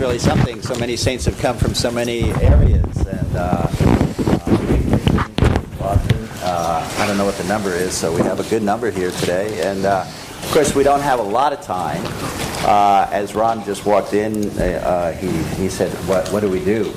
really 0.00 0.18
something. 0.18 0.62
So 0.62 0.74
many 0.76 0.96
saints 0.96 1.26
have 1.26 1.38
come 1.38 1.58
from 1.58 1.74
so 1.74 1.90
many 1.90 2.32
areas, 2.42 3.06
and 3.06 3.36
uh, 3.36 3.66
Uh, 6.42 6.82
I 6.98 7.06
don't 7.06 7.18
know 7.18 7.26
what 7.26 7.36
the 7.36 7.44
number 7.44 7.72
is, 7.72 7.92
so 7.92 8.12
we 8.12 8.22
have 8.22 8.40
a 8.40 8.48
good 8.50 8.62
number 8.62 8.90
here 8.90 9.10
today. 9.12 9.60
And 9.62 9.84
uh, 9.84 10.04
of 10.42 10.50
course, 10.52 10.74
we 10.74 10.82
don't 10.82 11.00
have 11.00 11.20
a 11.20 11.22
lot 11.22 11.52
of 11.52 11.60
time. 11.60 12.02
Uh, 12.66 13.06
as 13.12 13.34
Ron 13.34 13.62
just 13.64 13.84
walked 13.86 14.14
in, 14.14 14.48
uh, 14.58 15.12
he, 15.12 15.30
he 15.62 15.68
said, 15.68 15.92
what, 16.08 16.28
what 16.32 16.40
do 16.40 16.50
we 16.50 16.64
do? 16.64 16.92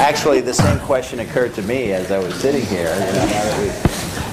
actually, 0.00 0.40
the 0.40 0.52
same 0.52 0.78
question 0.80 1.20
occurred 1.20 1.54
to 1.54 1.62
me 1.62 1.92
as 1.92 2.10
I 2.10 2.18
was 2.18 2.34
sitting 2.34 2.66
here. 2.66 2.92
You 2.94 3.12
know, 3.12 3.89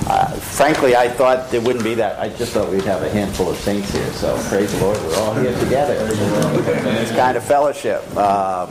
uh, 0.10 0.28
frankly, 0.38 0.96
I 0.96 1.10
thought 1.10 1.52
there 1.52 1.60
wouldn't 1.60 1.84
be 1.84 1.94
that. 1.96 2.18
I 2.18 2.30
just 2.30 2.54
thought 2.54 2.72
we'd 2.72 2.86
have 2.86 3.04
a 3.04 3.10
handful 3.10 3.50
of 3.50 3.58
saints 3.58 3.92
here. 3.92 4.10
So 4.14 4.38
praise 4.48 4.72
the 4.72 4.80
Lord, 4.80 4.98
we're 5.02 5.16
all 5.18 5.34
here 5.36 5.58
together. 5.60 5.98
It's 6.00 7.12
kind 7.12 7.36
of 7.36 7.44
fellowship. 7.44 8.02
Um, 8.16 8.70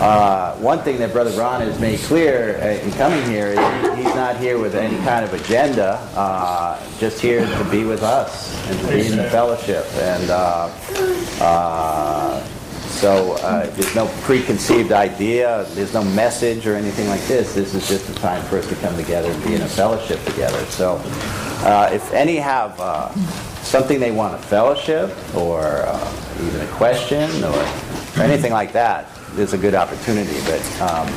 uh, 0.00 0.54
one 0.58 0.78
thing 0.80 0.98
that 0.98 1.12
Brother 1.12 1.30
Ron 1.32 1.60
has 1.62 1.78
made 1.80 1.98
clear 2.00 2.56
uh, 2.58 2.84
in 2.84 2.92
coming 2.92 3.24
here 3.24 3.48
is 3.48 3.96
he's 3.96 4.14
not 4.14 4.36
here 4.36 4.58
with 4.58 4.76
any 4.76 4.96
kind 4.98 5.24
of 5.24 5.34
agenda, 5.34 5.94
uh, 6.14 6.80
just 6.98 7.20
here 7.20 7.44
to 7.44 7.64
be 7.70 7.82
with 7.84 8.04
us 8.04 8.54
and 8.68 8.78
to 8.78 8.86
be 8.88 9.06
in 9.06 9.16
the 9.16 9.28
fellowship. 9.30 9.84
And 9.94 10.30
uh, 10.30 10.70
uh, 11.40 12.46
so 13.02 13.32
uh, 13.32 13.66
there's 13.70 13.96
no 13.96 14.06
preconceived 14.20 14.92
idea, 14.92 15.66
there's 15.70 15.92
no 15.92 16.04
message 16.04 16.68
or 16.68 16.76
anything 16.76 17.08
like 17.08 17.20
this. 17.22 17.52
This 17.52 17.74
is 17.74 17.88
just 17.88 18.08
a 18.08 18.14
time 18.14 18.40
for 18.44 18.58
us 18.58 18.68
to 18.68 18.76
come 18.76 18.94
together 18.94 19.28
and 19.28 19.42
be 19.42 19.56
in 19.56 19.62
a 19.62 19.66
fellowship 19.66 20.24
together. 20.24 20.64
So 20.66 21.02
uh, 21.66 21.90
if 21.92 22.12
any 22.12 22.36
have 22.36 22.78
uh, 22.78 23.12
something 23.62 23.98
they 23.98 24.12
want 24.12 24.40
to 24.40 24.46
fellowship 24.46 25.10
or 25.34 25.62
uh, 25.84 26.44
even 26.46 26.60
a 26.60 26.66
question 26.74 27.28
or, 27.42 27.58
or, 28.20 28.22
anything 28.22 28.52
like 28.52 28.72
that, 28.74 29.08
there's 29.32 29.52
a 29.52 29.58
good 29.58 29.74
opportunity. 29.74 30.38
But 30.44 30.62
um, 30.80 31.12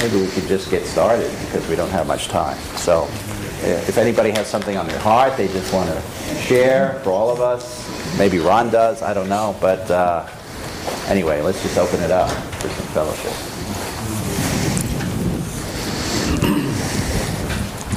maybe 0.00 0.20
we 0.20 0.32
could 0.32 0.48
just 0.48 0.68
get 0.68 0.84
started 0.84 1.30
because 1.44 1.64
we 1.68 1.76
don't 1.76 1.90
have 1.90 2.08
much 2.08 2.26
time. 2.26 2.58
So 2.74 3.04
if 3.62 3.98
anybody 3.98 4.32
has 4.32 4.48
something 4.48 4.76
on 4.76 4.88
their 4.88 4.98
heart 4.98 5.36
they 5.36 5.46
just 5.46 5.72
want 5.72 5.90
to 5.90 6.34
share 6.40 6.98
for 7.04 7.10
all 7.10 7.30
of 7.30 7.40
us, 7.40 8.18
maybe 8.18 8.40
Ron 8.40 8.68
does, 8.68 9.00
I 9.00 9.14
don't 9.14 9.28
know, 9.28 9.56
but 9.60 9.88
uh, 9.92 10.26
Anyway, 11.08 11.40
let's 11.42 11.62
just 11.62 11.78
open 11.78 12.00
it 12.00 12.10
up 12.10 12.30
for 12.30 12.68
some 12.68 12.86
fellowship. 12.88 13.32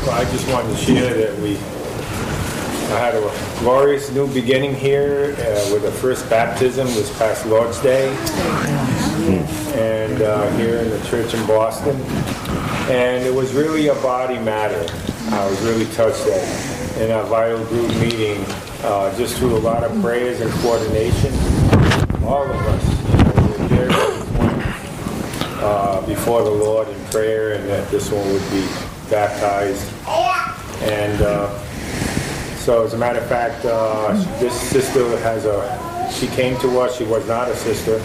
Well, 0.02 0.12
I 0.12 0.26
just 0.32 0.48
wanted 0.50 0.76
to 0.76 0.78
share 0.78 1.14
that 1.14 1.40
we 1.40 1.58
I 2.94 3.00
had 3.00 3.16
a 3.16 3.60
glorious 3.60 4.12
new 4.12 4.32
beginning 4.32 4.76
here 4.76 5.36
uh, 5.40 5.74
with 5.74 5.82
the 5.82 5.92
first 5.92 6.30
baptism 6.30 6.86
this 6.88 7.10
past 7.18 7.44
Lord's 7.48 7.82
Day, 7.82 8.10
and 9.74 10.22
uh, 10.22 10.48
here 10.58 10.78
in 10.78 10.92
the 10.92 11.04
church 11.08 11.34
in 11.34 11.44
Boston. 11.48 11.96
And 12.92 13.26
it 13.26 13.34
was 13.34 13.52
really 13.54 13.88
a 13.88 13.96
body 13.96 14.38
matter. 14.38 14.86
I 15.34 15.50
was 15.50 15.60
really 15.62 15.86
touched 15.94 16.24
that 16.26 17.00
in 17.02 17.10
a 17.10 17.24
vital 17.24 17.66
group 17.66 17.90
meeting, 17.96 18.46
uh, 18.84 19.18
just 19.18 19.38
through 19.38 19.58
a 19.58 19.64
lot 19.64 19.84
of 19.84 20.00
prayers 20.00 20.42
and 20.42 20.52
coordination, 20.62 21.34
all 22.26 22.44
of 22.44 22.56
us 22.56 23.04
uh, 25.62 26.06
before 26.06 26.44
the 26.44 26.50
Lord 26.50 26.88
in 26.88 27.06
prayer, 27.06 27.54
and 27.54 27.68
that 27.70 27.90
this 27.90 28.12
one 28.12 28.26
would 28.32 28.50
be 28.52 28.68
baptized. 29.10 29.92
And 30.84 31.22
uh, 31.22 31.58
so, 32.58 32.84
as 32.84 32.94
a 32.94 32.98
matter 32.98 33.20
of 33.20 33.28
fact, 33.28 33.66
uh, 33.66 34.14
this 34.40 34.54
sister 34.70 35.18
has 35.20 35.46
a. 35.46 36.10
She 36.12 36.28
came 36.28 36.60
to 36.60 36.80
us. 36.80 36.98
She 36.98 37.06
was 37.06 37.28
not 37.28 37.50
a 37.50 37.56
sister. 37.56 38.02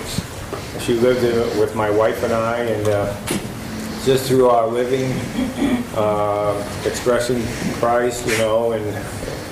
She 0.80 0.94
lived 0.94 1.24
in, 1.24 1.60
with 1.60 1.74
my 1.74 1.90
wife 1.90 2.22
and 2.22 2.32
I, 2.32 2.60
and 2.60 2.88
uh, 2.88 3.16
just 4.04 4.28
through 4.28 4.48
our 4.48 4.66
living, 4.66 5.12
uh, 5.96 6.54
expressing 6.86 7.42
Christ, 7.74 8.26
you 8.26 8.38
know, 8.38 8.72
and 8.72 8.84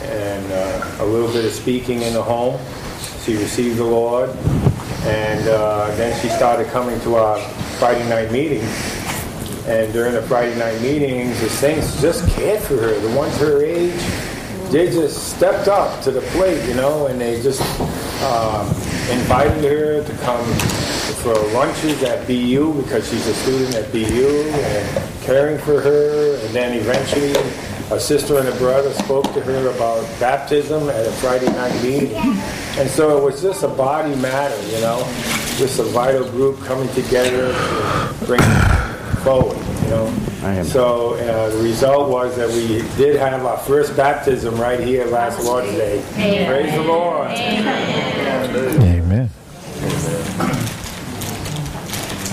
and 0.04 0.52
uh, 0.52 1.04
a 1.04 1.04
little 1.04 1.32
bit 1.32 1.44
of 1.44 1.52
speaking 1.52 2.02
in 2.02 2.14
the 2.14 2.22
home. 2.22 2.60
She 3.26 3.36
received 3.36 3.78
the 3.78 3.84
Lord, 3.84 4.30
and 4.30 5.48
uh, 5.48 5.88
then 5.96 6.16
she 6.22 6.28
started 6.28 6.68
coming 6.68 7.00
to 7.00 7.16
our 7.16 7.40
Friday 7.80 8.08
night 8.08 8.30
meetings. 8.30 8.70
And 9.66 9.92
during 9.92 10.12
the 10.12 10.22
Friday 10.22 10.56
night 10.56 10.80
meetings, 10.80 11.40
the 11.40 11.48
saints 11.48 12.00
just 12.00 12.24
cared 12.36 12.62
for 12.62 12.76
her. 12.76 12.96
The 13.00 13.16
ones 13.16 13.36
her 13.38 13.64
age, 13.64 14.00
they 14.70 14.92
just 14.92 15.34
stepped 15.34 15.66
up 15.66 16.04
to 16.04 16.12
the 16.12 16.20
plate, 16.20 16.64
you 16.68 16.74
know, 16.74 17.08
and 17.08 17.20
they 17.20 17.42
just 17.42 17.62
um, 18.22 18.68
invited 19.10 19.64
her 19.64 20.04
to 20.04 20.12
come 20.18 20.46
for 21.18 21.34
lunches 21.52 22.04
at 22.04 22.28
BU 22.28 22.80
because 22.80 23.10
she's 23.10 23.26
a 23.26 23.34
student 23.34 23.74
at 23.74 23.90
BU 23.90 24.52
and 24.54 25.22
caring 25.22 25.58
for 25.58 25.80
her. 25.80 26.36
And 26.46 26.54
then 26.54 26.78
eventually, 26.78 27.32
a 27.90 28.00
sister 28.00 28.38
and 28.38 28.48
a 28.48 28.56
brother 28.56 28.92
spoke 28.92 29.24
to 29.32 29.40
her 29.40 29.68
about 29.68 30.02
baptism 30.18 30.88
at 30.88 31.06
a 31.06 31.12
Friday 31.12 31.46
night 31.46 31.82
meeting. 31.82 32.14
And 32.14 32.90
so 32.90 33.16
it 33.16 33.22
was 33.22 33.40
just 33.40 33.62
a 33.62 33.68
body 33.68 34.14
matter, 34.16 34.60
you 34.66 34.80
know, 34.80 34.98
just 35.56 35.78
a 35.78 35.84
vital 35.84 36.28
group 36.30 36.58
coming 36.62 36.88
together 36.94 37.52
to 37.52 38.24
bring 38.26 38.42
forward, 39.22 39.56
you 39.84 39.90
know. 39.90 40.62
So 40.64 41.14
uh, 41.14 41.50
the 41.50 41.62
result 41.62 42.10
was 42.10 42.36
that 42.36 42.48
we 42.48 42.78
did 42.96 43.16
have 43.16 43.44
our 43.44 43.58
first 43.58 43.96
baptism 43.96 44.60
right 44.60 44.80
here 44.80 45.04
last 45.06 45.42
Lord's 45.44 45.70
Day. 45.70 46.02
Amen. 46.14 46.46
Praise 46.48 46.72
the 46.74 46.82
Lord. 46.82 47.30
Amen. 47.30 48.76
Amen. 48.82 49.30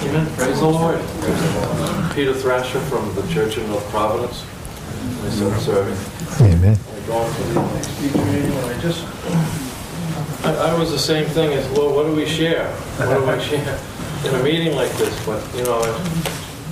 Amen. 0.01 0.35
Praise 0.35 0.59
the 0.59 0.65
Lord. 0.65 0.99
Peter 2.13 2.33
Thrasher 2.33 2.79
from 2.81 3.13
the 3.15 3.21
Church 3.33 3.57
in 3.57 3.67
North 3.67 3.87
Providence 3.89 4.43
myself 5.23 5.59
serving. 5.59 6.47
Amen. 6.47 6.77
I 6.77 7.35
to 7.35 7.43
the 7.43 7.73
next 7.73 7.89
future 7.99 8.25
meeting, 8.25 8.51
and 8.51 8.65
I 8.65 8.81
just, 8.81 9.05
I, 10.45 10.71
I 10.71 10.79
was 10.79 10.91
the 10.91 10.99
same 10.99 11.25
thing 11.27 11.53
as, 11.53 11.69
Lord, 11.71 11.95
what 11.95 12.05
do 12.05 12.15
we 12.15 12.25
share? 12.25 12.71
What 12.97 13.17
do 13.17 13.25
I 13.25 13.39
share 13.39 13.79
in 14.25 14.39
a 14.39 14.43
meeting 14.43 14.75
like 14.75 14.91
this? 14.93 15.25
But, 15.25 15.43
you 15.55 15.63
know, 15.63 15.83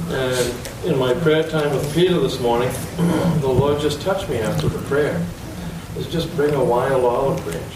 and 0.09 0.85
in 0.85 0.97
my 0.97 1.13
prayer 1.13 1.43
time 1.47 1.71
with 1.71 1.93
Peter 1.93 2.19
this 2.19 2.39
morning, 2.39 2.71
the 3.39 3.47
Lord 3.47 3.79
just 3.79 4.01
touched 4.01 4.29
me 4.29 4.39
after 4.39 4.67
the 4.67 4.79
prayer. 4.87 5.25
Is 5.97 6.07
just 6.07 6.33
bring 6.37 6.53
a 6.53 6.63
wild 6.63 7.03
olive 7.03 7.43
branch. 7.43 7.75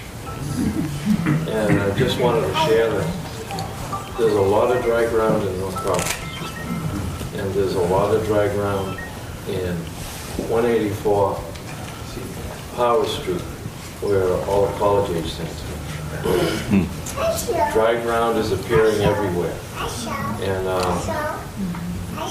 And 1.49 1.81
I 1.81 1.97
just 1.97 2.19
wanted 2.19 2.47
to 2.47 2.53
share 2.65 2.89
that 2.89 4.15
there's 4.17 4.33
a 4.33 4.41
lot 4.41 4.75
of 4.75 4.83
dry 4.83 5.05
ground 5.09 5.45
in 5.45 5.59
North 5.59 5.75
Providence. 5.75 7.33
And 7.35 7.53
there's 7.53 7.75
a 7.75 7.81
lot 7.81 8.15
of 8.15 8.25
dry 8.25 8.47
ground 8.47 8.97
in 9.49 9.77
184 10.43 11.41
Power 12.75 13.05
Street, 13.05 13.41
where 14.01 14.33
all 14.47 14.67
college 14.77 15.09
age 15.11 15.31
saints 15.31 15.63
are. 15.63 15.75
Dry 17.71 18.01
ground 18.01 18.37
is 18.37 18.51
appearing 18.51 19.01
everywhere. 19.01 19.55
And 20.41 20.67
uh, 20.67 21.39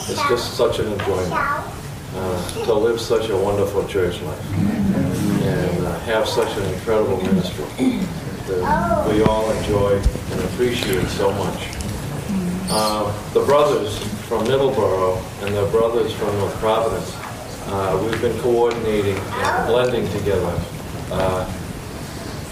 it's 0.09 0.29
just 0.29 0.55
such 0.55 0.79
an 0.79 0.93
enjoyment 0.93 1.33
uh, 1.33 2.51
to 2.65 2.75
live 2.75 3.01
such 3.01 3.31
a 3.31 3.37
wonderful 3.37 3.87
church 3.89 4.21
life 4.23 4.53
and 4.55 5.87
uh, 5.87 5.99
have 6.01 6.29
such 6.29 6.57
an 6.57 6.75
incredible 6.75 7.17
ministry 7.23 7.65
that 8.47 9.09
we 9.11 9.23
all 9.23 9.51
enjoy 9.51 9.97
and 9.97 10.41
appreciate 10.43 11.07
so 11.09 11.33
much. 11.33 11.69
Uh, 12.71 13.33
the 13.33 13.45
brothers 13.45 13.99
from 14.29 14.45
Middleborough 14.45 15.23
and 15.45 15.55
the 15.55 15.67
brothers 15.71 16.13
from 16.13 16.29
North 16.39 16.55
Providence 16.57 17.15
uh, 17.67 18.01
we've 18.05 18.21
been 18.21 18.39
coordinating 18.41 19.17
and 19.17 19.67
blending 19.67 20.09
together 20.13 20.61
uh, 21.11 21.51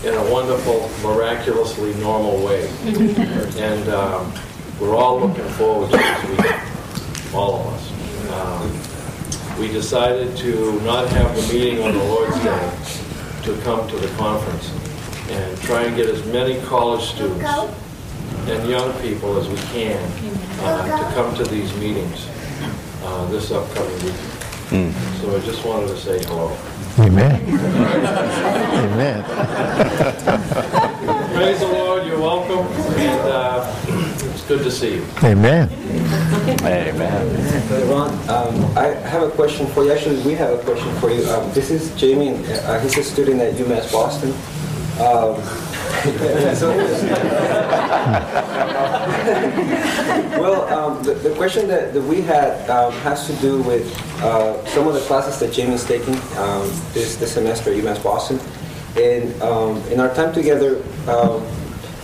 in 0.05 0.15
a 0.15 0.33
wonderful, 0.33 0.91
miraculously 1.03 1.95
normal 1.95 2.45
way. 2.45 2.69
and 3.59 3.89
um, 3.91 4.33
we're 4.81 4.97
all 4.97 5.21
looking 5.21 5.49
forward 5.51 5.91
to 5.91 5.97
this 5.97 6.29
week, 6.29 7.35
all 7.35 7.61
of 7.61 7.67
us. 7.75 7.93
Um, 8.33 9.61
we 9.61 9.69
decided 9.69 10.37
to 10.39 10.81
not 10.81 11.09
have 11.09 11.37
the 11.37 11.53
meeting 11.53 11.83
on 11.83 11.93
the 11.93 12.05
Lord's 12.05 12.37
Day 12.43 12.73
to 13.45 13.61
come 13.63 13.89
to 13.89 13.97
the 13.97 14.09
conference 14.17 14.73
and 15.29 15.61
try 15.61 15.83
and 15.83 15.97
get 15.97 16.09
as 16.09 16.25
many 16.27 16.61
college 16.63 17.03
students 17.03 17.45
and 18.49 18.69
young 18.69 18.93
people 19.01 19.39
as 19.39 19.49
we 19.49 19.57
can 19.73 19.99
uh, 20.61 21.09
to 21.09 21.15
come 21.15 21.35
to 21.37 21.45
these 21.45 21.73
meetings 21.77 22.27
uh, 23.03 23.27
this 23.31 23.51
upcoming 23.51 24.05
week. 24.05 24.15
Mm. 24.73 24.91
So 25.21 25.37
I 25.37 25.41
just 25.41 25.63
wanted 25.67 25.89
to 25.89 25.99
say 25.99 26.19
hello. 26.25 26.57
Amen. 26.99 27.43
Amen. 28.81 29.23
Praise 31.35 31.61
the 31.61 31.67
Lord. 31.67 32.07
You're 32.07 32.19
welcome. 32.19 32.67
And 32.97 33.21
uh, 33.29 33.71
it's 33.87 34.41
good 34.47 34.63
to 34.65 34.71
see 34.71 34.95
you. 34.95 35.07
Amen. 35.23 35.69
Amen. 36.63 37.89
Ron, 37.91 38.11
um, 38.31 38.79
I 38.79 38.87
have 39.09 39.25
a 39.25 39.31
question 39.33 39.67
for 39.67 39.85
you. 39.85 39.93
Actually, 39.93 40.23
we 40.23 40.33
have 40.37 40.59
a 40.59 40.63
question 40.63 40.91
for 41.01 41.11
you. 41.11 41.23
Um, 41.29 41.53
this 41.53 41.71
is 41.71 41.95
Jamie. 41.95 42.31
Uh, 42.31 42.81
he's 42.81 42.97
a 42.97 43.05
student 43.05 43.43
at 43.43 43.53
UMass 43.57 43.93
Boston. 43.93 44.33
Um, 45.01 45.43
Well, 50.39 50.69
um, 50.69 51.03
the, 51.05 51.15
the 51.15 51.35
question 51.37 51.69
that, 51.69 51.95
that 51.95 52.03
we 52.03 52.21
had 52.21 52.69
um, 52.69 52.93
has 53.05 53.27
to 53.29 53.35
do 53.37 53.63
with 53.63 53.87
uh, 54.21 54.65
some 54.67 54.89
of 54.89 54.95
the 54.95 55.01
classes 55.01 55.39
that 55.39 55.53
Jamie's 55.53 55.85
taking 55.85 56.15
um, 56.37 56.69
this, 56.93 57.17
this 57.17 57.33
semester 57.33 57.71
at 57.73 57.77
UMass 57.77 58.03
Boston. 58.03 58.41
And 58.97 59.41
um, 59.43 59.81
in 59.93 60.01
our 60.01 60.13
time 60.15 60.33
together, 60.35 60.83
um, 61.09 61.47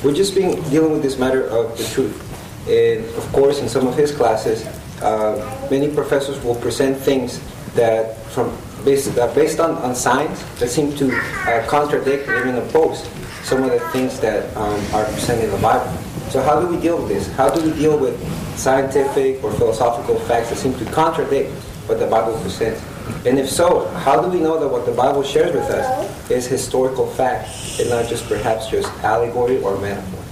we've 0.05 0.17
just 0.17 0.35
been 0.35 0.62
dealing 0.70 0.93
with 0.93 1.02
this 1.02 1.19
matter 1.19 1.44
of 1.49 1.76
the 1.76 1.85
truth. 1.85 2.25
And 2.69 3.05
of 3.17 3.32
course, 3.32 3.61
in 3.61 3.69
some 3.69 3.87
of 3.87 3.96
his 3.96 4.12
classes, 4.12 4.64
uh, 5.02 5.69
many 5.70 5.93
professors 5.93 6.43
will 6.44 6.56
present 6.56 6.96
things 6.96 7.40
that, 7.75 8.17
from 8.26 8.56
based, 8.88 9.19
uh, 9.19 9.35
based 9.35 9.61
on, 9.61 9.73
on 9.87 9.94
science, 9.94 10.43
that 10.58 10.69
seem 10.69 10.94
to 10.96 11.14
uh, 11.14 11.67
contradict 11.67 12.26
or 12.29 12.40
even 12.40 12.56
oppose 12.56 13.06
some 13.43 13.62
of 13.62 13.70
the 13.70 13.81
things 13.90 14.19
that 14.20 14.56
um, 14.56 14.81
are 14.94 15.05
presented 15.05 15.44
in 15.44 15.50
the 15.50 15.58
Bible. 15.58 15.93
So 16.31 16.43
how 16.43 16.58
do 16.61 16.67
we 16.67 16.81
deal 16.81 16.96
with 16.99 17.08
this? 17.08 17.31
How 17.32 17.50
do 17.50 17.61
we 17.62 17.76
deal 17.79 17.99
with 17.99 18.17
scientific 18.56 19.44
or 19.44 19.52
philosophical 19.52 20.19
facts 20.20 20.49
that 20.50 20.56
seem 20.56 20.75
to 20.79 20.85
contradict 20.87 21.50
what 21.87 21.99
the 21.99 22.06
Bible 22.06 22.38
presents? 22.40 22.82
And 23.26 23.38
if 23.38 23.50
so, 23.50 23.88
how 23.88 24.20
do 24.23 24.29
we 24.29 24.40
know 24.40 24.58
that 24.58 24.69
what 24.69 24.87
the 24.87 24.93
Bible 24.93 25.23
shares 25.23 25.55
with 25.55 25.69
us 25.70 26.31
is 26.31 26.46
historical 26.46 27.06
fact 27.06 27.49
and 27.81 27.90
not 27.90 28.08
just 28.08 28.26
perhaps 28.26 28.69
just 28.69 28.88
allegory 29.05 29.61
or 29.62 29.79
metaphor? 29.81 30.25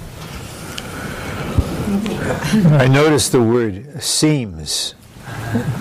I 2.78 2.88
noticed 2.88 3.32
the 3.32 3.42
word 3.42 4.02
seems 4.02 4.94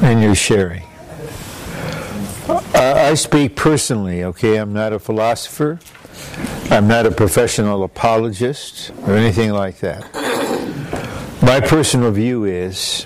in 0.01 0.19
your 0.19 0.35
sharing. 0.35 0.83
I 3.05 3.13
speak 3.13 3.55
personally, 3.55 4.23
okay? 4.23 4.57
I'm 4.57 4.73
not 4.73 4.91
a 4.91 4.97
philosopher. 4.97 5.79
I'm 6.71 6.87
not 6.87 7.05
a 7.05 7.11
professional 7.11 7.83
apologist 7.83 8.91
or 9.05 9.15
anything 9.15 9.53
like 9.53 9.77
that. 9.81 10.11
My 11.43 11.59
personal 11.59 12.09
view 12.09 12.45
is 12.45 13.05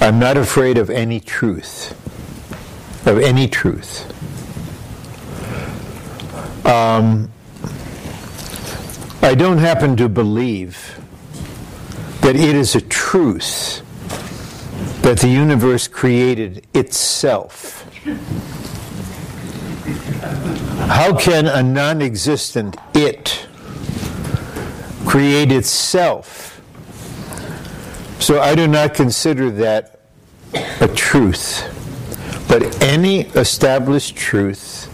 I'm 0.00 0.18
not 0.18 0.36
afraid 0.36 0.76
of 0.76 0.90
any 0.90 1.20
truth, 1.20 1.92
of 3.06 3.20
any 3.20 3.46
truth. 3.46 4.10
Um, 6.66 7.30
I 9.22 9.36
don't 9.36 9.58
happen 9.58 9.96
to 9.98 10.08
believe 10.08 10.98
that 12.22 12.34
it 12.34 12.56
is 12.56 12.74
a 12.74 12.80
truth 12.80 13.82
that 15.02 15.20
the 15.20 15.28
universe 15.28 15.86
created 15.86 16.66
itself. 16.74 17.84
How 20.88 21.16
can 21.16 21.46
a 21.46 21.62
non 21.64 22.00
existent 22.00 22.76
it 22.94 23.46
create 25.04 25.50
itself? 25.50 26.60
So 28.20 28.40
I 28.40 28.54
do 28.54 28.68
not 28.68 28.94
consider 28.94 29.50
that 29.50 30.00
a 30.80 30.88
truth. 30.88 31.72
But 32.48 32.80
any 32.82 33.22
established 33.22 34.16
truth 34.16 34.88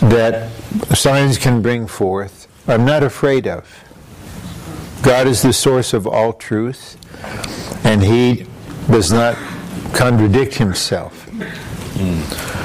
that 0.00 0.50
science 0.96 1.36
can 1.36 1.60
bring 1.60 1.86
forth, 1.86 2.48
I'm 2.66 2.86
not 2.86 3.02
afraid 3.02 3.46
of. 3.46 3.84
God 5.02 5.26
is 5.26 5.42
the 5.42 5.52
source 5.52 5.92
of 5.92 6.06
all 6.06 6.32
truth, 6.32 6.96
and 7.84 8.02
He 8.02 8.46
does 8.90 9.12
not 9.12 9.36
contradict 9.92 10.54
Himself. 10.54 11.28
Hmm. 11.98 12.55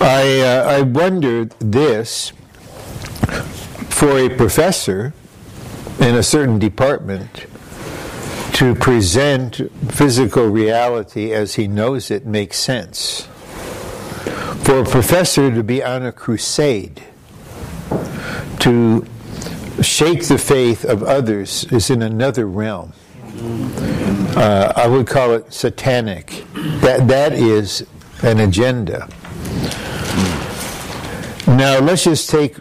I, 0.00 0.40
uh, 0.40 0.78
I 0.78 0.82
wondered 0.82 1.50
this 1.58 2.32
for 3.90 4.18
a 4.18 4.30
professor 4.30 5.12
in 6.00 6.14
a 6.14 6.22
certain 6.22 6.58
department 6.58 7.46
to 8.54 8.74
present 8.74 9.60
physical 9.92 10.46
reality 10.46 11.32
as 11.32 11.56
he 11.56 11.68
knows 11.68 12.10
it 12.10 12.24
makes 12.24 12.56
sense. 12.56 13.28
For 14.64 14.80
a 14.80 14.84
professor 14.84 15.54
to 15.54 15.62
be 15.62 15.82
on 15.82 16.04
a 16.04 16.12
crusade, 16.12 17.02
to 18.60 19.04
shake 19.82 20.28
the 20.28 20.38
faith 20.38 20.84
of 20.84 21.02
others 21.02 21.64
is 21.64 21.90
in 21.90 22.02
another 22.02 22.46
realm. 22.46 22.92
Uh, 24.36 24.72
I 24.76 24.86
would 24.86 25.06
call 25.06 25.34
it 25.34 25.52
satanic. 25.52 26.44
That 26.80 27.08
that 27.08 27.32
is 27.32 27.86
an 28.22 28.40
agenda. 28.40 29.08
Now 31.50 31.80
let's 31.80 32.04
just 32.04 32.30
take, 32.30 32.56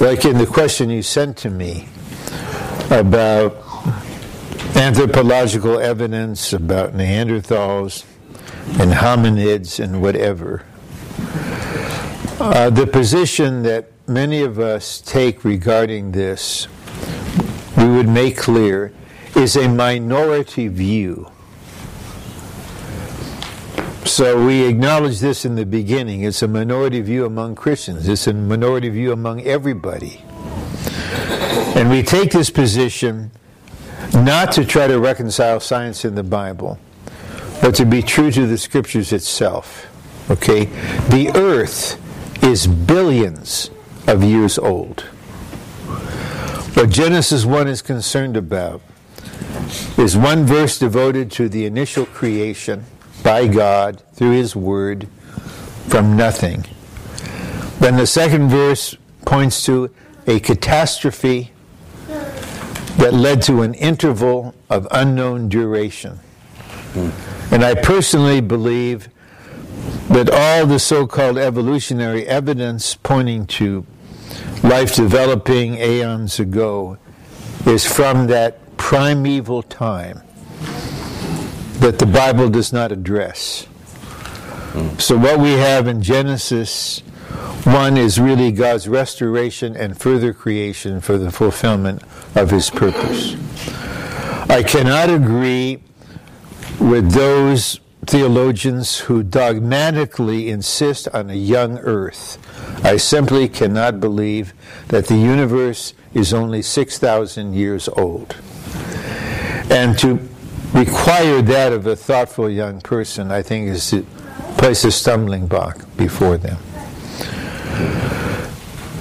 like 0.00 0.24
in 0.24 0.38
the 0.38 0.46
question 0.46 0.90
you 0.90 1.02
sent 1.02 1.36
to 1.38 1.50
me 1.50 1.88
about 2.90 3.56
anthropological 4.74 5.78
evidence 5.78 6.52
about 6.52 6.94
Neanderthals 6.94 8.04
and 8.80 8.92
hominids 8.92 9.78
and 9.78 10.02
whatever. 10.02 10.64
Uh, 12.40 12.70
the 12.70 12.86
position 12.86 13.62
that 13.62 13.92
many 14.08 14.42
of 14.42 14.58
us 14.58 15.00
take 15.00 15.44
regarding 15.44 16.10
this, 16.10 16.66
we 17.76 17.86
would 17.86 18.08
make 18.08 18.36
clear, 18.36 18.92
is 19.36 19.56
a 19.56 19.68
minority 19.68 20.66
view. 20.66 21.30
So 24.04 24.44
we 24.44 24.66
acknowledge 24.66 25.20
this 25.20 25.44
in 25.44 25.54
the 25.54 25.66
beginning. 25.66 26.22
It's 26.22 26.42
a 26.42 26.48
minority 26.48 27.00
view 27.00 27.26
among 27.26 27.54
Christians, 27.54 28.08
it's 28.08 28.26
a 28.26 28.32
minority 28.32 28.88
view 28.88 29.12
among 29.12 29.42
everybody. 29.42 30.22
And 31.76 31.90
we 31.90 32.02
take 32.02 32.32
this 32.32 32.50
position 32.50 33.30
not 34.14 34.52
to 34.52 34.64
try 34.64 34.86
to 34.86 34.98
reconcile 34.98 35.60
science 35.60 36.04
in 36.04 36.14
the 36.14 36.22
Bible, 36.22 36.78
but 37.60 37.74
to 37.76 37.84
be 37.84 38.02
true 38.02 38.30
to 38.30 38.46
the 38.46 38.58
scriptures 38.58 39.12
itself. 39.12 39.86
Okay? 40.30 40.64
The 41.10 41.30
earth 41.34 42.02
is 42.42 42.66
billions 42.66 43.70
of 44.06 44.24
years 44.24 44.58
old. 44.58 45.02
What 46.74 46.90
Genesis 46.90 47.44
1 47.44 47.68
is 47.68 47.82
concerned 47.82 48.36
about 48.36 48.80
is 49.98 50.16
one 50.16 50.46
verse 50.46 50.78
devoted 50.78 51.30
to 51.32 51.48
the 51.48 51.66
initial 51.66 52.06
creation 52.06 52.84
by 53.22 53.46
God 53.46 54.02
through 54.12 54.32
His 54.32 54.54
Word 54.54 55.08
from 55.88 56.16
nothing. 56.16 56.64
Then 57.80 57.96
the 57.96 58.06
second 58.06 58.48
verse 58.48 58.96
points 59.24 59.64
to 59.66 59.90
a 60.26 60.40
catastrophe 60.40 61.52
that 62.98 63.14
led 63.14 63.42
to 63.42 63.62
an 63.62 63.74
interval 63.74 64.54
of 64.68 64.88
unknown 64.90 65.48
duration. 65.48 66.18
And 67.50 67.64
I 67.64 67.74
personally 67.74 68.40
believe 68.40 69.08
that 70.08 70.30
all 70.30 70.66
the 70.66 70.78
so 70.78 71.06
called 71.06 71.38
evolutionary 71.38 72.26
evidence 72.26 72.96
pointing 72.96 73.46
to 73.46 73.86
life 74.62 74.94
developing 74.94 75.74
aeons 75.76 76.40
ago 76.40 76.98
is 77.66 77.84
from 77.84 78.26
that 78.26 78.76
primeval 78.76 79.62
time 79.62 80.22
that 81.80 81.98
the 81.98 82.06
Bible 82.06 82.48
does 82.48 82.72
not 82.72 82.92
address. 82.92 83.66
So, 84.98 85.16
what 85.16 85.40
we 85.40 85.52
have 85.52 85.86
in 85.86 86.02
Genesis 86.02 87.00
1 87.64 87.96
is 87.96 88.20
really 88.20 88.52
God's 88.52 88.88
restoration 88.88 89.76
and 89.76 89.98
further 89.98 90.32
creation 90.32 91.00
for 91.00 91.18
the 91.18 91.30
fulfillment 91.30 92.02
of 92.34 92.50
His 92.50 92.70
purpose. 92.70 93.36
I 94.50 94.62
cannot 94.62 95.10
agree 95.10 95.82
with 96.80 97.12
those 97.12 97.80
theologians 98.06 99.00
who 99.00 99.22
dogmatically 99.22 100.48
insist 100.48 101.08
on 101.08 101.28
a 101.30 101.34
young 101.34 101.78
earth. 101.78 102.38
I 102.84 102.96
simply 102.96 103.48
cannot 103.48 104.00
believe 104.00 104.54
that 104.88 105.06
the 105.06 105.16
universe 105.16 105.92
is 106.14 106.32
only 106.32 106.62
6,000 106.62 107.52
years 107.52 107.88
old. 107.88 108.36
And 109.70 109.98
to 109.98 110.26
require 110.72 111.42
that 111.42 111.72
of 111.72 111.86
a 111.86 111.96
thoughtful 111.96 112.48
young 112.48 112.80
person, 112.80 113.30
I 113.30 113.42
think, 113.42 113.68
is 113.68 113.90
to 113.90 114.04
place 114.58 114.84
a 114.84 114.90
stumbling 114.90 115.46
block 115.46 115.84
before 115.96 116.36
them. 116.36 116.58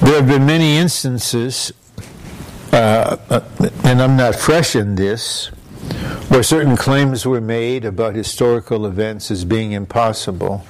There 0.01 0.15
have 0.15 0.27
been 0.27 0.45
many 0.45 0.77
instances, 0.77 1.73
uh, 2.71 3.17
uh, 3.29 3.41
and 3.83 4.01
I'm 4.01 4.15
not 4.15 4.35
fresh 4.35 4.75
in 4.75 4.95
this, 4.95 5.47
where 6.29 6.43
certain 6.43 6.77
claims 6.77 7.25
were 7.25 7.41
made 7.41 7.83
about 7.85 8.15
historical 8.15 8.85
events 8.85 9.31
as 9.31 9.43
being 9.43 9.71
impossible. 9.71 10.65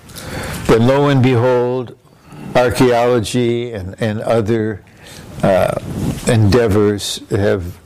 But 0.67 0.81
lo 0.81 1.09
and 1.09 1.21
behold, 1.21 1.97
archaeology 2.55 3.73
and, 3.73 3.95
and 4.01 4.21
other 4.21 4.83
uh, 5.43 5.79
endeavors 6.27 7.21
have 7.29 7.77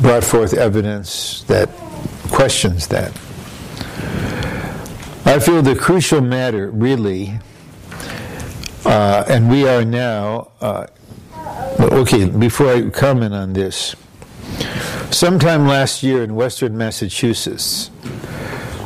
brought 0.00 0.24
forth 0.24 0.54
evidence 0.54 1.42
that 1.44 1.68
questions 2.38 2.86
that. 2.86 3.10
I 5.26 5.40
feel 5.40 5.60
the 5.60 5.74
crucial 5.74 6.20
matter, 6.20 6.70
really, 6.70 7.40
uh, 8.84 9.24
and 9.28 9.50
we 9.50 9.66
are 9.66 9.84
now 9.84 10.52
uh, 10.60 10.86
Okay, 11.80 12.26
before 12.26 12.72
I 12.72 12.90
comment 12.90 13.34
on 13.34 13.54
this, 13.54 13.96
sometime 15.10 15.66
last 15.66 16.02
year 16.04 16.22
in 16.22 16.36
Western 16.36 16.76
Massachusetts, 16.76 17.90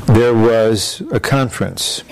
there 0.06 0.34
was 0.34 1.02
a 1.12 1.20
conference. 1.20 2.04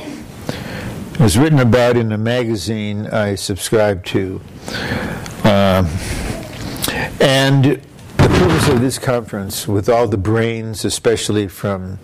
It 1.14 1.20
was 1.20 1.38
written 1.38 1.58
about 1.58 1.96
in 1.96 2.12
a 2.12 2.18
magazine 2.18 3.06
I 3.06 3.34
subscribed 3.34 4.06
to. 4.08 4.40
Um, 5.44 5.88
and 7.20 7.80
purpose 8.38 8.68
of 8.68 8.80
this 8.80 8.98
conference, 8.98 9.68
with 9.68 9.88
all 9.88 10.08
the 10.08 10.18
brains, 10.18 10.84
especially 10.84 11.48
from 11.48 11.98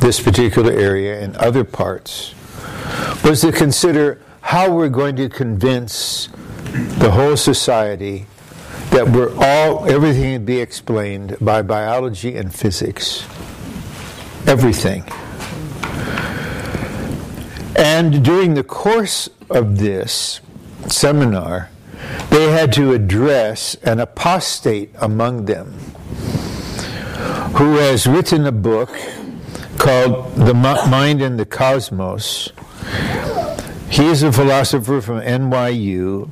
this 0.00 0.20
particular 0.20 0.72
area 0.72 1.20
and 1.20 1.36
other 1.36 1.64
parts, 1.64 2.34
was 3.24 3.40
to 3.40 3.52
consider 3.52 4.20
how 4.40 4.72
we're 4.72 4.88
going 4.88 5.16
to 5.16 5.28
convince 5.28 6.28
the 6.98 7.10
whole 7.10 7.36
society 7.36 8.26
that 8.90 9.08
we're 9.08 9.34
all 9.36 9.84
everything 9.90 10.34
can 10.34 10.44
be 10.44 10.60
explained 10.60 11.36
by 11.40 11.62
biology 11.62 12.36
and 12.36 12.54
physics. 12.54 13.26
Everything. 14.46 15.02
And 17.76 18.24
during 18.24 18.54
the 18.54 18.62
course 18.62 19.28
of 19.50 19.78
this 19.78 20.40
seminar, 20.86 21.70
they 22.30 22.50
had 22.50 22.72
to 22.74 22.92
address 22.92 23.74
an 23.82 24.00
apostate 24.00 24.90
among 24.98 25.46
them 25.46 25.72
who 27.56 27.76
has 27.76 28.06
written 28.06 28.46
a 28.46 28.52
book 28.52 28.90
called 29.78 30.34
The 30.34 30.52
Mind 30.54 31.22
and 31.22 31.38
the 31.38 31.46
Cosmos. 31.46 32.52
He 33.88 34.06
is 34.06 34.22
a 34.22 34.32
philosopher 34.32 35.00
from 35.00 35.20
NYU, 35.20 36.28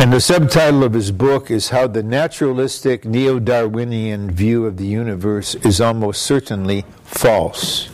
and 0.00 0.12
the 0.12 0.20
subtitle 0.20 0.82
of 0.82 0.94
his 0.94 1.12
book 1.12 1.50
is 1.50 1.68
How 1.68 1.86
the 1.86 2.02
Naturalistic 2.02 3.04
Neo 3.04 3.38
Darwinian 3.38 4.30
View 4.30 4.66
of 4.66 4.78
the 4.78 4.86
Universe 4.86 5.54
is 5.56 5.80
Almost 5.80 6.22
Certainly 6.22 6.84
False. 7.04 7.88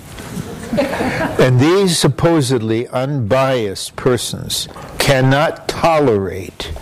and 1.38 1.61
these 1.61 1.99
supposedly 1.99 2.88
unbiased 2.88 3.97
persons 3.97 4.69
cannot 4.99 5.69
tolerate, 5.69 6.73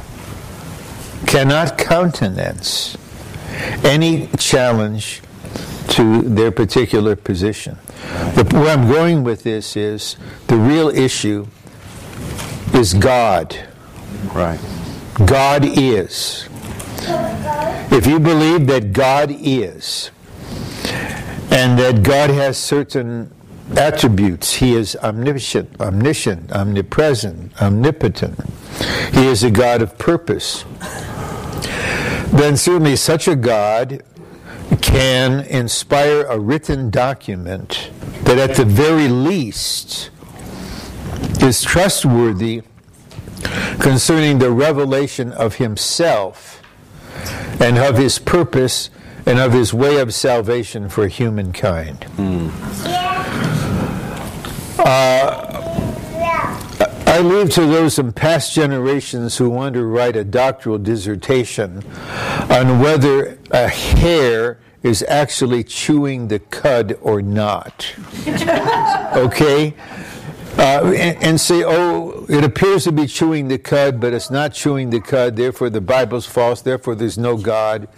cannot 1.27 1.77
countenance 1.77 2.97
any 3.85 4.29
challenge 4.39 5.23
to 5.89 6.23
their 6.23 6.51
particular 6.51 7.17
position. 7.17 7.77
The, 8.35 8.49
where 8.53 8.77
I'm 8.77 8.89
going 8.89 9.25
with 9.25 9.43
this 9.43 9.77
is 9.77 10.17
the 10.47 10.57
real 10.57 10.89
issue 10.89 11.47
is 12.75 12.95
God. 12.95 13.57
Right. 14.33 14.61
God 15.27 15.65
is. 15.65 16.49
If 17.91 18.07
you 18.07 18.19
believe 18.19 18.67
that 18.69 18.93
God 18.93 19.31
is, 19.31 20.11
and 21.53 21.79
that 21.79 22.03
God 22.03 22.31
has 22.31 22.57
certain 22.57 23.31
attributes, 23.79 24.55
He 24.55 24.75
is 24.75 24.97
omniscient, 24.97 25.81
omniscient, 25.81 26.53
omnipresent, 26.53 27.61
omnipotent, 27.61 28.39
He 29.13 29.27
is 29.27 29.43
a 29.43 29.51
God 29.51 29.83
of 29.83 29.99
purpose, 29.99 30.65
then 32.33 32.57
certainly 32.57 32.97
such 32.97 33.29
a 33.29 33.37
God 33.37 34.03
can 34.81 35.41
inspire 35.47 36.23
a 36.25 36.39
written 36.39 36.91
document 36.91 37.91
that 38.23 38.39
at 38.39 38.57
the 38.57 38.65
very 38.65 39.09
least 39.09 40.11
is 41.43 41.63
trustworthy 41.63 42.63
concerning 43.81 44.39
the 44.39 44.51
revelation 44.51 45.33
of 45.33 45.57
himself 45.57 46.63
and 47.61 47.79
of 47.79 47.99
his 47.99 48.19
purpose 48.19 48.91
and 49.27 49.39
of 49.39 49.53
his 49.53 49.75
way 49.75 50.01
of 50.01 50.15
salvation 50.15 50.89
for 50.89 51.09
humankind. 51.09 52.01
Mm. 52.17 52.51
Uh, 54.85 55.53
I 57.07 57.21
leave 57.21 57.51
to 57.51 57.67
those 57.67 57.99
in 57.99 58.13
past 58.13 58.55
generations 58.55 59.37
who 59.37 59.51
want 59.51 59.75
to 59.75 59.85
write 59.85 60.17
a 60.17 60.25
doctoral 60.25 60.79
dissertation 60.79 61.85
on 62.51 62.81
whether 62.81 63.39
a 63.51 63.69
hare 63.69 64.59
is 64.83 65.05
actually 65.07 65.63
chewing 65.63 66.29
the 66.29 66.39
cud 66.39 66.99
or 67.01 67.23
not. 67.23 67.95
okay? 69.17 69.75
Uh, 70.59 70.93
and, 70.97 71.23
and, 71.23 71.41
say, 71.41 71.63
oh, 71.65 72.27
it 72.29 72.45
appears 72.45 72.85
to 72.85 72.93
be 72.93 73.07
chewing 73.07 73.49
the 73.49 73.59
cud, 73.59 74.01
but 74.01 74.13
it's 74.13 74.31
not 74.31 74.53
chewing 74.53 74.91
the 74.91 75.01
cud, 75.01 75.37
therefore 75.37 75.71
the 75.71 75.81
Bible's 75.81 76.27
false, 76.27 76.61
therefore 76.61 76.95
there's 76.95 77.17
no 77.17 77.37
God. 77.37 77.89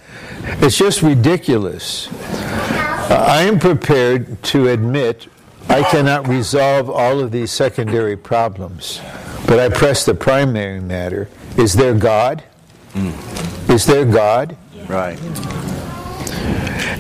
It's 0.61 0.77
just 0.77 1.03
ridiculous. 1.03 2.09
Uh, 2.13 3.25
I 3.29 3.43
am 3.43 3.59
prepared 3.59 4.43
to 4.45 4.69
admit 4.69 5.29
I 5.69 5.83
cannot 5.91 6.29
resolve 6.29 6.89
all 6.91 7.21
of 7.21 7.31
these 7.31 7.51
secondary 7.51 8.17
problems, 8.17 9.01
but 9.47 9.59
I 9.59 9.69
press 9.69 10.05
the 10.05 10.15
primary 10.15 10.81
matter. 10.81 11.29
Is 11.57 11.75
there 11.75 11.95
God? 11.95 12.45
Mm. 12.93 13.71
Is 13.71 13.87
there 13.87 14.05
God? 14.05 14.57
Right. 14.89 15.19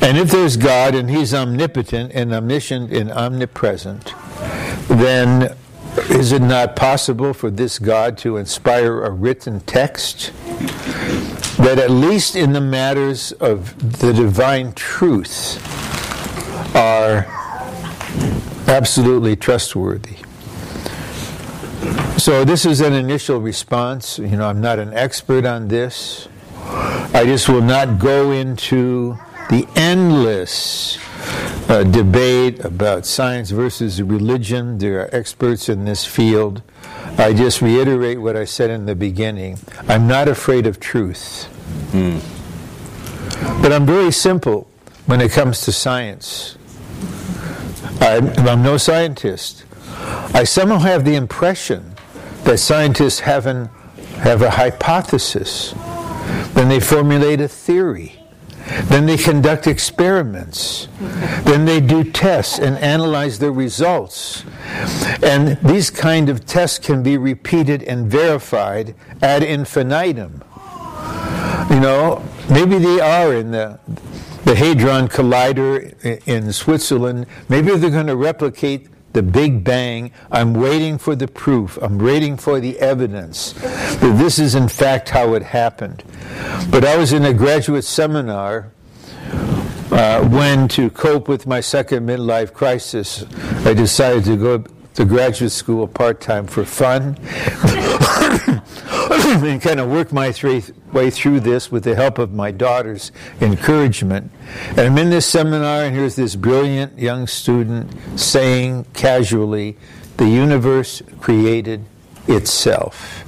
And 0.02 0.18
if 0.18 0.30
there's 0.30 0.56
God 0.56 0.94
and 0.94 1.08
He's 1.08 1.32
omnipotent 1.32 2.12
and 2.14 2.32
omniscient 2.32 2.92
and 2.92 3.10
omnipresent, 3.10 4.12
then 4.88 5.56
is 6.10 6.32
it 6.32 6.42
not 6.42 6.76
possible 6.76 7.32
for 7.32 7.50
this 7.50 7.78
God 7.78 8.18
to 8.18 8.36
inspire 8.36 9.04
a 9.04 9.10
written 9.10 9.60
text 9.60 10.32
that, 11.58 11.78
at 11.78 11.90
least 11.90 12.34
in 12.34 12.52
the 12.52 12.60
matters 12.60 13.32
of 13.32 14.00
the 14.00 14.12
divine 14.12 14.72
truth, 14.72 15.62
are 16.74 17.26
absolutely 18.68 19.36
trustworthy? 19.36 20.16
So, 22.18 22.44
this 22.44 22.64
is 22.64 22.80
an 22.80 22.92
initial 22.92 23.38
response. 23.40 24.18
You 24.18 24.36
know, 24.36 24.48
I'm 24.48 24.60
not 24.60 24.78
an 24.78 24.94
expert 24.94 25.44
on 25.44 25.68
this. 25.68 26.28
I 26.64 27.24
just 27.24 27.48
will 27.48 27.62
not 27.62 27.98
go 27.98 28.30
into 28.30 29.18
the 29.50 29.68
endless 29.76 30.98
uh, 31.68 31.84
debate 31.84 32.64
about 32.64 33.06
science 33.06 33.50
versus 33.50 34.00
religion. 34.00 34.78
There 34.78 35.00
are 35.00 35.14
experts 35.14 35.68
in 35.68 35.84
this 35.84 36.04
field. 36.04 36.62
I 37.18 37.32
just 37.32 37.60
reiterate 37.62 38.20
what 38.20 38.36
I 38.36 38.44
said 38.44 38.70
in 38.70 38.86
the 38.86 38.94
beginning. 38.94 39.58
I'm 39.88 40.06
not 40.06 40.28
afraid 40.28 40.66
of 40.66 40.80
truth. 40.80 41.48
Mm. 41.92 42.20
But 43.62 43.72
I'm 43.72 43.86
very 43.86 44.10
simple 44.10 44.68
when 45.06 45.20
it 45.20 45.30
comes 45.32 45.60
to 45.62 45.72
science. 45.72 46.56
I'm, 48.04 48.28
I'm 48.46 48.62
no 48.62 48.76
scientist. 48.76 49.64
I 50.34 50.44
somehow 50.44 50.78
have 50.78 51.04
the 51.04 51.14
impression 51.14 51.94
that 52.44 52.58
scientists 52.58 53.20
have, 53.20 53.46
an, 53.46 53.66
have 54.18 54.42
a 54.42 54.50
hypothesis, 54.50 55.72
then 56.52 56.68
they 56.68 56.80
formulate 56.80 57.40
a 57.40 57.48
theory 57.48 58.24
then 58.84 59.06
they 59.06 59.16
conduct 59.16 59.66
experiments. 59.66 60.88
Then 61.44 61.64
they 61.64 61.80
do 61.80 62.02
tests 62.04 62.58
and 62.58 62.78
analyze 62.78 63.38
the 63.38 63.50
results. 63.50 64.44
And 65.22 65.58
these 65.58 65.90
kind 65.90 66.28
of 66.28 66.46
tests 66.46 66.78
can 66.78 67.02
be 67.02 67.18
repeated 67.18 67.82
and 67.82 68.10
verified 68.10 68.94
ad 69.22 69.42
infinitum. 69.42 70.42
You 71.70 71.80
know, 71.80 72.22
maybe 72.50 72.78
they 72.78 73.00
are 73.00 73.34
in 73.34 73.50
the 73.50 73.78
the 74.44 74.54
Hadron 74.54 75.08
Collider 75.08 76.26
in 76.26 76.52
Switzerland. 76.52 77.26
Maybe 77.48 77.74
they're 77.76 77.90
going 77.90 78.06
to 78.06 78.16
replicate 78.16 78.88
the 79.14 79.22
Big 79.22 79.64
Bang. 79.64 80.10
I'm 80.30 80.54
waiting 80.54 80.98
for 80.98 81.16
the 81.16 81.28
proof. 81.28 81.78
I'm 81.80 81.98
waiting 81.98 82.36
for 82.36 82.60
the 82.60 82.78
evidence 82.78 83.52
that 83.52 84.16
this 84.18 84.38
is 84.38 84.54
in 84.54 84.68
fact 84.68 85.08
how 85.08 85.34
it 85.34 85.42
happened. 85.42 86.04
But 86.70 86.84
I 86.84 86.96
was 86.96 87.12
in 87.12 87.24
a 87.24 87.32
graduate 87.32 87.84
seminar 87.84 88.70
uh, 89.90 90.28
when, 90.28 90.68
to 90.68 90.90
cope 90.90 91.28
with 91.28 91.46
my 91.46 91.60
second 91.60 92.06
midlife 92.06 92.52
crisis, 92.52 93.24
I 93.64 93.74
decided 93.74 94.24
to 94.24 94.36
go 94.36 94.64
to 94.94 95.04
graduate 95.04 95.52
school 95.52 95.86
part 95.86 96.20
time 96.20 96.46
for 96.46 96.64
fun 96.64 97.16
and 99.44 99.60
kind 99.62 99.80
of 99.80 99.90
work 99.90 100.12
my 100.12 100.34
way 100.92 101.10
through 101.10 101.40
this 101.40 101.72
with 101.72 101.84
the 101.84 101.94
help 101.94 102.18
of 102.18 102.34
my 102.34 102.50
daughter's 102.50 103.10
encouragement. 103.40 104.30
And 104.70 104.80
I'm 104.80 104.98
in 104.98 105.08
this 105.08 105.24
seminar, 105.24 105.84
and 105.84 105.96
here's 105.96 106.14
this 106.14 106.36
brilliant 106.36 106.98
young 106.98 107.26
student 107.26 107.90
saying 108.20 108.84
casually, 108.92 109.76
The 110.18 110.28
universe 110.28 111.02
created 111.20 111.84
itself. 112.28 113.24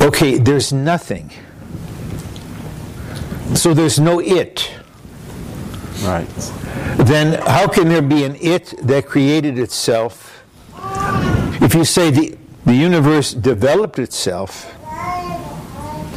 Okay, 0.00 0.38
there's 0.38 0.72
nothing. 0.72 1.30
So 3.54 3.74
there's 3.74 3.98
no 3.98 4.20
it. 4.20 4.70
Right. 6.02 6.28
Then 6.98 7.40
how 7.42 7.66
can 7.66 7.88
there 7.88 8.02
be 8.02 8.22
an 8.22 8.36
it 8.36 8.74
that 8.86 9.06
created 9.06 9.58
itself? 9.58 10.44
If 11.60 11.74
you 11.74 11.84
say 11.84 12.10
the, 12.10 12.38
the 12.68 12.74
universe 12.74 13.32
developed 13.32 13.98
itself, 13.98 14.74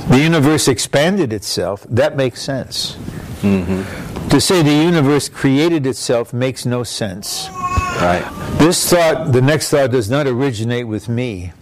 the 0.09 0.19
universe 0.19 0.67
expanded 0.67 1.31
itself, 1.31 1.85
that 1.89 2.17
makes 2.17 2.41
sense. 2.41 2.97
Mm-hmm. 3.41 4.27
To 4.27 4.41
say 4.41 4.61
the 4.61 4.73
universe 4.73 5.29
created 5.29 5.87
itself 5.87 6.33
makes 6.33 6.65
no 6.65 6.83
sense. 6.83 7.47
Right. 7.49 8.25
This 8.59 8.89
thought, 8.89 9.31
the 9.31 9.41
next 9.41 9.69
thought, 9.69 9.91
does 9.91 10.09
not 10.09 10.27
originate 10.27 10.87
with 10.87 11.07
me. 11.07 11.53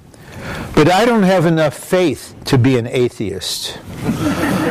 But 0.74 0.90
I 0.90 1.06
don't 1.06 1.22
have 1.22 1.46
enough 1.46 1.78
faith 1.78 2.34
to 2.46 2.58
be 2.58 2.76
an 2.76 2.88
atheist. 2.88 3.78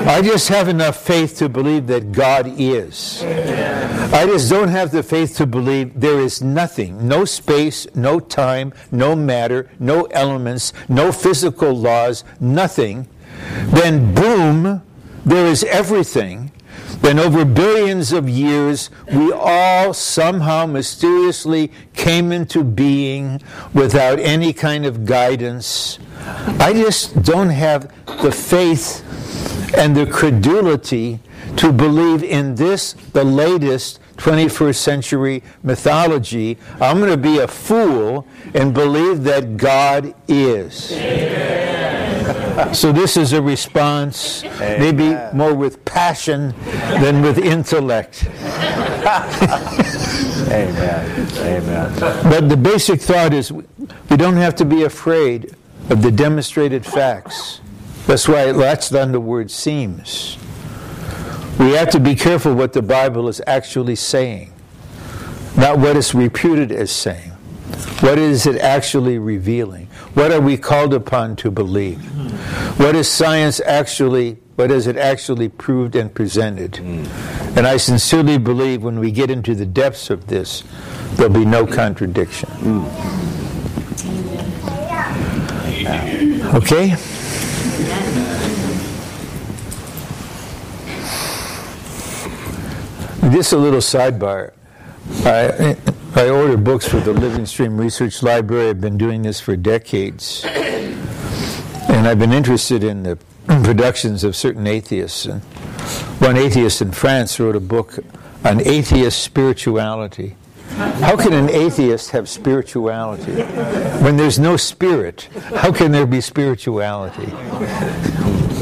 I 0.08 0.22
just 0.22 0.48
have 0.48 0.68
enough 0.68 0.96
faith 0.96 1.36
to 1.36 1.50
believe 1.50 1.86
that 1.88 2.12
God 2.12 2.46
is. 2.58 3.22
I 3.22 4.24
just 4.24 4.48
don't 4.48 4.68
have 4.68 4.90
the 4.90 5.02
faith 5.02 5.36
to 5.36 5.46
believe 5.46 6.00
there 6.00 6.18
is 6.18 6.40
nothing, 6.40 7.06
no 7.06 7.26
space, 7.26 7.86
no 7.94 8.18
time, 8.18 8.72
no 8.90 9.14
matter, 9.14 9.70
no 9.78 10.04
elements, 10.06 10.72
no 10.88 11.12
physical 11.12 11.74
laws, 11.74 12.24
nothing. 12.40 13.06
Then, 13.66 14.14
boom, 14.14 14.82
there 15.26 15.44
is 15.44 15.62
everything. 15.64 16.52
Then, 17.00 17.18
over 17.18 17.44
billions 17.44 18.12
of 18.12 18.28
years, 18.28 18.90
we 19.12 19.32
all 19.32 19.94
somehow 19.94 20.66
mysteriously 20.66 21.70
came 21.94 22.32
into 22.32 22.64
being 22.64 23.40
without 23.72 24.18
any 24.18 24.52
kind 24.52 24.84
of 24.84 25.06
guidance. 25.06 25.98
I 26.58 26.72
just 26.72 27.22
don't 27.22 27.50
have 27.50 27.92
the 28.22 28.32
faith 28.32 29.04
and 29.76 29.96
the 29.96 30.06
credulity 30.06 31.20
to 31.56 31.72
believe 31.72 32.22
in 32.22 32.54
this, 32.56 32.92
the 33.12 33.24
latest 33.24 34.00
21st 34.16 34.74
century 34.74 35.42
mythology. 35.62 36.58
I'm 36.80 36.98
going 36.98 37.10
to 37.10 37.16
be 37.16 37.38
a 37.38 37.48
fool 37.48 38.26
and 38.54 38.74
believe 38.74 39.24
that 39.24 39.56
God 39.56 40.14
is. 40.26 40.92
So 42.72 42.92
this 42.92 43.16
is 43.16 43.32
a 43.32 43.40
response, 43.40 44.42
maybe 44.58 45.16
more 45.32 45.54
with 45.54 45.84
passion 45.84 46.54
than 47.00 47.22
with 47.22 47.38
intellect. 47.38 48.26
Amen. 50.50 51.28
Amen. 51.38 51.94
But 52.24 52.48
the 52.48 52.56
basic 52.56 53.00
thought 53.00 53.32
is 53.32 53.52
we 53.52 54.16
don't 54.16 54.36
have 54.36 54.54
to 54.56 54.64
be 54.64 54.82
afraid 54.84 55.54
of 55.90 56.02
the 56.02 56.10
demonstrated 56.10 56.84
facts. 56.84 57.60
That's 58.06 58.26
why 58.28 58.48
it 58.48 58.56
latched 58.56 58.92
on 58.94 59.12
the 59.12 59.20
word 59.20 59.50
seems. 59.50 60.36
We 61.58 61.72
have 61.72 61.90
to 61.90 62.00
be 62.00 62.14
careful 62.14 62.54
what 62.54 62.72
the 62.72 62.82
Bible 62.82 63.28
is 63.28 63.42
actually 63.46 63.96
saying, 63.96 64.52
not 65.56 65.78
what 65.78 65.96
it's 65.96 66.14
reputed 66.14 66.72
as 66.72 66.90
saying. 66.90 67.30
What 68.00 68.18
is 68.18 68.46
it 68.46 68.60
actually 68.60 69.18
revealing? 69.18 69.87
What 70.14 70.32
are 70.32 70.40
we 70.40 70.56
called 70.56 70.94
upon 70.94 71.36
to 71.36 71.50
believe? 71.50 72.00
What 72.78 72.96
is 72.96 73.08
science 73.08 73.60
actually, 73.60 74.38
what 74.56 74.70
has 74.70 74.86
it 74.86 74.96
actually 74.96 75.48
proved 75.48 75.94
and 75.94 76.12
presented? 76.12 76.78
And 76.78 77.66
I 77.66 77.76
sincerely 77.76 78.38
believe 78.38 78.82
when 78.82 78.98
we 78.98 79.10
get 79.10 79.30
into 79.30 79.54
the 79.54 79.66
depths 79.66 80.10
of 80.10 80.26
this, 80.26 80.64
there'll 81.14 81.32
be 81.32 81.44
no 81.44 81.66
contradiction. 81.66 82.48
Okay? 86.54 86.96
Just 93.30 93.52
a 93.52 93.58
little 93.58 93.80
sidebar. 93.80 94.52
I, 95.24 95.76
I 96.18 96.30
order 96.30 96.56
books 96.56 96.84
for 96.84 96.98
the 96.98 97.12
Living 97.12 97.46
Stream 97.46 97.78
Research 97.78 98.24
Library. 98.24 98.70
I've 98.70 98.80
been 98.80 98.98
doing 98.98 99.22
this 99.22 99.38
for 99.38 99.54
decades. 99.54 100.44
And 100.44 102.08
I've 102.08 102.18
been 102.18 102.32
interested 102.32 102.82
in 102.82 103.04
the 103.04 103.16
productions 103.46 104.24
of 104.24 104.34
certain 104.34 104.66
atheists. 104.66 105.26
And 105.26 105.42
one 106.18 106.36
atheist 106.36 106.82
in 106.82 106.90
France 106.90 107.38
wrote 107.38 107.54
a 107.54 107.60
book 107.60 108.00
on 108.44 108.60
atheist 108.66 109.22
spirituality. 109.22 110.34
How 110.70 111.14
can 111.16 111.32
an 111.32 111.50
atheist 111.50 112.10
have 112.10 112.28
spirituality? 112.28 113.40
When 114.02 114.16
there's 114.16 114.40
no 114.40 114.56
spirit, 114.56 115.28
how 115.54 115.70
can 115.70 115.92
there 115.92 116.04
be 116.04 116.20
spirituality? 116.20 117.32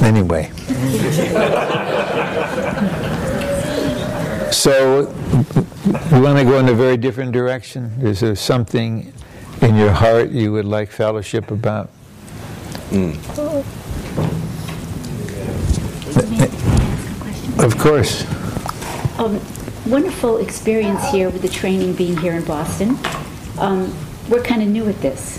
Anyway. 0.05 0.53
So, 4.53 5.11
you 6.12 6.23
want 6.23 6.38
to 6.38 6.45
go 6.45 6.59
in 6.59 6.69
a 6.69 6.75
very 6.75 6.97
different 6.97 7.33
direction? 7.33 7.92
Is 8.01 8.21
there 8.21 8.37
something 8.37 9.12
in 9.61 9.77
your 9.77 9.90
heart 9.90 10.31
you 10.31 10.53
would 10.53 10.64
like 10.64 10.90
fellowship 10.90 11.51
about? 11.51 11.90
Of 17.59 17.79
course. 17.79 18.25
Um, 19.19 19.40
wonderful 19.87 20.38
experience 20.38 21.05
here 21.11 21.31
with 21.31 21.42
the 21.42 21.49
training 21.49 21.95
being 21.95 22.16
here 22.19 22.35
in 22.35 22.45
Boston. 22.45 22.99
Um, 23.59 23.92
we're 24.29 24.42
kind 24.42 24.62
of 24.62 24.69
new 24.69 24.88
at 24.88 25.01
this. 25.01 25.38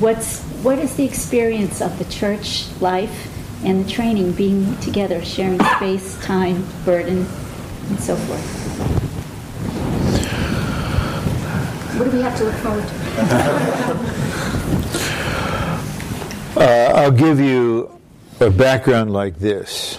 What's 0.00 0.42
what 0.62 0.78
is 0.78 0.96
the 0.96 1.04
experience 1.04 1.80
of 1.80 1.96
the 1.98 2.04
church 2.06 2.66
life 2.80 3.28
and 3.64 3.84
the 3.84 3.90
training 3.90 4.32
being 4.32 4.76
together, 4.78 5.24
sharing 5.24 5.62
space, 5.76 6.18
time, 6.24 6.66
burden, 6.84 7.26
and 7.88 8.00
so 8.00 8.16
forth? 8.16 8.57
What 11.98 12.04
do 12.04 12.16
we 12.16 12.22
have 12.22 12.36
to 12.38 12.44
look 12.44 12.54
forward 12.54 12.86
to? 12.86 14.14
Uh, 16.56 16.92
I'll 16.92 17.12
give 17.12 17.38
you 17.38 18.00
a 18.40 18.50
background 18.50 19.12
like 19.12 19.38
this. 19.38 19.96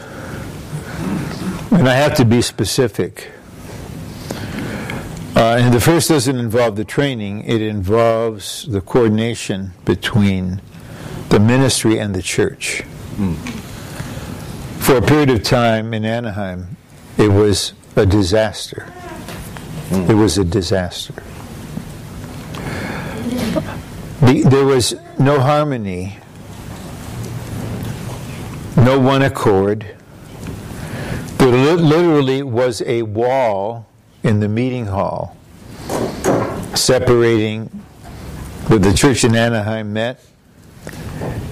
And 1.72 1.88
I 1.88 1.94
have 1.96 2.16
to 2.16 2.26
be 2.26 2.42
specific. 2.42 3.32
Uh, 5.38 5.56
and 5.58 5.74
the 5.74 5.80
first 5.80 6.10
doesn't 6.10 6.38
involve 6.38 6.76
the 6.76 6.84
training, 6.84 7.46
it 7.46 7.62
involves 7.62 8.66
the 8.68 8.82
coordination 8.82 9.72
between 9.86 10.62
the 11.30 11.40
ministry 11.40 11.98
and 11.98 12.14
the 12.14 12.22
church. 12.22 12.82
For 14.80 14.98
a 14.98 15.02
period 15.02 15.30
of 15.30 15.44
time 15.44 15.94
in 15.94 16.04
Anaheim, 16.04 16.76
it 17.18 17.30
was 17.30 17.72
a 17.96 18.06
disaster. 18.06 18.92
It 19.92 20.16
was 20.16 20.38
a 20.38 20.44
disaster. 20.44 21.24
The, 24.22 24.44
there 24.46 24.66
was 24.66 24.96
no 25.18 25.40
harmony, 25.40 26.18
no 28.76 29.00
one 29.00 29.22
accord. 29.22 29.96
There 31.38 31.48
li- 31.48 31.82
literally 31.82 32.44
was 32.44 32.82
a 32.82 33.04
wall 33.04 33.88
in 34.24 34.42
the 34.42 34.50
meeting 34.50 34.88
hall 34.88 35.38
separating 36.76 37.68
where 38.68 38.80
the 38.80 38.94
church 38.94 39.24
in 39.24 39.36
Anaheim 39.36 39.94
met 39.94 40.24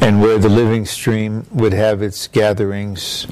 and 0.01 0.21
where 0.21 0.37
the 0.37 0.49
living 0.49 0.85
stream 0.85 1.45
would 1.51 1.73
have 1.73 2.01
its 2.01 2.27
gatherings. 2.27 3.27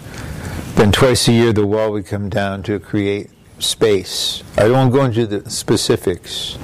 Then 0.75 0.91
twice 0.91 1.27
a 1.27 1.31
year 1.31 1.53
the 1.53 1.65
wall 1.65 1.91
would 1.91 2.05
come 2.05 2.29
down 2.29 2.63
to 2.63 2.79
create 2.79 3.29
space. 3.59 4.43
I 4.57 4.67
don't 4.67 4.91
go 4.91 5.05
into 5.05 5.27
the 5.27 5.49
specifics. 5.49 6.57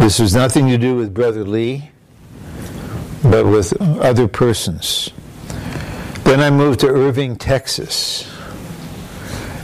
This 0.00 0.16
has 0.16 0.34
nothing 0.34 0.66
to 0.68 0.78
do 0.78 0.96
with 0.96 1.12
Brother 1.12 1.44
Lee, 1.44 1.90
but 3.22 3.44
with 3.44 3.78
other 3.82 4.26
persons. 4.26 5.10
Then 6.24 6.40
I 6.40 6.48
moved 6.48 6.80
to 6.80 6.88
Irving, 6.88 7.36
Texas, 7.36 8.26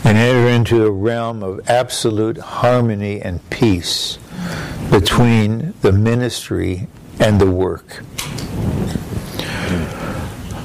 and 0.05 0.19
entered 0.19 0.49
into 0.49 0.85
a 0.85 0.91
realm 0.91 1.43
of 1.43 1.67
absolute 1.71 2.37
harmony 2.37 3.23
and 3.23 3.49
peace 3.49 4.19
between 4.91 5.73
the 5.81 5.91
ministry 5.91 6.87
and 7.19 7.41
the 7.41 7.51
work. 7.51 8.03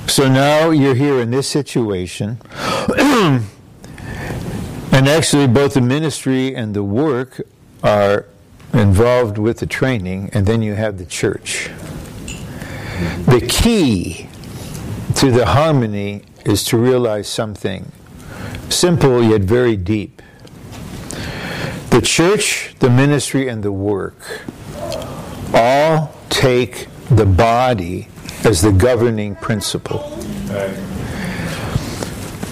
So 0.07 0.27
now 0.27 0.71
you're 0.71 0.95
here 0.95 1.21
in 1.21 1.31
this 1.31 1.47
situation, 1.47 2.41
and 2.97 3.47
actually, 4.91 5.47
both 5.47 5.75
the 5.75 5.81
ministry 5.81 6.53
and 6.53 6.73
the 6.73 6.83
work 6.83 7.39
are 7.81 8.25
involved 8.73 9.37
with 9.37 9.59
the 9.59 9.65
training, 9.65 10.29
and 10.33 10.45
then 10.45 10.61
you 10.61 10.75
have 10.75 10.97
the 10.97 11.05
church. 11.05 11.69
The 13.25 13.45
key 13.47 14.27
to 15.15 15.31
the 15.31 15.45
harmony 15.45 16.23
is 16.45 16.63
to 16.65 16.77
realize 16.77 17.27
something 17.27 17.91
simple 18.69 19.23
yet 19.23 19.41
very 19.41 19.75
deep. 19.75 20.21
The 21.89 22.01
church, 22.01 22.75
the 22.79 22.89
ministry, 22.89 23.47
and 23.47 23.61
the 23.63 23.71
work 23.71 24.41
all 25.53 26.13
take 26.29 26.87
the 27.09 27.25
body 27.25 28.07
as 28.45 28.61
the 28.61 28.71
governing 28.71 29.35
principle. 29.35 30.09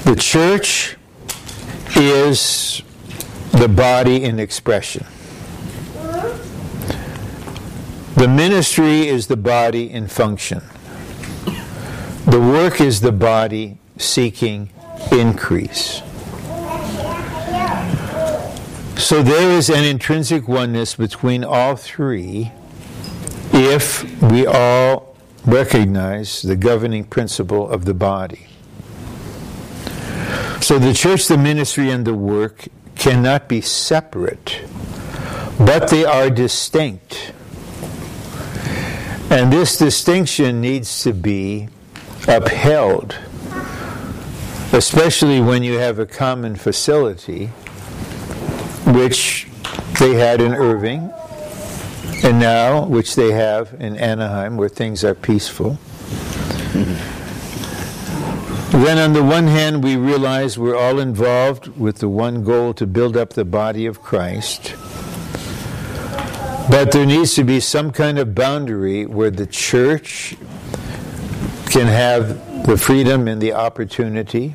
The 0.04 0.16
church 0.18 0.98
is 1.96 2.82
the 3.52 3.68
body 3.68 4.24
in 4.24 4.40
expression. 4.40 5.06
The 8.20 8.28
ministry 8.28 9.08
is 9.08 9.28
the 9.28 9.38
body 9.38 9.90
in 9.90 10.10
function. 10.10 10.62
The 12.26 12.38
work 12.38 12.82
is 12.82 13.00
the 13.00 13.14
body 13.14 13.78
seeking 13.96 14.72
increase. 15.10 16.02
So 18.98 19.24
there 19.24 19.50
is 19.52 19.70
an 19.70 19.86
intrinsic 19.86 20.50
oneness 20.50 20.96
between 20.96 21.46
all 21.46 21.78
three 21.78 22.52
if 23.54 24.04
we 24.22 24.46
all 24.46 25.16
recognize 25.46 26.42
the 26.42 26.58
governing 26.58 27.06
principle 27.06 27.70
of 27.70 27.86
the 27.86 27.94
body. 27.94 28.48
So 30.60 30.78
the 30.78 30.94
church, 30.94 31.28
the 31.30 31.38
ministry, 31.38 31.90
and 31.90 32.04
the 32.04 32.16
work 32.16 32.68
cannot 32.98 33.48
be 33.48 33.62
separate, 33.62 34.60
but 35.58 35.88
they 35.90 36.04
are 36.04 36.30
distinct. 36.30 37.32
And 39.32 39.54
this 39.54 39.78
distinction 39.78 40.60
needs 40.60 41.04
to 41.04 41.14
be 41.14 41.70
upheld, 42.28 43.16
especially 44.74 45.40
when 45.40 45.62
you 45.62 45.78
have 45.78 46.00
a 46.00 46.08
common 46.08 46.56
facility, 46.56 47.48
which 48.88 49.48
they 50.00 50.16
had 50.16 50.42
in 50.42 50.54
Irving, 50.54 51.14
and 52.24 52.40
now 52.40 52.86
which 52.86 53.16
they 53.16 53.32
have 53.32 53.76
in 53.80 53.98
Anaheim, 53.98 54.58
where 54.58 54.68
things 54.68 55.04
are 55.04 55.14
peaceful. 55.14 55.78
Then, 58.72 58.98
on 58.98 59.14
the 59.14 59.24
one 59.24 59.48
hand, 59.48 59.84
we 59.84 59.96
realize 59.96 60.58
we're 60.58 60.78
all 60.78 61.00
involved 61.00 61.68
with 61.78 61.98
the 61.98 62.10
one 62.10 62.44
goal 62.44 62.74
to 62.76 62.88
build 62.88 63.16
up 63.16 63.34
the 63.34 63.46
body 63.46 63.86
of 63.86 64.02
Christ. 64.02 64.76
But 66.70 66.92
there 66.92 67.06
needs 67.06 67.34
to 67.34 67.44
be 67.44 67.60
some 67.60 67.92
kind 67.92 68.20
of 68.20 68.36
boundary 68.36 69.08
where 69.08 69.32
the 69.32 69.48
church 69.48 70.36
can 71.66 71.88
have 71.88 72.66
the 72.68 72.78
freedom 72.78 73.28
and 73.28 73.42
the 73.42 73.54
opportunity 73.54 74.54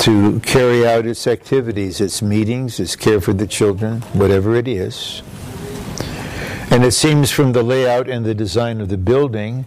to 0.00 0.40
carry 0.40 0.86
out 0.86 1.06
its 1.06 1.26
activities, 1.26 2.02
its 2.02 2.20
meetings, 2.20 2.78
its 2.78 2.96
care 2.96 3.18
for 3.18 3.32
the 3.32 3.46
children, 3.46 4.02
whatever 4.12 4.56
it 4.56 4.68
is. 4.68 5.22
And 6.70 6.84
it 6.84 6.92
seems 6.92 7.30
from 7.30 7.52
the 7.52 7.62
layout 7.62 8.08
and 8.08 8.24
the 8.24 8.34
design 8.34 8.82
of 8.82 8.90
the 8.90 8.98
building, 8.98 9.64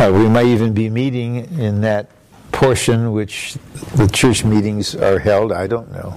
uh, 0.00 0.10
we 0.12 0.28
might 0.28 0.46
even 0.46 0.74
be 0.74 0.90
meeting 0.90 1.36
in 1.60 1.80
that 1.82 2.10
portion 2.50 3.12
which 3.12 3.54
the 3.94 4.08
church 4.08 4.44
meetings 4.44 4.96
are 4.96 5.20
held. 5.20 5.52
I 5.52 5.68
don't 5.68 5.92
know. 5.92 6.16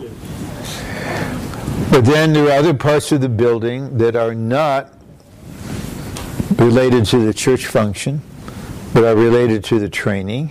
But 1.90 2.06
then 2.06 2.34
there 2.34 2.48
are 2.48 2.60
other 2.60 2.74
parts 2.74 3.12
of 3.12 3.22
the 3.22 3.30
building 3.30 3.98
that 3.98 4.16
are 4.16 4.36
not 4.36 4.94
related 6.58 7.06
to 7.06 7.20
the 7.20 7.34
church 7.34 7.66
function, 7.66 8.22
but 8.94 9.04
are 9.04 9.16
related 9.16 9.64
to 9.66 9.80
the 9.80 9.90
training, 9.90 10.50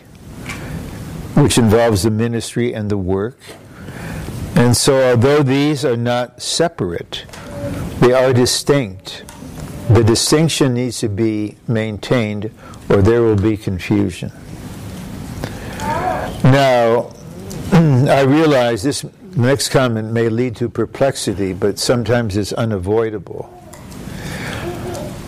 which 1.34 1.58
involves 1.58 2.02
the 2.02 2.10
ministry 2.10 2.74
and 2.74 2.90
the 2.90 2.96
work. 2.96 3.38
And 4.54 4.76
so, 4.76 5.10
although 5.10 5.42
these 5.42 5.84
are 5.84 5.96
not 5.96 6.40
separate, 6.40 7.26
they 8.00 8.12
are 8.12 8.32
distinct. 8.32 9.24
The 9.90 10.02
distinction 10.02 10.74
needs 10.74 10.98
to 11.00 11.08
be 11.08 11.56
maintained, 11.68 12.50
or 12.88 13.02
there 13.02 13.20
will 13.22 13.36
be 13.36 13.56
confusion. 13.56 14.32
Now, 16.42 17.12
I 17.72 18.22
realize 18.22 18.82
this 18.82 19.04
next 19.36 19.68
comment 19.68 20.12
may 20.12 20.28
lead 20.28 20.56
to 20.56 20.68
perplexity, 20.68 21.52
but 21.52 21.78
sometimes 21.78 22.36
it's 22.36 22.52
unavoidable. 22.52 23.52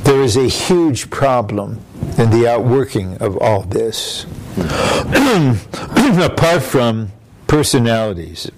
There 0.05 0.23
is 0.23 0.37
a 0.37 0.49
huge 0.49 1.11
problem 1.11 1.81
in 2.17 2.31
the 2.31 2.49
outworking 2.49 3.19
of 3.19 3.37
all 3.39 3.63
this. 3.63 4.27
Apart 4.59 6.63
from 6.63 7.13
personalities, 7.47 8.51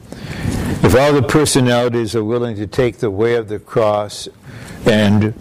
if 0.82 0.94
all 0.94 1.12
the 1.12 1.22
personalities 1.22 2.14
are 2.14 2.24
willing 2.24 2.56
to 2.56 2.66
take 2.66 2.98
the 2.98 3.10
way 3.10 3.34
of 3.34 3.48
the 3.48 3.58
cross 3.58 4.28
and 4.86 5.34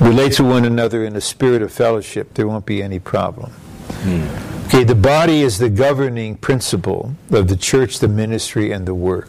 relate 0.00 0.32
to 0.32 0.44
one 0.44 0.64
another 0.64 1.04
in 1.04 1.14
a 1.14 1.20
spirit 1.20 1.62
of 1.62 1.72
fellowship, 1.72 2.34
there 2.34 2.46
won't 2.46 2.66
be 2.66 2.82
any 2.82 2.98
problem. 2.98 3.52
Okay, 4.04 4.84
the 4.84 4.94
body 4.94 5.42
is 5.42 5.58
the 5.58 5.68
governing 5.68 6.36
principle 6.36 7.14
of 7.30 7.48
the 7.48 7.56
church, 7.56 7.98
the 8.00 8.08
ministry, 8.08 8.72
and 8.72 8.86
the 8.86 8.94
work. 8.94 9.28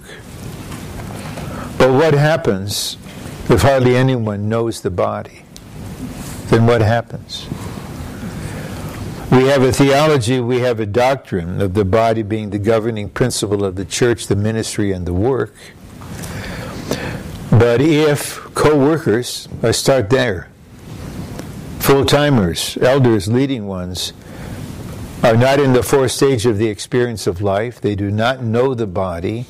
But 1.77 1.91
what 1.91 2.13
happens 2.13 2.97
if 3.49 3.61
hardly 3.61 3.95
anyone 3.95 4.49
knows 4.49 4.81
the 4.81 4.89
body? 4.89 5.43
Then 6.47 6.65
what 6.65 6.81
happens? 6.81 7.47
We 9.31 9.47
have 9.47 9.63
a 9.63 9.71
theology, 9.71 10.39
we 10.39 10.59
have 10.59 10.79
a 10.79 10.85
doctrine 10.85 11.59
of 11.59 11.73
the 11.73 11.85
body 11.85 12.21
being 12.23 12.51
the 12.51 12.59
governing 12.59 13.09
principle 13.09 13.65
of 13.65 13.75
the 13.75 13.85
church, 13.85 14.27
the 14.27 14.35
ministry, 14.35 14.91
and 14.91 15.05
the 15.05 15.13
work. 15.13 15.53
But 17.51 17.81
if 17.81 18.37
co 18.55 18.77
workers, 18.77 19.47
I 19.61 19.71
start 19.71 20.09
there, 20.09 20.49
full 21.79 22.05
timers, 22.05 22.77
elders, 22.81 23.27
leading 23.27 23.67
ones, 23.67 24.13
are 25.23 25.37
not 25.37 25.57
in 25.57 25.71
the 25.71 25.81
fourth 25.81 26.11
stage 26.11 26.45
of 26.45 26.57
the 26.57 26.67
experience 26.67 27.27
of 27.27 27.41
life. 27.41 27.79
They 27.79 27.95
do 27.95 28.11
not 28.11 28.43
know 28.43 28.73
the 28.73 28.85
body. 28.85 29.45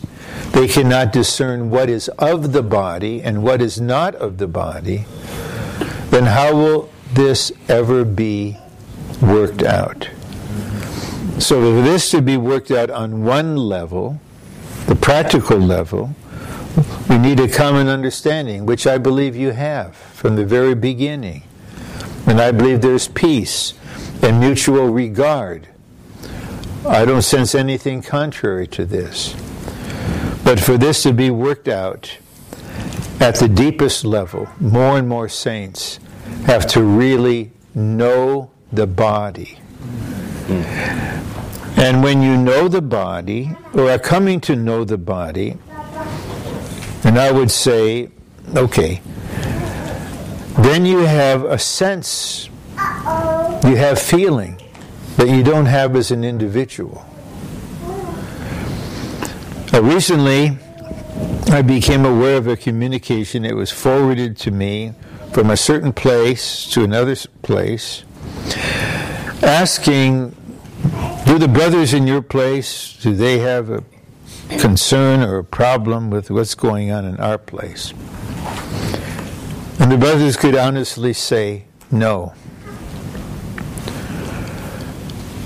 They 0.51 0.67
cannot 0.67 1.11
discern 1.11 1.71
what 1.71 1.89
is 1.89 2.09
of 2.09 2.53
the 2.53 2.61
body 2.61 3.23
and 3.23 3.41
what 3.41 3.59
is 3.59 3.81
not 3.81 4.13
of 4.15 4.37
the 4.37 4.47
body. 4.47 5.05
Then 6.11 6.25
how 6.25 6.55
will 6.55 6.91
this 7.13 7.51
ever 7.67 8.05
be 8.05 8.55
worked 9.19 9.63
out? 9.63 10.09
So, 11.39 11.59
for 11.59 11.81
this 11.81 12.11
to 12.11 12.21
be 12.21 12.37
worked 12.37 12.69
out 12.69 12.91
on 12.91 13.23
one 13.23 13.57
level, 13.57 14.21
the 14.85 14.95
practical 14.95 15.57
level, 15.57 16.15
we 17.09 17.17
need 17.17 17.39
a 17.39 17.47
common 17.47 17.87
understanding, 17.87 18.67
which 18.67 18.85
I 18.85 18.99
believe 18.99 19.35
you 19.35 19.51
have 19.51 19.95
from 19.95 20.35
the 20.35 20.45
very 20.45 20.75
beginning. 20.75 21.43
And 22.27 22.39
I 22.39 22.51
believe 22.51 22.81
there's 22.81 23.07
peace 23.07 23.73
and 24.23 24.39
mutual 24.39 24.87
regard. 24.87 25.67
I 26.87 27.05
don't 27.05 27.21
sense 27.21 27.53
anything 27.53 28.01
contrary 28.01 28.67
to 28.67 28.85
this. 28.85 29.33
But 30.43 30.59
for 30.59 30.77
this 30.77 31.03
to 31.03 31.13
be 31.13 31.29
worked 31.29 31.67
out 31.67 32.17
at 33.19 33.35
the 33.35 33.47
deepest 33.47 34.05
level, 34.05 34.47
more 34.59 34.97
and 34.97 35.07
more 35.07 35.29
saints 35.29 35.99
have 36.45 36.67
to 36.67 36.83
really 36.83 37.51
know 37.75 38.51
the 38.71 38.87
body. 38.87 39.59
And 41.77 42.03
when 42.03 42.21
you 42.21 42.37
know 42.37 42.67
the 42.67 42.81
body, 42.81 43.55
or 43.73 43.89
are 43.89 43.99
coming 43.99 44.39
to 44.41 44.55
know 44.55 44.83
the 44.83 44.97
body, 44.97 45.57
and 47.03 47.19
I 47.19 47.31
would 47.31 47.51
say, 47.51 48.09
okay, 48.55 49.01
then 50.59 50.85
you 50.85 50.99
have 50.99 51.43
a 51.43 51.57
sense 51.57 52.49
you 53.63 53.77
have 53.77 53.97
feeling 53.97 54.59
that 55.15 55.29
you 55.29 55.41
don't 55.41 55.67
have 55.67 55.95
as 55.95 56.11
an 56.11 56.23
individual. 56.23 57.05
Uh, 59.73 59.81
recently, 59.81 60.57
I 61.47 61.61
became 61.61 62.05
aware 62.05 62.37
of 62.37 62.47
a 62.47 62.57
communication. 62.57 63.43
that 63.43 63.55
was 63.55 63.71
forwarded 63.71 64.37
to 64.39 64.51
me 64.51 64.93
from 65.31 65.49
a 65.49 65.57
certain 65.57 65.93
place 65.93 66.65
to 66.71 66.83
another 66.83 67.15
place, 67.41 68.03
asking, 69.41 70.35
"Do 71.25 71.39
the 71.39 71.47
brothers 71.47 71.93
in 71.93 72.05
your 72.05 72.21
place 72.21 72.97
do 73.01 73.15
they 73.15 73.39
have 73.39 73.69
a 73.69 73.83
concern 74.59 75.21
or 75.21 75.37
a 75.37 75.43
problem 75.43 76.09
with 76.09 76.29
what's 76.29 76.53
going 76.53 76.91
on 76.91 77.05
in 77.05 77.17
our 77.17 77.37
place?" 77.37 77.93
And 79.79 79.91
the 79.91 79.97
brothers 79.97 80.35
could 80.35 80.55
honestly 80.55 81.13
say, 81.13 81.65
"No." 81.89 82.33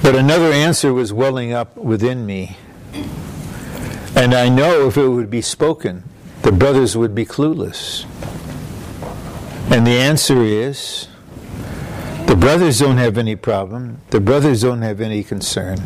But 0.07 0.15
another 0.15 0.53
answer 0.53 0.93
was 0.93 1.11
welling 1.11 1.51
up 1.51 1.75
within 1.75 2.25
me. 2.25 2.55
And 4.15 4.33
I 4.33 4.47
know 4.47 4.87
if 4.87 4.95
it 4.95 5.05
would 5.05 5.29
be 5.29 5.41
spoken, 5.41 6.05
the 6.43 6.53
brothers 6.53 6.95
would 6.95 7.13
be 7.13 7.25
clueless. 7.25 8.05
And 9.69 9.85
the 9.85 9.97
answer 9.97 10.41
is 10.41 11.09
the 12.25 12.37
brothers 12.37 12.79
don't 12.79 12.95
have 12.95 13.17
any 13.17 13.35
problem, 13.35 13.99
the 14.11 14.21
brothers 14.21 14.61
don't 14.61 14.81
have 14.81 15.01
any 15.01 15.25
concern. 15.25 15.77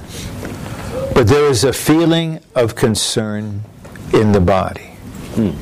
But 1.15 1.25
there 1.25 1.45
is 1.45 1.63
a 1.63 1.73
feeling 1.73 2.41
of 2.53 2.75
concern 2.75 3.63
in 4.13 4.34
the 4.34 4.39
body. 4.39 4.91
Hmm. 5.34 5.57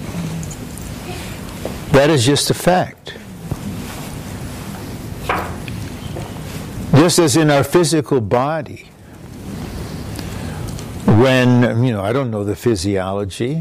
That 1.94 2.10
is 2.10 2.26
just 2.26 2.50
a 2.50 2.54
fact. 2.54 3.19
Just 7.00 7.18
as 7.18 7.38
in 7.38 7.50
our 7.50 7.64
physical 7.64 8.20
body, 8.20 8.90
when, 11.06 11.82
you 11.82 11.94
know, 11.94 12.04
I 12.04 12.12
don't 12.12 12.30
know 12.30 12.44
the 12.44 12.58
physiology, 12.58 13.60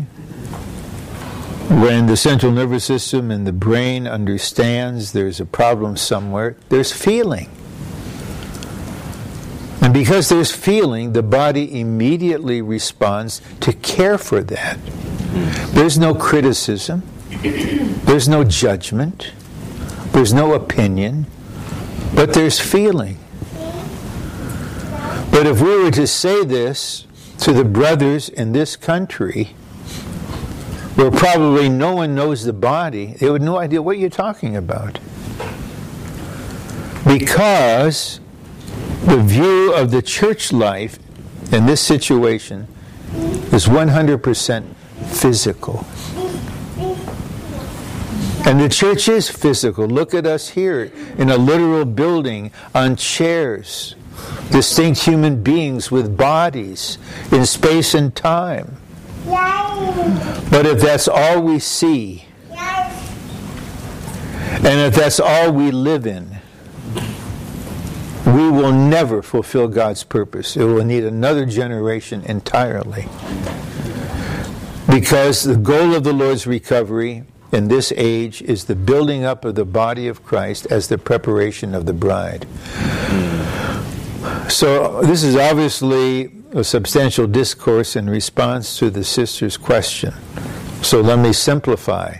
when 1.71 2.07
the 2.07 2.17
central 2.17 2.51
nervous 2.51 2.85
system 2.85 3.31
and 3.31 3.47
the 3.47 3.53
brain 3.53 4.09
understands 4.09 5.13
there's 5.13 5.39
a 5.39 5.45
problem 5.45 5.97
somewhere, 5.97 6.57
there's 6.69 6.91
feeling. 6.91 7.49
And 9.83 9.95
because 9.95 10.29
there's 10.31 10.51
feeling, 10.51 11.13
the 11.13 11.23
body 11.23 11.81
immediately 11.81 12.61
responds 12.61 13.41
to 13.61 13.73
care 13.73 14.19
for 14.19 14.43
that. 14.43 14.81
There's 15.75 15.97
no 15.97 16.13
criticism, 16.13 17.05
there's 17.41 18.29
no 18.29 18.43
judgment, 18.43 19.31
there's 20.11 20.33
no 20.35 20.55
opinion, 20.55 21.29
but 22.17 22.35
there's 22.35 22.59
feeling. 22.59 23.17
But 25.39 25.47
if 25.47 25.61
we 25.61 25.77
were 25.77 25.93
to 25.93 26.05
say 26.09 26.45
this 26.45 27.07
to 27.39 27.53
the 27.53 27.65
brothers 27.65 28.29
in 28.29 28.51
this 28.51 28.75
country, 28.75 29.45
where 30.97 31.13
probably 31.13 31.69
no 31.69 31.95
one 31.95 32.17
knows 32.17 32.43
the 32.43 32.53
body, 32.53 33.15
they 33.21 33.31
would 33.31 33.43
have 33.43 33.47
no 33.47 33.57
idea 33.57 33.81
what 33.81 33.99
you're 33.99 34.11
talking 34.11 34.57
about. 34.57 34.99
Because 37.07 38.19
the 39.05 39.19
view 39.19 39.73
of 39.73 39.93
the 39.93 40.03
church 40.03 40.53
life 40.53 40.99
in 41.53 41.67
this 41.67 41.81
situation 41.81 42.67
is 43.53 43.67
100% 43.67 44.75
physical. 45.07 45.87
And 48.45 48.61
the 48.61 48.69
church 48.69 49.09
is 49.09 49.31
physical. 49.31 49.87
Look 49.87 50.15
at 50.15 50.27
us 50.27 50.49
here 50.49 50.91
in 51.17 51.31
a 51.31 51.37
literal 51.37 51.85
building 51.85 52.51
on 52.75 52.97
chairs, 52.97 53.95
distinct 54.51 55.01
human 55.01 55.43
beings 55.43 55.91
with 55.91 56.17
bodies 56.17 56.99
in 57.31 57.45
space 57.47 57.95
and 57.95 58.15
time. 58.15 58.77
But 60.51 60.67
if 60.67 60.81
that's 60.81 61.09
all 61.09 61.43
we 61.43 61.59
see, 61.59 62.25
and 64.61 64.81
if 64.81 64.95
that's 64.95 65.21
all 65.21 65.53
we 65.53 65.71
live 65.71 66.07
in, 66.07 66.39
we 68.27 68.51
will 68.51 68.73
never 68.73 69.23
fulfill 69.23 69.69
God's 69.69 70.05
purpose. 70.05 70.57
It 70.57 70.65
will 70.65 70.85
need 70.85 71.05
another 71.05 71.47
generation 71.47 72.23
entirely. 72.25 73.07
Because 74.91 75.45
the 75.45 75.57
goal 75.57 75.95
of 75.95 76.05
the 76.05 76.13
Lord's 76.13 76.47
recovery 76.47 77.25
in 77.53 77.69
this 77.69 77.93
age 77.97 78.43
is 78.43 78.65
the 78.65 78.75
building 78.75 79.25
up 79.25 79.45
of 79.45 79.55
the 79.55 79.65
body 79.65 80.09
of 80.09 80.25
Christ 80.25 80.67
as 80.71 80.89
the 80.89 80.99
preparation 80.99 81.75
of 81.75 81.87
the 81.87 81.93
bride. 81.93 82.47
So, 84.49 85.03
this 85.03 85.23
is 85.23 85.37
obviously 85.37 86.33
a 86.53 86.65
substantial 86.65 87.27
discourse 87.27 87.97
in 87.97 88.09
response 88.09 88.79
to 88.79 88.91
the 88.91 89.05
sister's 89.05 89.57
question. 89.57 90.15
So, 90.83 91.01
let 91.01 91.19
me 91.19 91.33
simplify. 91.33 92.17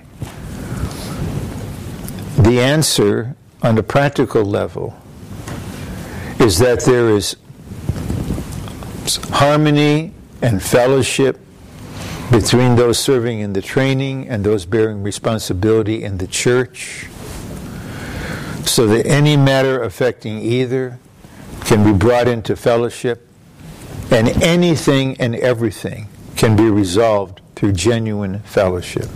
The 2.39 2.61
answer 2.61 3.35
on 3.63 3.79
a 3.79 3.83
practical 3.83 4.45
level 4.45 4.95
is 6.39 6.59
that 6.59 6.85
there 6.85 7.11
is 7.11 7.37
harmony 9.31 10.13
and 10.43 10.63
fellowship 10.63 11.41
between 12.31 12.77
those 12.77 12.99
serving 12.99 13.41
in 13.41 13.55
the 13.55 13.63
training 13.63 14.29
and 14.29 14.45
those 14.45 14.67
bearing 14.67 15.03
responsibility 15.03 16.05
in 16.05 16.19
the 16.19 16.27
church, 16.27 17.09
so 18.65 18.87
that 18.87 19.07
any 19.07 19.37
matter 19.37 19.83
affecting 19.83 20.39
either 20.39 20.99
can 21.69 21.85
be 21.85 21.93
brought 21.93 22.27
into 22.27 22.57
fellowship, 22.57 23.29
and 24.11 24.27
anything 24.43 25.15
and 25.21 25.37
everything 25.37 26.09
can 26.35 26.57
be 26.57 26.63
resolved 26.63 27.43
through 27.55 27.73
genuine 27.73 28.39
fellowship. 28.41 29.07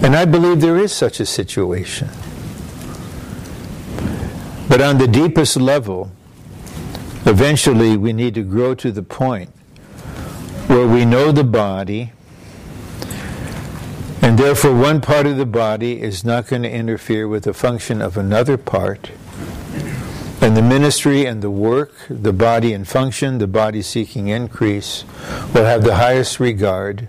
And 0.00 0.14
I 0.14 0.24
believe 0.24 0.60
there 0.60 0.76
is 0.76 0.92
such 0.92 1.18
a 1.18 1.26
situation. 1.26 2.08
But 4.68 4.80
on 4.80 4.98
the 4.98 5.08
deepest 5.08 5.56
level, 5.56 6.12
eventually 7.26 7.96
we 7.96 8.12
need 8.12 8.34
to 8.34 8.44
grow 8.44 8.76
to 8.76 8.92
the 8.92 9.02
point 9.02 9.50
where 10.68 10.86
we 10.86 11.04
know 11.04 11.32
the 11.32 11.42
body, 11.42 12.12
and 14.22 14.38
therefore 14.38 14.76
one 14.76 15.00
part 15.00 15.26
of 15.26 15.36
the 15.36 15.46
body 15.46 16.00
is 16.00 16.24
not 16.24 16.46
going 16.46 16.62
to 16.62 16.70
interfere 16.70 17.26
with 17.26 17.42
the 17.42 17.52
function 17.52 18.00
of 18.00 18.16
another 18.16 18.56
part. 18.56 19.10
And 20.48 20.56
the 20.56 20.62
ministry 20.62 21.26
and 21.26 21.42
the 21.42 21.50
work, 21.50 21.92
the 22.08 22.32
body 22.32 22.72
in 22.72 22.86
function, 22.86 23.36
the 23.36 23.46
body 23.46 23.82
seeking 23.82 24.28
increase, 24.28 25.04
will 25.52 25.66
have 25.66 25.84
the 25.84 25.96
highest 25.96 26.40
regard 26.40 27.06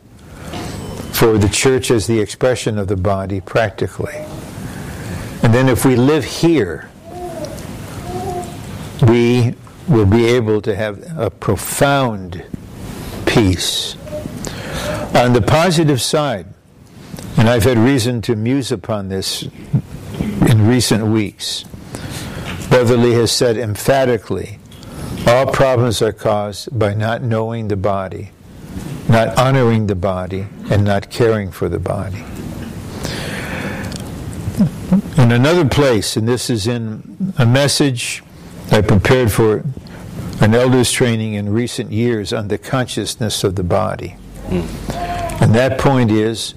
for 1.14 1.38
the 1.38 1.48
church 1.48 1.90
as 1.90 2.06
the 2.06 2.20
expression 2.20 2.78
of 2.78 2.90
the 2.90 2.98
body 2.98 3.40
practically. 3.40 4.26
And 5.42 5.54
then 5.54 5.70
if 5.70 5.86
we 5.86 5.96
live 5.96 6.26
here, 6.26 6.90
we 9.08 9.56
will 9.88 10.06
be 10.06 10.26
able 10.26 10.62
to 10.62 10.76
have 10.76 11.02
a 11.18 11.30
profound 11.30 12.44
peace. 13.26 13.96
On 15.16 15.32
the 15.32 15.42
positive 15.48 16.02
side, 16.02 16.46
and 17.38 17.48
I've 17.48 17.64
had 17.64 17.78
reason 17.78 18.22
to 18.24 18.36
muse 18.36 18.74
upon 18.74 19.08
this 19.08 19.44
in 19.44 20.68
recent 20.68 21.06
weeks, 21.06 21.64
Brother 22.70 22.98
Lee 22.98 23.14
has 23.14 23.32
said 23.32 23.58
emphatically 23.58 24.60
all 25.28 25.48
problems 25.48 26.02
are 26.02 26.14
caused 26.14 26.78
by 26.78 26.94
not 26.94 27.22
knowing 27.22 27.68
the 27.68 27.76
body, 27.76 28.32
not 29.08 29.38
honoring 29.38 29.88
the 29.88 29.96
body, 29.96 30.48
and 30.70 30.84
not 30.84 31.10
caring 31.10 31.52
for 31.52 31.68
the 31.68 31.80
body. 31.80 32.24
In 35.22 35.32
another 35.32 35.68
place, 35.68 36.16
and 36.16 36.28
this 36.28 36.50
is 36.50 36.68
in 36.68 37.34
a 37.38 37.46
message 37.46 38.24
I 38.72 38.82
prepared 38.82 39.32
for 39.32 39.64
an 40.42 40.56
elder's 40.56 40.92
training 40.92 41.34
in 41.34 41.50
recent 41.50 41.92
years 41.92 42.32
on 42.32 42.48
the 42.48 42.58
consciousness 42.58 43.44
of 43.44 43.56
the 43.56 43.64
body. 43.64 44.16
And 44.50 45.54
that 45.54 45.80
point 45.80 46.12
is 46.12 46.52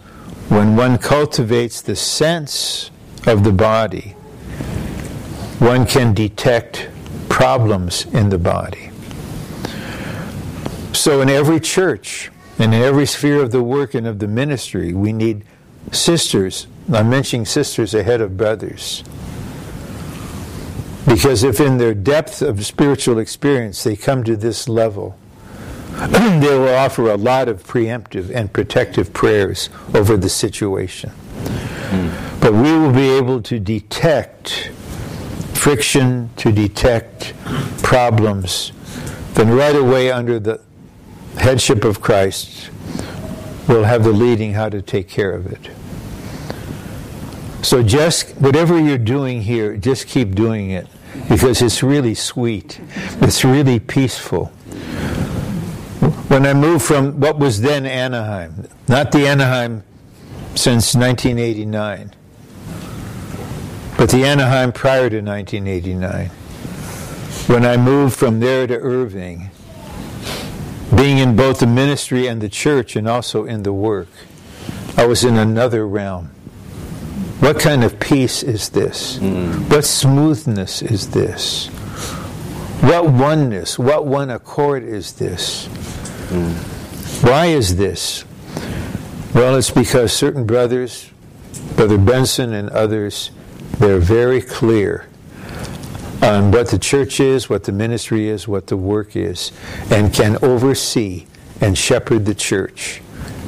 when 0.49 0.77
one 0.77 0.99
cultivates 0.99 1.83
the 1.83 1.97
sense 1.97 2.91
of 3.27 3.45
the 3.45 3.53
body, 3.53 4.15
one 5.63 5.87
can 5.87 6.13
detect 6.13 6.89
problems 7.29 8.07
in 8.07 8.31
the 8.31 8.39
body. 8.39 8.91
So, 10.93 11.21
in 11.21 11.31
every 11.31 11.61
church 11.61 12.33
and 12.59 12.75
in 12.75 12.83
every 12.83 13.07
sphere 13.07 13.41
of 13.41 13.53
the 13.53 13.63
work 13.63 13.95
and 13.95 14.05
of 14.05 14.19
the 14.19 14.27
ministry, 14.27 14.93
we 14.93 15.13
need 15.13 15.45
sisters. 15.93 16.67
I'm 16.93 17.09
mentioning 17.09 17.47
sisters 17.47 17.95
ahead 17.95 18.21
of 18.21 18.37
brothers. 18.37 19.05
Because 21.07 21.45
if 21.45 21.61
in 21.61 21.79
their 21.79 21.95
depth 21.95 22.43
of 22.43 22.67
spiritual 22.67 23.21
experience 23.21 23.85
they 23.85 23.95
come 23.95 24.25
to 24.25 24.37
this 24.37 24.69
level, 24.69 25.17
they 26.09 26.59
will 26.59 26.75
offer 26.75 27.09
a 27.09 27.17
lot 27.17 27.49
of 27.49 27.63
preemptive 27.65 28.35
and 28.35 28.53
protective 28.53 29.13
prayers 29.13 29.71
over 29.95 30.17
the 30.17 30.29
situation. 30.29 31.13
Mm. 31.91 32.41
But 32.41 32.53
we 32.53 32.73
will 32.77 32.93
be 32.93 33.11
able 33.11 33.41
to 33.43 33.61
detect 33.61 34.73
friction, 35.63 36.29
to 36.37 36.51
detect 36.51 37.35
problems, 37.85 38.73
then 39.35 39.49
right 39.49 39.77
away 39.77 40.11
under 40.11 40.41
the 40.41 40.61
headship 41.39 41.85
of 41.85 42.01
Christ, 42.01 42.69
we'll 43.69 43.85
have 43.85 44.03
the 44.03 44.11
leading 44.11 44.55
how 44.55 44.69
to 44.69 44.83
take 44.83 45.09
care 45.09 45.31
of 45.31 45.47
it. 45.47 45.71
So 47.65 47.81
just 47.81 48.31
whatever 48.39 48.77
you're 48.77 48.99
doing 48.99 49.43
here, 49.43 49.77
just 49.77 50.09
keep 50.09 50.35
doing 50.35 50.73
it 50.73 50.89
because 51.29 51.63
it's 51.63 51.81
really 51.81 52.17
sweet. 52.17 52.81
It's 53.21 53.45
really 53.45 53.79
peaceful. 53.79 54.47
When 56.27 56.45
I 56.45 56.55
moved 56.55 56.85
from 56.85 57.21
what 57.21 57.39
was 57.39 57.61
then 57.61 57.87
Anaheim, 57.87 58.67
not 58.89 59.13
the 59.13 59.29
Anaheim 59.29 59.85
since 60.57 60.97
1989, 60.97 62.15
but 63.97 64.11
the 64.11 64.25
Anaheim 64.25 64.73
prior 64.73 65.09
to 65.11 65.21
1989, 65.21 66.29
when 67.49 67.65
I 67.65 67.77
moved 67.77 68.17
from 68.17 68.41
there 68.41 68.67
to 68.67 68.79
Irving, 68.79 69.51
being 70.97 71.19
in 71.19 71.37
both 71.37 71.61
the 71.61 71.67
ministry 71.67 72.27
and 72.27 72.41
the 72.41 72.49
church 72.49 72.97
and 72.97 73.09
also 73.09 73.45
in 73.45 73.63
the 73.63 73.73
work, 73.73 74.09
I 74.97 75.07
was 75.07 75.25
in 75.25 75.37
another 75.37 75.87
realm. 75.87 76.27
What 77.41 77.59
kind 77.59 77.83
of 77.83 77.99
peace 77.99 78.43
is 78.43 78.69
this? 78.69 79.19
Mm. 79.19 79.69
What 79.69 79.85
smoothness 79.85 80.83
is 80.83 81.11
this? 81.11 81.67
What 82.83 83.11
oneness, 83.11 83.79
what 83.79 84.07
one 84.07 84.31
accord 84.31 84.85
is 84.85 85.15
this? 85.15 85.67
Mm. 86.29 87.25
Why 87.25 87.47
is 87.47 87.77
this? 87.77 88.25
Well, 89.35 89.57
it's 89.57 89.71
because 89.71 90.13
certain 90.13 90.45
brothers, 90.47 91.11
Brother 91.75 91.99
Benson 91.99 92.53
and 92.53 92.69
others, 92.71 93.31
they're 93.79 93.99
very 93.99 94.41
clear 94.41 95.09
on 96.23 96.53
what 96.53 96.69
the 96.69 96.79
church 96.79 97.19
is, 97.21 97.51
what 97.51 97.65
the 97.65 97.73
ministry 97.73 98.29
is, 98.29 98.47
what 98.47 98.69
the 98.69 98.77
work 98.77 99.17
is, 99.17 99.53
and 99.91 100.15
can 100.15 100.39
oversee 100.43 101.27
and 101.61 101.77
shepherd 101.77 102.25
the 102.25 102.35
church 102.35 103.01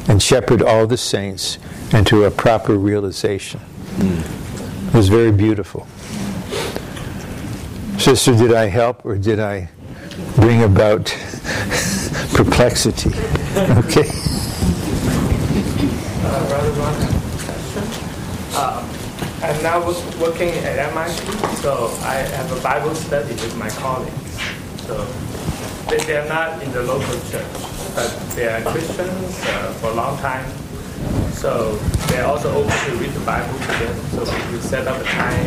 and 0.08 0.22
shepherd 0.22 0.62
all 0.62 0.87
the 0.87 0.96
saints 0.96 1.58
into 1.92 2.24
a 2.24 2.30
proper 2.30 2.76
realization. 2.76 3.60
Mm. 3.96 4.88
It 4.88 4.94
was 4.94 5.08
very 5.08 5.32
beautiful. 5.32 5.87
Sister, 7.98 8.37
did 8.37 8.52
I 8.52 8.66
help 8.66 9.04
or 9.04 9.16
did 9.16 9.40
I 9.40 9.70
bring 10.37 10.62
about 10.62 11.06
perplexity. 12.34 13.10
Okay? 13.10 14.10
Uh, 16.22 16.48
Brother 16.48 16.70
Ron, 16.72 16.94
uh, 18.56 18.88
I'm 19.44 19.62
now 19.62 19.85
working 20.18 20.48
at 20.64 20.78
MIT, 20.88 21.20
so 21.61 21.92
I 22.00 22.24
have 22.33 22.50
a 22.50 22.61
Bible 22.62 22.94
study 22.94 23.35
with 23.35 23.54
my 23.59 23.68
colleagues. 23.76 24.40
So 24.88 25.04
they, 25.90 25.98
they 26.07 26.16
are 26.16 26.26
not 26.28 26.62
in 26.62 26.72
the 26.72 26.83
local 26.83 27.12
church, 27.28 27.52
but 27.94 28.09
they 28.35 28.48
are 28.48 28.62
Christians 28.62 29.37
uh, 29.44 29.76
for 29.83 29.90
a 29.90 29.94
long 29.94 30.16
time. 30.20 30.48
So 31.33 31.76
they're 32.09 32.24
also 32.24 32.57
open 32.57 32.72
to 32.72 32.96
read 32.96 33.12
the 33.12 33.20
Bible 33.26 33.52
together. 33.59 33.92
So 34.16 34.24
we, 34.24 34.57
we 34.57 34.61
set 34.64 34.87
up 34.88 34.98
a 34.98 35.04
time, 35.04 35.44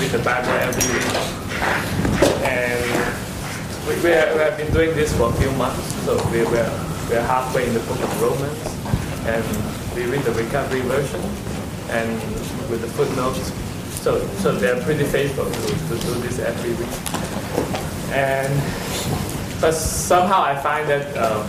read 0.00 0.10
the 0.10 0.24
Bible 0.26 0.50
every 0.66 0.82
week. 0.90 1.06
And 2.42 2.82
we, 3.86 3.94
we, 4.02 4.10
have, 4.10 4.58
been 4.58 4.72
doing 4.72 4.90
this 4.96 5.16
for 5.16 5.30
a 5.30 5.32
few 5.34 5.52
months. 5.52 5.86
So 6.02 6.16
we, 6.32 6.42
we're, 6.50 6.66
we're 7.08 7.22
halfway 7.22 7.68
in 7.68 7.74
the 7.74 7.80
book 7.86 8.02
of 8.02 8.10
Romans. 8.20 8.58
And 9.30 9.46
we 9.94 10.10
read 10.10 10.24
the 10.24 10.32
recovery 10.32 10.80
version 10.80 11.22
and 11.90 12.20
with 12.68 12.80
the 12.80 12.88
footnotes. 12.88 13.52
So, 14.02 14.26
so 14.38 14.52
they're 14.52 14.80
pretty 14.82 15.04
faithful 15.04 15.44
to, 15.44 15.50
to 15.50 16.06
do 16.06 16.14
this 16.20 16.38
every 16.38 16.70
week. 16.74 16.88
And 18.12 18.52
but 19.60 19.72
somehow 19.72 20.42
I 20.42 20.54
find 20.56 20.88
that 20.88 21.16
um, 21.16 21.48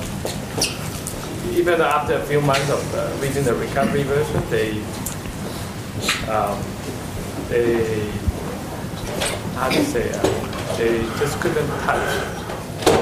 even 1.54 1.82
after 1.82 2.16
a 2.16 2.24
few 2.24 2.42
months 2.42 2.70
of 2.70 2.96
uh, 2.96 3.16
reading 3.22 3.44
the 3.44 3.54
recovery 3.54 4.04
version, 4.04 4.42
they 4.50 4.72
um, 6.32 6.58
they 7.50 8.10
how 9.56 9.70
to 9.70 9.84
say 9.86 10.10
uh, 10.12 10.78
they 10.78 11.00
just 11.20 11.40
couldn't 11.42 11.68
touch 11.82 12.26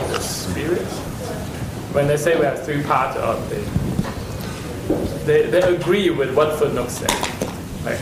the 0.09 0.19
spirit. 0.19 0.87
When 1.93 2.07
they 2.07 2.17
say 2.17 2.37
we 2.37 2.45
have 2.45 2.63
three 2.65 2.83
parts 2.83 3.17
of 3.17 3.49
the 3.49 3.85
they, 5.25 5.47
they 5.47 5.61
agree 5.61 6.11
with 6.11 6.35
what 6.35 6.57
footnotes 6.59 6.99
say, 6.99 7.07
right? 7.85 8.01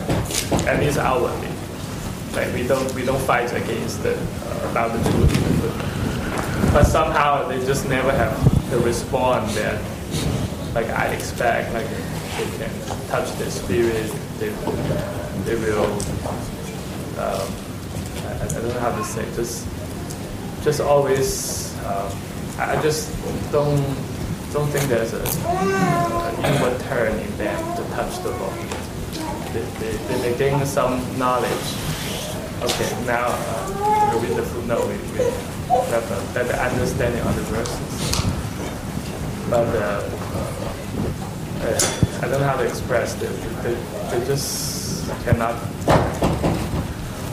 At 0.65 0.79
least 0.79 0.97
outwardly, 0.97 1.49
Like 2.33 2.53
We 2.53 2.65
don't 2.65 2.91
we 2.95 3.05
don't 3.05 3.21
fight 3.21 3.51
against 3.53 4.01
the 4.03 4.15
uh, 4.15 4.71
about 4.71 4.91
the 4.93 4.99
of 4.99 6.71
but 6.73 6.85
somehow 6.85 7.47
they 7.47 7.63
just 7.65 7.87
never 7.87 8.11
have 8.11 8.33
the 8.71 8.79
response 8.79 9.53
that 9.55 9.79
like 10.73 10.89
I 10.89 11.07
expect, 11.13 11.73
like 11.73 11.87
they 11.87 12.57
can 12.57 12.71
touch 13.09 13.31
the 13.37 13.51
spirit, 13.51 14.11
they 14.39 14.49
they 15.45 15.55
will. 15.55 15.85
Um, 17.19 17.47
I, 18.25 18.45
I 18.45 18.47
don't 18.47 18.73
know 18.73 18.79
how 18.79 18.95
to 18.95 19.03
say, 19.03 19.23
just 19.35 19.67
just 20.63 20.81
always. 20.81 21.75
Um, 21.85 22.09
I 22.57 22.81
just 22.81 23.11
don't 23.51 23.77
don't 24.53 24.69
think 24.69 24.85
there's 24.89 25.13
a, 25.13 25.21
an 25.47 26.45
inward 26.45 26.79
turn 26.81 27.19
in 27.19 27.37
them 27.37 27.75
to 27.75 27.83
touch 27.95 28.17
the 28.23 28.31
body. 28.31 28.82
They, 29.53 29.61
they, 29.61 30.31
they, 30.31 30.37
gain 30.37 30.65
some 30.65 30.99
knowledge. 31.17 31.67
Okay, 32.61 32.89
now 33.05 33.27
uh, 33.29 34.19
we 34.19 34.27
read 34.27 34.37
the 34.37 34.43
footnote, 34.43 34.87
we, 34.87 34.97
we 35.13 35.23
have 35.91 36.11
a 36.11 36.33
better 36.33 36.53
understanding 36.53 37.21
of 37.21 37.35
the 37.35 37.41
verses. 37.43 38.11
But 39.49 39.67
uh, 39.75 40.09
uh, 41.61 42.25
I 42.25 42.29
don't 42.29 42.41
know 42.41 42.47
how 42.47 42.57
to 42.57 42.65
express 42.65 43.21
it. 43.21 43.29
They, 43.63 43.73
they 44.09 44.25
just 44.25 45.07
cannot 45.23 45.55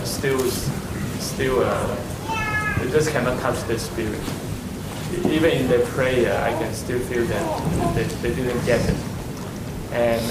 still 0.04 0.38
still 1.20 1.62
uh, 1.64 1.96
they 2.78 2.90
just 2.90 3.10
cannot 3.10 3.40
touch 3.40 3.62
the 3.66 3.78
spirit 3.78 4.20
even 5.28 5.50
in 5.50 5.68
their 5.68 5.84
prayer, 5.86 6.40
I 6.42 6.52
can 6.52 6.72
still 6.72 6.98
feel 7.00 7.24
that 7.24 7.94
they, 7.94 8.04
they 8.04 8.34
didn't 8.34 8.64
get 8.64 8.80
it. 8.88 8.96
And 9.92 10.22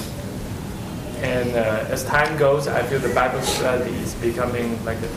and 1.22 1.56
uh, 1.56 1.86
as 1.90 2.04
time 2.06 2.38
goes, 2.38 2.68
I 2.68 2.82
feel 2.84 3.00
the 3.00 3.14
Bible 3.14 3.42
study 3.42 3.92
is 3.92 4.14
becoming 4.16 4.84
like 4.86 4.98
a, 4.98 5.10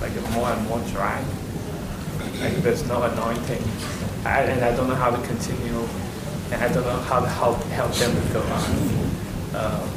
like 0.00 0.16
a 0.16 0.20
more 0.30 0.48
and 0.48 0.68
more 0.68 0.80
dry. 0.90 1.22
Like 2.40 2.54
there's 2.62 2.86
no 2.86 3.02
anointing, 3.02 3.62
I, 4.24 4.42
and 4.42 4.64
I 4.64 4.74
don't 4.76 4.88
know 4.88 4.94
how 4.94 5.10
to 5.10 5.26
continue, 5.26 5.80
and 6.52 6.62
I 6.62 6.72
don't 6.72 6.84
know 6.84 7.00
how 7.02 7.20
to 7.20 7.28
help 7.28 7.60
help 7.64 7.92
them 7.94 8.14
to 8.14 8.32
go 8.32 8.42
on. 8.42 8.70
Um, 9.54 9.88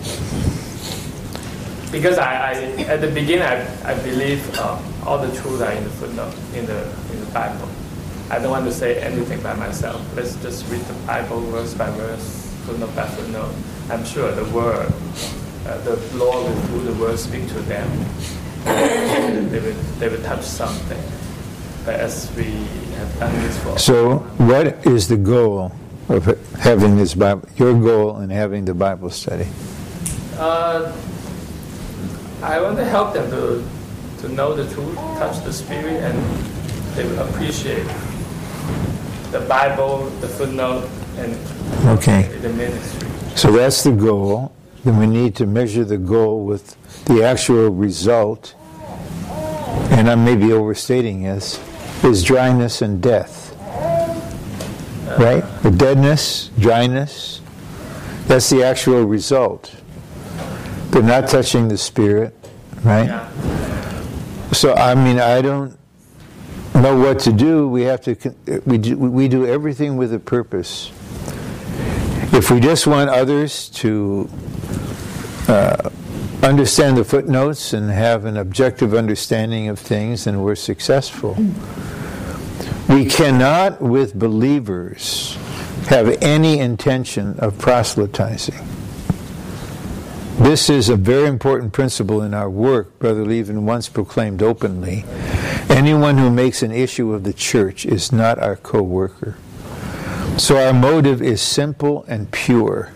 because 1.91 2.17
I, 2.17 2.33
I 2.33 2.53
at 2.87 3.01
the 3.01 3.11
beginning 3.11 3.43
I, 3.43 3.61
I 3.83 3.93
believe 4.01 4.41
um, 4.57 4.83
all 5.05 5.19
the 5.19 5.29
truth 5.41 5.61
are 5.61 5.71
in 5.71 5.83
the 5.83 5.89
footnote 5.91 6.33
in 6.55 6.65
the 6.65 6.83
in 7.11 7.19
the 7.19 7.31
Bible. 7.31 7.67
I 8.31 8.39
don't 8.39 8.49
want 8.49 8.65
to 8.65 8.71
say 8.71 8.99
anything 9.01 9.41
by 9.43 9.53
myself. 9.55 10.01
Let's 10.15 10.35
just 10.41 10.65
read 10.71 10.81
the 10.81 10.93
Bible 11.05 11.41
verse 11.51 11.73
by 11.73 11.91
verse, 11.91 12.49
footnote 12.65 12.95
by 12.95 13.05
footnote. 13.05 13.53
I'm 13.91 14.05
sure 14.05 14.31
the 14.31 14.45
word, 14.55 14.87
uh, 15.67 15.77
the 15.83 15.97
Lord 16.15 16.47
will 16.47 16.61
through 16.63 16.83
the 16.83 16.93
word 16.93 17.19
speak 17.19 17.45
to 17.49 17.59
them. 17.67 17.89
they 18.63 19.59
will 19.59 19.73
they 19.99 20.07
will 20.07 20.21
touch 20.23 20.43
something. 20.43 21.01
But 21.83 21.95
as 21.99 22.31
we 22.37 22.45
have 22.95 23.19
done 23.19 23.33
this 23.41 23.57
for 23.63 23.77
So, 23.77 24.19
what 24.47 24.85
is 24.87 25.09
the 25.09 25.17
goal 25.17 25.73
of 26.07 26.23
having 26.59 26.95
this 26.95 27.15
Bible? 27.15 27.49
Your 27.57 27.73
goal 27.73 28.19
in 28.21 28.29
having 28.29 28.63
the 28.63 28.73
Bible 28.73 29.09
study? 29.09 29.47
Uh, 30.37 30.95
I 32.41 32.61
want 32.61 32.77
to 32.77 32.85
help 32.85 33.13
them 33.13 33.29
to, 33.31 33.61
to 34.21 34.29
know 34.33 34.55
the 34.55 34.71
truth, 34.73 34.95
touch 35.19 35.43
the 35.43 35.51
spirit, 35.51 36.01
and 36.01 36.17
they 36.95 37.03
will 37.03 37.19
appreciate 37.27 37.85
the 39.31 39.41
Bible, 39.49 40.05
the 40.21 40.29
footnote, 40.29 40.87
and 41.17 41.35
Okay. 41.97 42.23
the 42.41 42.49
ministry. 42.49 43.10
So 43.35 43.51
that's 43.51 43.83
the 43.83 43.91
goal. 43.91 44.53
Then 44.83 44.97
we 44.97 45.07
need 45.07 45.35
to 45.35 45.45
measure 45.45 45.83
the 45.85 45.97
goal 45.97 46.45
with 46.45 46.75
the 47.05 47.23
actual 47.23 47.69
result. 47.69 48.55
And 49.91 50.09
I 50.09 50.15
may 50.15 50.35
be 50.35 50.51
overstating 50.51 51.23
this, 51.23 51.59
is 52.03 52.23
dryness 52.23 52.81
and 52.81 53.01
death. 53.01 53.55
Right? 55.19 55.43
The 55.61 55.71
deadness, 55.71 56.49
dryness, 56.57 57.41
that's 58.27 58.49
the 58.49 58.63
actual 58.63 59.03
result. 59.03 59.75
They're 60.91 61.03
not 61.03 61.27
touching 61.27 61.67
the 61.67 61.77
spirit, 61.77 62.35
right? 62.83 63.07
Yeah. 63.07 63.29
So 64.51 64.73
I 64.73 64.95
mean, 64.95 65.19
I 65.19 65.41
don't 65.41 65.77
know 66.75 66.97
what 66.97 67.19
to 67.19 67.33
do. 67.33 67.67
We 67.67 67.83
have 67.83 68.01
to. 68.01 68.61
We 68.65 68.77
do, 68.77 68.97
we 68.97 69.27
do 69.27 69.45
everything 69.45 69.97
with 69.97 70.13
a 70.13 70.19
purpose. 70.19 70.91
If 72.33 72.49
we 72.49 72.61
just 72.61 72.87
want 72.87 73.09
others 73.09 73.67
to 73.69 74.29
uh, 75.49 75.89
understand 76.41 76.95
the 76.95 77.03
footnotes 77.03 77.73
and 77.73 77.89
have 77.89 78.23
an 78.23 78.37
objective 78.37 78.93
understanding 78.93 79.67
of 79.67 79.77
things, 79.77 80.23
then 80.23 80.41
we're 80.41 80.55
successful. 80.55 81.35
We 82.87 83.05
cannot, 83.05 83.81
with 83.81 84.17
believers, 84.17 85.35
have 85.87 86.17
any 86.21 86.59
intention 86.59 87.37
of 87.39 87.59
proselytizing. 87.59 88.65
This 90.39 90.69
is 90.69 90.87
a 90.87 90.95
very 90.95 91.27
important 91.27 91.73
principle 91.73 92.21
in 92.21 92.33
our 92.33 92.49
work, 92.49 92.97
Brother 92.97 93.25
Levin 93.25 93.65
once 93.65 93.89
proclaimed 93.89 94.41
openly. 94.41 95.03
Anyone 95.69 96.17
who 96.17 96.31
makes 96.31 96.63
an 96.63 96.71
issue 96.71 97.13
of 97.13 97.23
the 97.25 97.33
church 97.33 97.85
is 97.85 98.13
not 98.13 98.39
our 98.39 98.55
co 98.55 98.81
worker. 98.81 99.35
So 100.37 100.57
our 100.57 100.73
motive 100.73 101.21
is 101.21 101.41
simple 101.41 102.03
and 102.07 102.29
pure. 102.31 102.91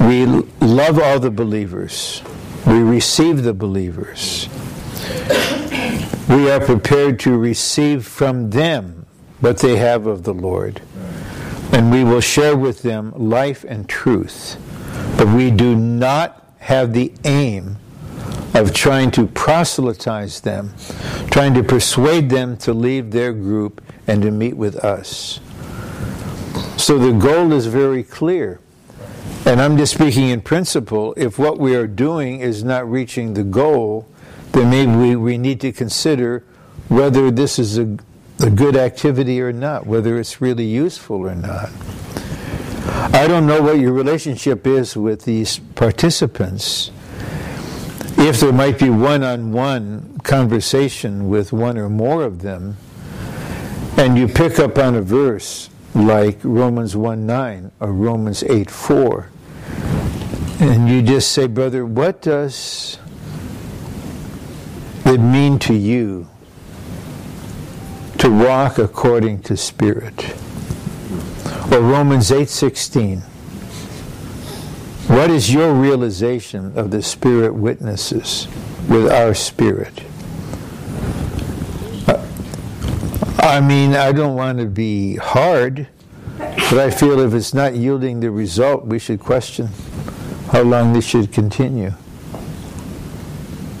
We 0.00 0.26
love 0.26 0.98
all 0.98 1.18
the 1.20 1.30
believers, 1.30 2.22
we 2.66 2.78
receive 2.80 3.42
the 3.42 3.54
believers. 3.54 4.48
We 6.28 6.48
are 6.48 6.60
prepared 6.60 7.18
to 7.20 7.36
receive 7.36 8.06
from 8.06 8.50
them 8.50 9.06
what 9.40 9.58
they 9.58 9.76
have 9.76 10.06
of 10.06 10.22
the 10.22 10.32
Lord. 10.32 10.80
And 11.72 11.90
we 11.90 12.04
will 12.04 12.20
share 12.20 12.56
with 12.56 12.82
them 12.82 13.12
life 13.16 13.64
and 13.64 13.88
truth. 13.88 14.56
But 15.16 15.28
we 15.28 15.50
do 15.50 15.74
not 15.74 16.54
have 16.58 16.92
the 16.92 17.12
aim 17.24 17.78
of 18.54 18.72
trying 18.72 19.10
to 19.12 19.26
proselytize 19.26 20.40
them, 20.40 20.74
trying 21.30 21.54
to 21.54 21.62
persuade 21.62 22.30
them 22.30 22.56
to 22.58 22.72
leave 22.72 23.10
their 23.10 23.32
group 23.32 23.82
and 24.06 24.22
to 24.22 24.30
meet 24.30 24.56
with 24.56 24.76
us. 24.76 25.40
So 26.80 26.98
the 26.98 27.12
goal 27.12 27.52
is 27.52 27.66
very 27.66 28.02
clear. 28.02 28.58
And 29.44 29.60
I'm 29.60 29.76
just 29.76 29.92
speaking 29.92 30.30
in 30.30 30.40
principle. 30.40 31.12
If 31.14 31.38
what 31.38 31.58
we 31.58 31.74
are 31.76 31.86
doing 31.86 32.40
is 32.40 32.64
not 32.64 32.90
reaching 32.90 33.34
the 33.34 33.44
goal, 33.44 34.08
then 34.52 34.70
maybe 34.70 34.92
we, 34.92 35.14
we 35.14 35.38
need 35.38 35.60
to 35.60 35.72
consider 35.72 36.42
whether 36.88 37.30
this 37.30 37.58
is 37.58 37.76
a, 37.76 37.98
a 38.40 38.48
good 38.48 38.76
activity 38.76 39.42
or 39.42 39.52
not, 39.52 39.86
whether 39.86 40.18
it's 40.18 40.40
really 40.40 40.64
useful 40.64 41.18
or 41.18 41.34
not. 41.34 41.68
I 43.12 43.26
don't 43.28 43.46
know 43.46 43.60
what 43.60 43.78
your 43.78 43.92
relationship 43.92 44.66
is 44.66 44.96
with 44.96 45.26
these 45.26 45.58
participants. 45.58 46.90
If 48.16 48.40
there 48.40 48.54
might 48.54 48.78
be 48.78 48.88
one 48.88 49.22
on 49.22 49.52
one 49.52 50.18
conversation 50.24 51.28
with 51.28 51.52
one 51.52 51.76
or 51.76 51.90
more 51.90 52.24
of 52.24 52.40
them, 52.40 52.78
and 53.98 54.16
you 54.16 54.26
pick 54.26 54.58
up 54.58 54.78
on 54.78 54.94
a 54.94 55.02
verse 55.02 55.69
like 55.94 56.38
Romans 56.42 56.94
1 56.96 57.26
9 57.26 57.72
or 57.80 57.92
Romans 57.92 58.42
8 58.44 58.70
4, 58.70 59.28
and 60.60 60.88
you 60.88 61.02
just 61.02 61.32
say, 61.32 61.46
Brother, 61.46 61.84
what 61.84 62.22
does 62.22 62.98
it 65.04 65.18
mean 65.18 65.58
to 65.60 65.74
you 65.74 66.28
to 68.18 68.30
walk 68.30 68.78
according 68.78 69.40
to 69.42 69.56
Spirit? 69.56 70.34
Or 71.72 71.80
Romans 71.80 72.30
8 72.30 72.48
16. 72.48 73.22
What 75.08 75.30
is 75.30 75.52
your 75.52 75.72
realization 75.72 76.78
of 76.78 76.90
the 76.90 77.02
Spirit 77.02 77.54
witnesses 77.54 78.46
with 78.88 79.10
our 79.10 79.34
spirit? 79.34 80.04
I 83.42 83.60
mean, 83.60 83.94
I 83.94 84.12
don't 84.12 84.36
want 84.36 84.58
to 84.58 84.66
be 84.66 85.16
hard, 85.16 85.88
but 86.38 86.78
I 86.78 86.90
feel 86.90 87.18
if 87.20 87.32
it's 87.32 87.54
not 87.54 87.74
yielding 87.74 88.20
the 88.20 88.30
result, 88.30 88.84
we 88.84 88.98
should 88.98 89.18
question 89.20 89.68
how 90.52 90.62
long 90.62 90.92
this 90.92 91.06
should 91.06 91.32
continue. 91.32 91.92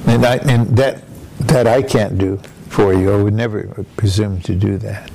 And, 0.06 0.24
I, 0.24 0.36
and 0.36 0.76
that, 0.78 1.04
that 1.40 1.66
I 1.66 1.82
can't 1.82 2.16
do 2.16 2.38
for 2.68 2.94
you. 2.94 3.12
I 3.12 3.22
would 3.22 3.34
never 3.34 3.84
presume 3.96 4.40
to 4.42 4.54
do 4.54 4.78
that. 4.78 5.10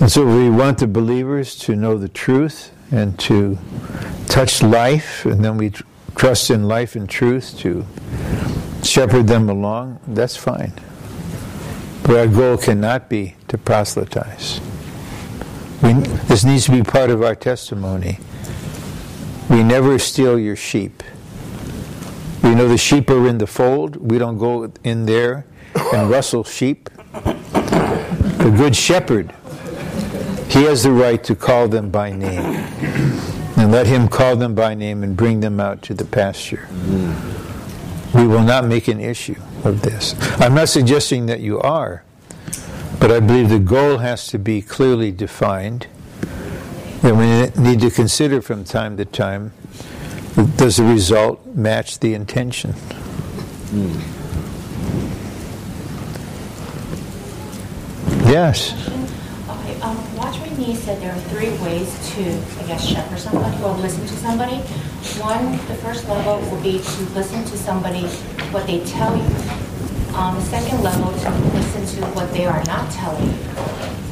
And 0.00 0.10
so 0.10 0.26
we 0.26 0.50
want 0.50 0.78
the 0.78 0.88
believers 0.88 1.54
to 1.60 1.76
know 1.76 1.96
the 1.96 2.08
truth 2.08 2.72
and 2.90 3.18
to 3.20 3.56
touch 4.26 4.62
life, 4.62 5.24
and 5.24 5.44
then 5.44 5.56
we 5.56 5.70
tr- 5.70 5.84
trust 6.16 6.50
in 6.50 6.64
life 6.64 6.96
and 6.96 7.08
truth 7.08 7.56
to 7.60 7.86
shepherd 8.84 9.26
them 9.26 9.48
along. 9.48 10.00
That's 10.06 10.36
fine. 10.36 10.72
But 12.02 12.16
our 12.16 12.26
goal 12.26 12.56
cannot 12.56 13.08
be 13.08 13.36
to 13.48 13.58
proselytize. 13.58 14.60
We, 15.82 15.94
this 16.28 16.44
needs 16.44 16.66
to 16.66 16.72
be 16.72 16.82
part 16.82 17.10
of 17.10 17.22
our 17.22 17.34
testimony. 17.34 18.18
We 19.50 19.62
never 19.62 19.98
steal 19.98 20.38
your 20.38 20.56
sheep. 20.56 21.02
We 22.42 22.54
know 22.54 22.68
the 22.68 22.78
sheep 22.78 23.10
are 23.10 23.26
in 23.26 23.38
the 23.38 23.46
fold. 23.46 23.96
We 23.96 24.18
don't 24.18 24.38
go 24.38 24.70
in 24.84 25.06
there 25.06 25.46
and 25.92 26.10
rustle 26.10 26.44
sheep. 26.44 26.90
The 27.24 28.54
good 28.56 28.76
shepherd 28.76 29.34
he 30.54 30.62
has 30.66 30.84
the 30.84 30.92
right 30.92 31.22
to 31.24 31.34
call 31.34 31.66
them 31.66 31.90
by 31.90 32.12
name. 32.12 32.38
And 33.56 33.72
let 33.72 33.88
him 33.88 34.06
call 34.06 34.36
them 34.36 34.54
by 34.54 34.74
name 34.74 35.02
and 35.02 35.16
bring 35.16 35.40
them 35.40 35.58
out 35.58 35.82
to 35.82 35.94
the 35.94 36.04
pasture. 36.04 36.68
We 38.14 38.26
will 38.26 38.42
not 38.42 38.64
make 38.64 38.88
an 38.88 39.00
issue 39.00 39.40
of 39.64 39.82
this. 39.82 40.14
I'm 40.40 40.54
not 40.54 40.68
suggesting 40.68 41.26
that 41.26 41.40
you 41.40 41.60
are, 41.60 42.04
but 43.00 43.10
I 43.10 43.20
believe 43.20 43.48
the 43.48 43.58
goal 43.58 43.98
has 43.98 44.26
to 44.28 44.38
be 44.38 44.62
clearly 44.62 45.10
defined. 45.10 45.88
And 47.02 47.18
we 47.18 47.62
need 47.62 47.80
to 47.80 47.90
consider 47.90 48.40
from 48.40 48.64
time 48.64 48.96
to 48.96 49.04
time 49.04 49.52
does 50.56 50.78
the 50.78 50.84
result 50.84 51.44
match 51.54 52.00
the 52.00 52.14
intention? 52.14 52.72
Hmm. 53.70 54.00
Yes. 58.28 58.72
Okay, 60.54 60.62
Watchman 60.62 60.70
Nee 60.70 60.74
said 60.76 61.02
there 61.02 61.12
are 61.12 61.20
three 61.30 61.50
ways 61.64 61.90
to, 62.14 62.22
I 62.62 62.66
guess, 62.66 62.86
shepherd 62.86 63.18
somebody 63.18 63.62
or 63.62 63.72
listen 63.74 64.02
to 64.02 64.16
somebody. 64.16 64.56
One, 65.20 65.52
the 65.68 65.74
first 65.82 66.08
level 66.08 66.38
will 66.48 66.62
be 66.62 66.78
to 66.78 67.02
listen 67.14 67.44
to 67.44 67.58
somebody, 67.58 68.06
what 68.52 68.66
they 68.66 68.84
tell 68.84 69.16
you. 69.16 69.24
Um, 70.14 70.36
the 70.36 70.42
second 70.42 70.82
level, 70.82 71.10
to 71.10 71.30
listen 71.54 71.86
to 71.96 72.06
what 72.14 72.32
they 72.32 72.46
are 72.46 72.62
not 72.64 72.88
telling 72.92 73.26
you. 73.26 73.38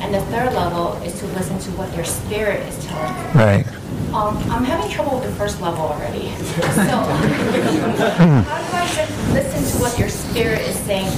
And 0.00 0.12
the 0.12 0.20
third 0.32 0.52
level 0.54 0.94
is 1.04 1.18
to 1.20 1.26
listen 1.28 1.58
to 1.60 1.70
what 1.78 1.92
their 1.92 2.04
spirit 2.04 2.60
is 2.66 2.84
telling 2.86 3.14
you. 3.14 3.40
Right. 3.40 3.66
Um, 4.12 4.36
I'm 4.50 4.64
having 4.64 4.90
trouble 4.90 5.20
with 5.20 5.24
the 5.24 5.36
first 5.36 5.60
level 5.60 5.82
already. 5.82 6.32
So, 6.72 6.82
how 8.42 8.58
do 8.58 8.76
I 8.76 8.86
just 8.94 9.32
listen 9.32 9.62
to 9.62 9.82
what 9.82 9.98
your 9.98 10.08
spirit 10.08 10.60
is 10.62 10.76
saying? 10.80 11.08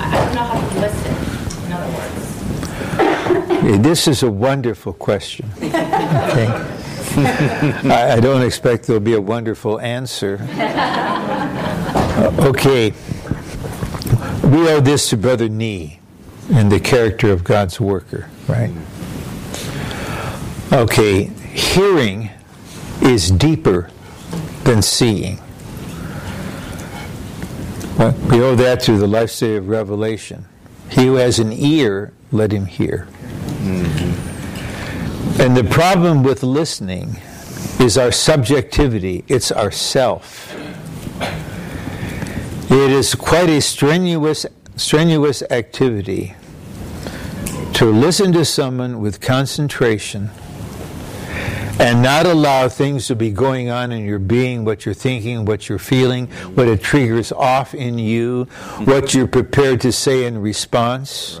I 0.00 0.10
I 0.10 0.24
don't 0.24 0.34
know 0.34 0.44
how 0.44 0.58
to 0.58 0.80
listen, 0.80 1.66
in 1.66 1.72
other 1.72 1.92
words. 1.96 2.31
This 3.82 4.08
is 4.08 4.22
a 4.22 4.30
wonderful 4.30 4.92
question. 4.92 5.50
Okay. 5.58 6.46
I, 7.14 8.14
I 8.16 8.20
don't 8.20 8.42
expect 8.42 8.86
there'll 8.86 9.00
be 9.00 9.14
a 9.14 9.20
wonderful 9.20 9.80
answer. 9.80 10.38
Uh, 12.14 12.36
okay. 12.40 12.92
We 14.44 14.68
owe 14.68 14.80
this 14.80 15.08
to 15.10 15.16
Brother 15.16 15.48
Nee 15.48 15.98
and 16.52 16.70
the 16.70 16.80
character 16.80 17.32
of 17.32 17.44
God's 17.44 17.80
worker, 17.80 18.28
right? 18.48 18.70
Okay, 20.72 21.24
hearing 21.24 22.30
is 23.02 23.30
deeper 23.30 23.90
than 24.64 24.82
seeing. 24.82 25.38
We 27.98 28.42
owe 28.42 28.56
that 28.56 28.80
to 28.84 28.96
the 28.96 29.06
life 29.06 29.30
study 29.30 29.56
of 29.56 29.68
Revelation. 29.68 30.46
He 30.90 31.06
who 31.06 31.14
has 31.16 31.38
an 31.38 31.52
ear, 31.52 32.12
let 32.32 32.50
him 32.52 32.66
hear. 32.66 33.06
And 35.38 35.56
the 35.56 35.64
problem 35.70 36.22
with 36.22 36.42
listening 36.42 37.16
is 37.80 37.96
our 37.96 38.12
subjectivity, 38.12 39.24
it's 39.28 39.50
our 39.52 39.70
self. 39.70 40.54
It 42.70 42.90
is 42.90 43.14
quite 43.14 43.48
a 43.50 43.60
strenuous, 43.60 44.46
strenuous 44.76 45.42
activity 45.50 46.34
to 47.74 47.86
listen 47.90 48.32
to 48.32 48.44
someone 48.44 49.00
with 49.00 49.20
concentration 49.20 50.30
and 51.80 52.02
not 52.02 52.26
allow 52.26 52.68
things 52.68 53.06
to 53.08 53.16
be 53.16 53.30
going 53.30 53.68
on 53.70 53.90
in 53.90 54.04
your 54.04 54.18
being, 54.18 54.64
what 54.64 54.84
you're 54.84 54.94
thinking, 54.94 55.44
what 55.44 55.68
you're 55.68 55.78
feeling, 55.78 56.26
what 56.54 56.68
it 56.68 56.82
triggers 56.82 57.32
off 57.32 57.74
in 57.74 57.98
you, 57.98 58.44
what 58.84 59.14
you're 59.14 59.26
prepared 59.26 59.80
to 59.80 59.90
say 59.90 60.24
in 60.24 60.38
response. 60.40 61.40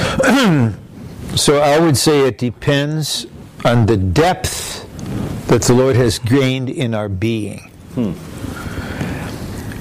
so 1.36 1.60
I 1.60 1.78
would 1.78 1.96
say 1.96 2.26
it 2.26 2.38
depends 2.38 3.26
on 3.64 3.86
the 3.86 3.96
depth 3.96 4.86
that 5.48 5.62
the 5.62 5.74
Lord 5.74 5.96
has 5.96 6.18
gained 6.18 6.70
in 6.70 6.94
our 6.94 7.08
being. 7.08 7.70
Hmm. 7.94 8.12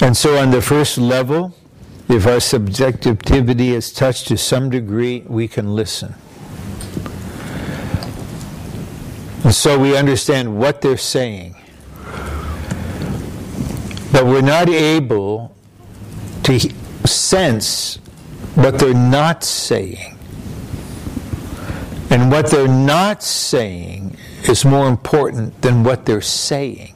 And 0.03 0.15
so 0.15 0.37
on 0.37 0.51
the 0.51 0.61
first 0.61 0.97
level, 0.97 1.55
if 2.07 2.25
our 2.25 2.39
subjectivity 2.39 3.73
is 3.73 3.93
touched 3.93 4.27
to 4.29 4.37
some 4.37 4.69
degree, 4.69 5.23
we 5.27 5.47
can 5.47 5.75
listen. 5.75 6.15
And 9.43 9.53
so 9.53 9.77
we 9.77 9.95
understand 9.95 10.57
what 10.57 10.81
they're 10.81 10.97
saying. 10.97 11.55
But 14.11 14.25
we're 14.25 14.41
not 14.41 14.69
able 14.69 15.55
to 16.43 16.59
sense 17.05 17.99
what 18.55 18.79
they're 18.79 18.93
not 18.93 19.43
saying. 19.43 20.17
And 22.09 22.31
what 22.31 22.49
they're 22.49 22.67
not 22.67 23.21
saying 23.21 24.17
is 24.43 24.65
more 24.65 24.87
important 24.87 25.61
than 25.61 25.83
what 25.83 26.05
they're 26.05 26.21
saying. 26.21 26.95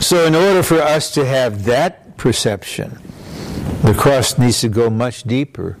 So, 0.00 0.26
in 0.26 0.34
order 0.34 0.62
for 0.62 0.82
us 0.82 1.12
to 1.14 1.24
have 1.24 1.64
that 1.64 2.16
perception, 2.16 2.98
the 3.82 3.94
cross 3.94 4.36
needs 4.36 4.60
to 4.60 4.68
go 4.68 4.90
much 4.90 5.22
deeper. 5.22 5.78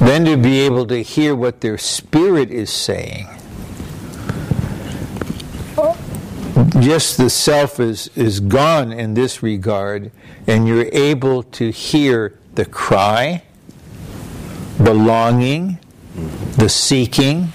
Then 0.00 0.24
to 0.24 0.36
be 0.36 0.60
able 0.60 0.86
to 0.86 1.02
hear 1.02 1.34
what 1.34 1.60
their 1.60 1.78
spirit 1.78 2.50
is 2.50 2.70
saying. 2.70 3.28
Just 6.80 7.18
the 7.18 7.28
self 7.30 7.78
is, 7.78 8.08
is 8.16 8.40
gone 8.40 8.92
in 8.92 9.14
this 9.14 9.42
regard, 9.42 10.10
and 10.46 10.66
you're 10.66 10.88
able 10.92 11.42
to 11.44 11.70
hear 11.70 12.38
the 12.54 12.64
cry, 12.64 13.42
the 14.78 14.94
longing, 14.94 15.78
the 16.56 16.68
seeking, 16.68 17.52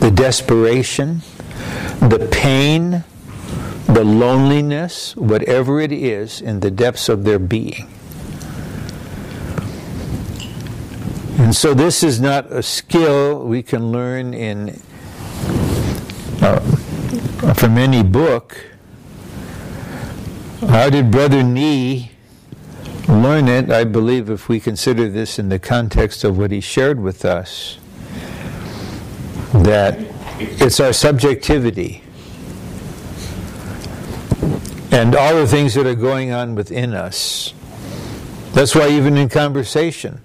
the 0.00 0.10
desperation, 0.10 1.22
the 2.00 2.28
pain, 2.32 3.04
the 3.86 4.04
loneliness, 4.04 5.16
whatever 5.16 5.80
it 5.80 5.92
is 5.92 6.40
in 6.40 6.60
the 6.60 6.70
depths 6.70 7.08
of 7.08 7.24
their 7.24 7.38
being. 7.38 7.88
And 11.38 11.56
so 11.56 11.74
this 11.74 12.02
is 12.02 12.20
not 12.20 12.52
a 12.52 12.62
skill 12.62 13.44
we 13.44 13.62
can 13.62 13.90
learn 13.90 14.34
in 14.34 14.80
uh, 16.42 16.60
from 17.54 17.76
any 17.76 18.02
book. 18.02 18.69
How 20.68 20.90
did 20.90 21.10
Brother 21.10 21.42
Nee 21.42 22.12
learn 23.08 23.48
it? 23.48 23.70
I 23.70 23.84
believe 23.84 24.30
if 24.30 24.48
we 24.48 24.60
consider 24.60 25.08
this 25.08 25.38
in 25.38 25.48
the 25.48 25.58
context 25.58 26.24
of 26.24 26.36
what 26.38 26.50
he 26.50 26.60
shared 26.60 27.00
with 27.00 27.24
us, 27.24 27.78
that 29.52 29.98
it's 30.38 30.80
our 30.80 30.92
subjectivity. 30.92 32.02
and 34.92 35.14
all 35.14 35.36
the 35.36 35.46
things 35.46 35.74
that 35.74 35.86
are 35.86 35.94
going 35.94 36.32
on 36.32 36.54
within 36.54 36.94
us. 36.94 37.54
That's 38.52 38.74
why, 38.74 38.88
even 38.88 39.16
in 39.16 39.28
conversation, 39.28 40.20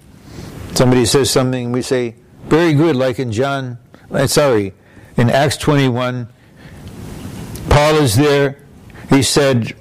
somebody 0.74 1.06
says 1.06 1.30
something, 1.30 1.70
we 1.70 1.82
say, 1.82 2.16
very 2.46 2.72
good, 2.74 2.96
like 2.96 3.18
in 3.18 3.30
John, 3.30 3.78
uh, 4.10 4.26
sorry, 4.26 4.72
in 5.16 5.30
Acts 5.30 5.56
21, 5.56 6.28
Paul 7.68 7.94
is 7.96 8.16
there. 8.16 8.58
He 9.08 9.22
said, 9.22 9.76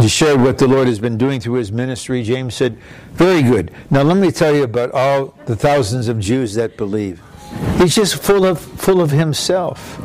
he 0.00 0.08
shared 0.08 0.40
what 0.40 0.58
the 0.58 0.66
Lord 0.66 0.88
has 0.88 0.98
been 0.98 1.18
doing 1.18 1.40
through 1.40 1.54
his 1.54 1.70
ministry. 1.70 2.22
James 2.22 2.54
said, 2.54 2.78
Very 3.12 3.42
good. 3.42 3.70
Now 3.90 4.02
let 4.02 4.16
me 4.16 4.30
tell 4.30 4.54
you 4.54 4.64
about 4.64 4.92
all 4.92 5.38
the 5.46 5.56
thousands 5.56 6.08
of 6.08 6.18
Jews 6.18 6.54
that 6.54 6.76
believe. 6.76 7.20
He's 7.76 7.94
just 7.94 8.16
full 8.16 8.46
of 8.46 8.60
full 8.60 9.00
of 9.00 9.10
himself. 9.10 9.98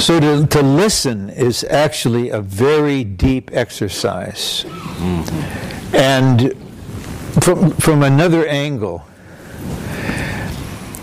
So 0.00 0.18
to, 0.18 0.46
to 0.48 0.62
listen 0.62 1.30
is 1.30 1.62
actually 1.62 2.30
a 2.30 2.40
very 2.40 3.04
deep 3.04 3.50
exercise. 3.52 4.64
And 5.94 6.56
from, 7.40 7.70
from 7.72 8.02
another 8.02 8.44
angle, 8.46 9.06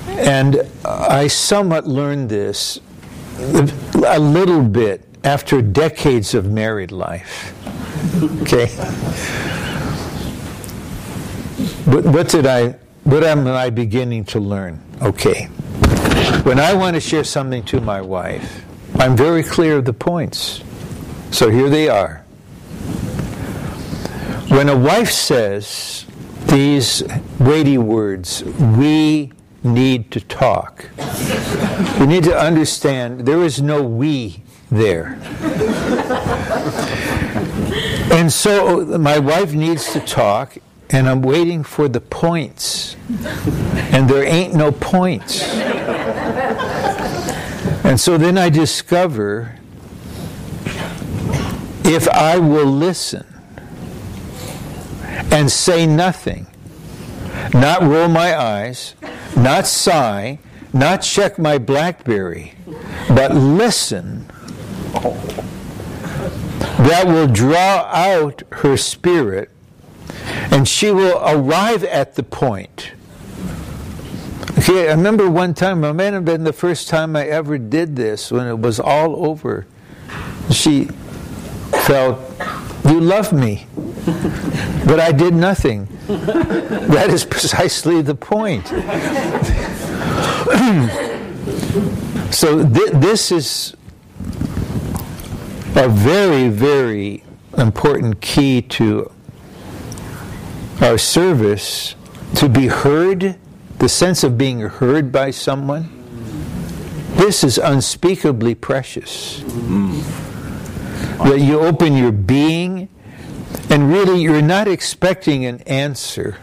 and 0.08 0.70
I 0.84 1.28
somewhat 1.28 1.88
learned 1.88 2.30
this 2.30 2.82
a 4.06 4.20
little 4.20 4.64
bit 4.64 5.09
after 5.24 5.61
decades 5.61 6.34
of 6.34 6.51
married 6.51 6.91
life. 6.91 7.53
Okay? 8.41 8.67
What 11.86 12.30
did 12.30 12.45
I 12.45 12.76
what 13.03 13.24
am 13.24 13.47
I 13.47 13.70
beginning 13.70 14.26
to 14.26 14.39
learn? 14.39 14.82
Okay. 15.01 15.45
When 16.43 16.59
I 16.59 16.74
want 16.74 16.95
to 16.95 16.99
share 16.99 17.24
something 17.24 17.63
to 17.65 17.82
my 17.82 18.01
wife, 18.01 18.63
I'm 18.95 19.17
very 19.17 19.41
clear 19.41 19.78
of 19.78 19.86
the 19.86 19.93
points. 19.93 20.61
So 21.32 21.49
here 21.49 21.70
they 21.70 21.89
are. 21.89 22.24
When 24.49 24.70
a 24.70 24.78
wife 24.78 25.11
says 25.11 26.05
these 26.45 27.03
weighty 27.39 27.78
words, 27.78 28.43
we 28.43 29.32
need 29.63 30.11
to 30.11 30.20
talk. 30.22 30.89
We 31.99 32.05
need 32.05 32.24
to 32.26 32.38
understand 32.38 33.22
there 33.22 33.43
is 33.43 33.61
no 33.61 33.82
we 33.82 34.43
there. 34.70 35.17
and 38.11 38.32
so 38.32 38.93
uh, 38.93 38.97
my 38.97 39.20
wife 39.20 39.53
needs 39.53 39.91
to 39.93 39.99
talk, 39.99 40.57
and 40.89 41.07
I'm 41.07 41.22
waiting 41.22 41.63
for 41.63 41.88
the 41.88 42.01
points. 42.01 42.95
And 43.91 44.09
there 44.09 44.24
ain't 44.24 44.53
no 44.53 44.72
points. 44.72 45.43
And 47.84 47.99
so 47.99 48.17
then 48.17 48.38
I 48.38 48.49
discover 48.49 49.55
if 51.84 52.07
I 52.09 52.38
will 52.38 52.67
listen 52.67 53.26
and 55.32 55.51
say 55.51 55.88
nothing, 55.88 56.45
not 57.53 57.82
roll 57.82 58.07
my 58.07 58.39
eyes, 58.39 58.93
not 59.36 59.65
sigh, 59.65 60.39
not 60.72 60.97
check 60.97 61.39
my 61.39 61.57
Blackberry, 61.57 62.53
but 63.07 63.34
listen, 63.34 64.30
that 66.88 67.08
will 67.08 67.28
draw 67.28 67.90
out 67.92 68.44
her 68.52 68.78
spirit 68.78 69.50
and 70.52 70.68
she 70.68 70.92
will 70.92 71.20
arrive 71.24 71.84
at 71.84 72.16
the 72.16 72.24
point 72.24 72.92
Okay, 74.60 74.90
I 74.90 74.92
remember 74.92 75.30
one 75.30 75.54
time, 75.54 75.86
it 75.86 75.94
may 75.94 76.12
have 76.12 76.26
been 76.26 76.44
the 76.44 76.54
first 76.54 76.90
time 76.90 77.16
I 77.16 77.26
ever 77.26 77.58
did 77.58 77.96
this 77.96 78.30
when 78.30 78.46
it 78.46 78.60
was 78.60 78.80
all 78.80 79.26
over. 79.26 79.66
She 80.52 80.86
felt, 81.86 82.20
You 82.86 83.00
love 83.00 83.32
me, 83.32 83.68
but 84.86 85.00
I 85.00 85.12
did 85.12 85.34
nothing. 85.34 85.88
that 86.08 87.10
is 87.10 87.24
precisely 87.24 88.02
the 88.02 88.16
point. 88.16 88.68
so, 92.32 92.68
th- 92.68 92.92
this 92.92 93.32
is 93.32 93.76
a 95.80 95.88
very, 95.88 96.49
very 96.49 97.23
important 97.57 98.19
key 98.19 98.61
to 98.61 99.09
our 100.82 100.97
service 100.97 101.95
to 102.36 102.49
be 102.49 102.67
heard 102.67 103.38
the 103.80 103.88
sense 103.88 104.25
of 104.25 104.38
being 104.38 104.59
heard 104.59 105.09
by 105.09 105.32
someone, 105.32 105.89
this 107.15 107.45
is 107.45 107.57
unspeakably 107.57 108.53
precious. 108.53 109.39
Mm. 109.39 110.03
That 111.23 111.39
you 111.39 111.61
open 111.61 111.95
your 111.95 112.11
being, 112.11 112.89
and 113.69 113.89
really 113.89 114.21
you're 114.21 114.41
not 114.41 114.67
expecting 114.67 115.45
an 115.45 115.61
answer, 115.61 116.38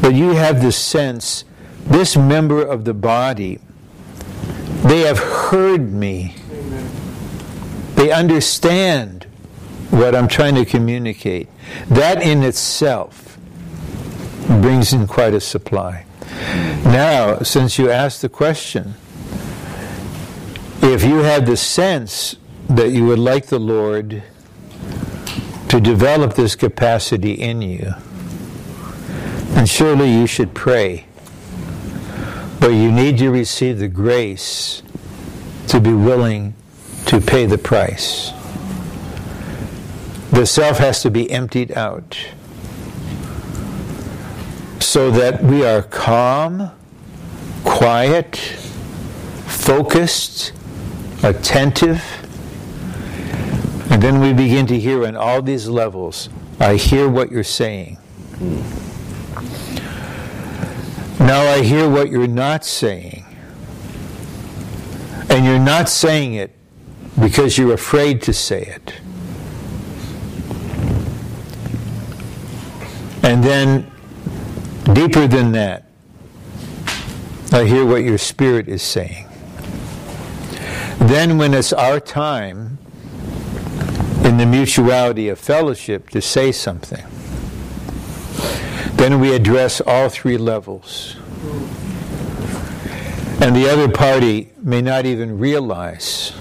but 0.00 0.14
you 0.14 0.30
have 0.30 0.62
the 0.62 0.70
sense 0.70 1.44
this 1.86 2.16
member 2.16 2.62
of 2.62 2.84
the 2.84 2.94
body, 2.94 3.58
they 4.84 5.00
have 5.00 5.18
heard 5.18 5.92
me. 5.92 6.36
They 8.00 8.12
understand 8.12 9.26
what 9.90 10.14
I'm 10.14 10.26
trying 10.26 10.54
to 10.54 10.64
communicate. 10.64 11.48
That 11.86 12.22
in 12.22 12.42
itself 12.42 13.36
brings 14.46 14.94
in 14.94 15.06
quite 15.06 15.34
a 15.34 15.40
supply. 15.40 16.06
Now, 16.82 17.40
since 17.40 17.78
you 17.78 17.90
asked 17.90 18.22
the 18.22 18.30
question, 18.30 18.94
if 20.80 21.04
you 21.04 21.18
had 21.18 21.44
the 21.44 21.58
sense 21.58 22.36
that 22.70 22.88
you 22.88 23.04
would 23.04 23.18
like 23.18 23.48
the 23.48 23.58
Lord 23.58 24.22
to 25.68 25.78
develop 25.78 26.32
this 26.32 26.56
capacity 26.56 27.32
in 27.32 27.60
you, 27.60 27.92
then 29.50 29.66
surely 29.66 30.10
you 30.10 30.26
should 30.26 30.54
pray. 30.54 31.04
But 32.60 32.68
you 32.68 32.90
need 32.90 33.18
to 33.18 33.28
receive 33.28 33.78
the 33.78 33.88
grace 33.88 34.82
to 35.66 35.78
be 35.80 35.92
willing 35.92 36.54
to 37.06 37.20
pay 37.20 37.46
the 37.46 37.58
price. 37.58 38.32
The 40.30 40.46
self 40.46 40.78
has 40.78 41.02
to 41.02 41.10
be 41.10 41.30
emptied 41.30 41.72
out 41.72 42.16
so 44.78 45.10
that 45.10 45.42
we 45.42 45.64
are 45.64 45.82
calm, 45.82 46.70
quiet, 47.64 48.36
focused, 49.46 50.52
attentive. 51.22 52.02
And 53.90 54.02
then 54.02 54.20
we 54.20 54.32
begin 54.32 54.66
to 54.68 54.78
hear 54.78 55.04
on 55.06 55.16
all 55.16 55.42
these 55.42 55.68
levels 55.68 56.28
I 56.60 56.76
hear 56.76 57.08
what 57.08 57.32
you're 57.32 57.42
saying. 57.42 57.96
Now 61.18 61.42
I 61.42 61.62
hear 61.62 61.88
what 61.88 62.10
you're 62.10 62.28
not 62.28 62.66
saying. 62.66 63.24
And 65.30 65.46
you're 65.46 65.58
not 65.58 65.88
saying 65.88 66.34
it 66.34 66.59
because 67.20 67.58
you're 67.58 67.74
afraid 67.74 68.22
to 68.22 68.32
say 68.32 68.62
it. 68.62 68.94
And 73.22 73.44
then 73.44 73.90
Deeper 74.94 75.28
than 75.28 75.52
that, 75.52 75.84
I 77.52 77.64
hear 77.64 77.84
what 77.84 78.02
your 78.02 78.18
spirit 78.18 78.66
is 78.66 78.82
saying. 78.82 79.28
Then, 80.98 81.38
when 81.38 81.54
it's 81.54 81.72
our 81.72 82.00
time 82.00 82.78
in 84.24 84.36
the 84.36 84.46
mutuality 84.46 85.28
of 85.28 85.38
fellowship 85.38 86.10
to 86.10 86.20
say 86.20 86.50
something, 86.50 87.04
then 88.96 89.20
we 89.20 89.32
address 89.32 89.80
all 89.80 90.08
three 90.08 90.36
levels. 90.36 91.16
And 93.40 93.54
the 93.54 93.70
other 93.70 93.88
party 93.88 94.50
may 94.60 94.82
not 94.82 95.06
even 95.06 95.38
realize. 95.38 96.32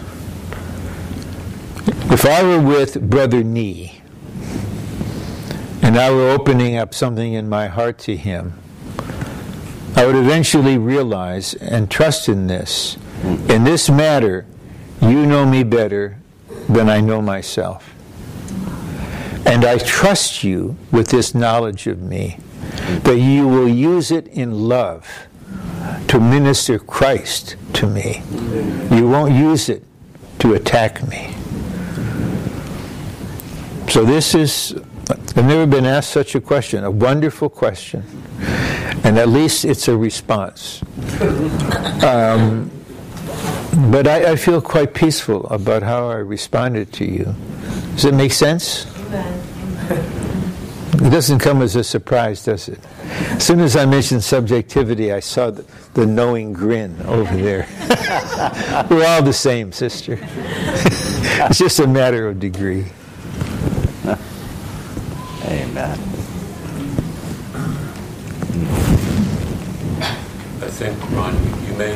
If 2.12 2.26
I 2.26 2.42
were 2.42 2.60
with 2.60 3.08
Brother 3.08 3.44
Nee, 3.44 4.02
and 5.84 5.96
I 5.96 6.10
were 6.10 6.32
opening 6.32 6.76
up 6.76 6.96
something 6.96 7.34
in 7.34 7.48
my 7.48 7.68
heart 7.68 8.00
to 8.00 8.18
Him, 8.18 8.60
I 9.96 10.08
would 10.08 10.16
eventually 10.16 10.80
realize 10.80 11.54
and 11.54 11.90
trust 11.90 12.28
in 12.28 12.48
this. 12.48 12.98
In 13.24 13.64
this 13.64 13.92
matter, 13.92 14.48
you 15.02 15.26
know 15.28 15.46
me 15.46 15.64
better 15.64 16.18
than 16.68 16.90
I 16.90 17.00
know 17.00 17.22
myself. 17.22 17.94
And 19.46 19.64
I 19.64 19.78
trust 19.78 20.44
you 20.44 20.78
with 20.92 21.10
this 21.10 21.36
knowledge 21.36 21.86
of 21.86 22.02
me, 22.02 22.40
that 23.04 23.18
you 23.18 23.48
will 23.48 23.68
use 23.68 24.10
it 24.10 24.28
in 24.30 24.68
love 24.68 25.28
to 26.08 26.20
minister 26.20 26.80
Christ 26.80 27.56
to 27.74 27.86
me. 27.86 28.24
You 28.92 29.08
won't 29.08 29.34
use 29.34 29.70
it 29.70 29.84
to 30.40 30.56
attack 30.56 31.08
me. 31.08 31.36
So, 33.90 34.06
this 34.06 34.36
is 34.36 34.76
I've 35.10 35.46
never 35.46 35.66
been 35.66 35.86
asked 35.86 36.12
such 36.12 36.36
a 36.36 36.42
question, 36.42 36.84
a 36.84 36.92
wonderful 36.92 37.50
question. 37.50 38.04
And 39.04 39.18
at 39.18 39.30
least 39.30 39.66
it's 39.66 39.88
a 39.88 39.98
response. 39.98 40.84
Um, 42.04 42.70
But 43.92 44.08
I, 44.08 44.32
I 44.32 44.36
feel 44.36 44.62
quite 44.62 44.94
peaceful 44.94 45.46
about 45.48 45.84
how 45.84 46.10
I 46.10 46.16
responded 46.16 46.92
to 46.94 47.06
you. 47.06 47.36
Does 47.96 48.06
it 48.06 48.14
make 48.14 48.34
sense? 48.34 48.86
It 50.94 51.10
doesn't 51.10 51.40
come 51.40 51.62
as 51.62 51.76
a 51.76 51.84
surprise, 51.84 52.44
does 52.44 52.68
it? 52.68 52.80
As 53.32 53.46
soon 53.46 53.62
as 53.62 53.76
I 53.76 53.86
mentioned 53.86 54.24
subjectivity, 54.24 55.14
I 55.14 55.22
saw 55.22 55.52
the, 55.52 55.66
the 55.94 56.06
knowing 56.06 56.52
grin 56.52 56.96
over 57.06 57.36
there. 57.36 57.68
We're 58.90 59.08
all 59.08 59.24
the 59.24 59.34
same, 59.34 59.72
sister. 59.72 60.20
it's 60.22 61.60
just 61.60 61.80
a 61.80 61.88
matter 61.88 62.28
of 62.28 62.40
degree. 62.40 62.86
Think, 70.80 71.12
Ron, 71.12 71.36
you 71.68 71.74
may 71.74 71.92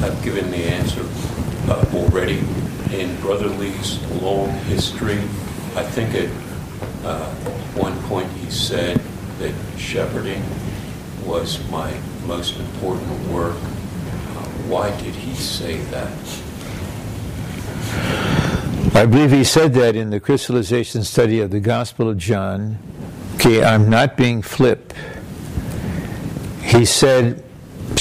have 0.00 0.20
given 0.24 0.50
the 0.50 0.64
answer 0.64 1.06
uh, 1.70 1.84
already. 1.94 2.40
In 2.92 3.14
Brother 3.20 3.46
Lee's 3.46 4.04
long 4.20 4.50
history, 4.66 5.18
I 5.76 5.84
think 5.84 6.12
at 6.16 6.28
uh, 7.06 7.32
one 7.76 7.96
point 8.08 8.28
he 8.32 8.50
said 8.50 9.00
that 9.38 9.54
shepherding 9.78 10.42
was 11.24 11.64
my 11.70 11.96
most 12.26 12.58
important 12.58 13.08
work. 13.28 13.54
Uh, 13.54 14.44
why 14.66 14.90
did 15.00 15.14
he 15.14 15.32
say 15.36 15.76
that? 15.92 16.12
I 18.96 19.06
believe 19.06 19.30
he 19.30 19.44
said 19.44 19.74
that 19.74 19.94
in 19.94 20.10
the 20.10 20.18
crystallization 20.18 21.04
study 21.04 21.38
of 21.38 21.52
the 21.52 21.60
Gospel 21.60 22.08
of 22.08 22.18
John. 22.18 22.78
Okay, 23.36 23.62
I'm 23.62 23.88
not 23.88 24.16
being 24.16 24.42
flip. 24.42 24.92
He 26.64 26.84
said 26.84 27.43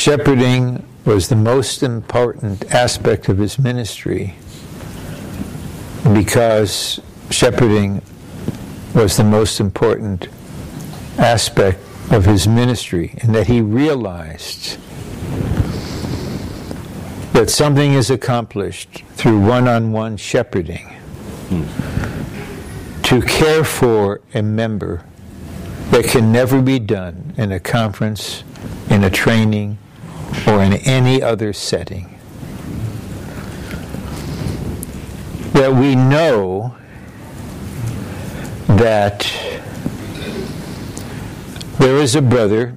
shepherding 0.03 0.85
was 1.05 1.29
the 1.29 1.35
most 1.35 1.81
important 1.81 2.69
aspect 2.73 3.29
of 3.29 3.37
his 3.37 3.57
ministry 3.57 4.35
because 6.13 6.99
shepherding 7.29 8.01
was 8.93 9.15
the 9.15 9.23
most 9.23 9.61
important 9.61 10.27
aspect 11.17 11.79
of 12.11 12.25
his 12.25 12.49
ministry, 12.49 13.17
and 13.21 13.33
that 13.33 13.47
he 13.47 13.61
realized 13.61 14.77
that 17.31 17.49
something 17.49 17.93
is 17.93 18.09
accomplished 18.09 19.05
through 19.13 19.39
one 19.39 19.69
on 19.69 19.93
one 19.93 20.17
shepherding 20.17 20.97
to 23.03 23.21
care 23.21 23.63
for 23.63 24.19
a 24.33 24.41
member 24.41 25.05
that 25.91 26.03
can 26.03 26.29
never 26.29 26.61
be 26.61 26.77
done 26.77 27.33
in 27.37 27.53
a 27.53 27.59
conference, 27.61 28.43
in 28.89 29.05
a 29.05 29.09
training, 29.09 29.77
or 30.47 30.61
in 30.61 30.73
any 30.73 31.21
other 31.21 31.53
setting. 31.53 32.09
That 35.53 35.73
we 35.73 35.95
know 35.95 36.75
that 38.67 39.31
there 41.79 41.97
is 41.97 42.15
a 42.15 42.21
brother. 42.21 42.75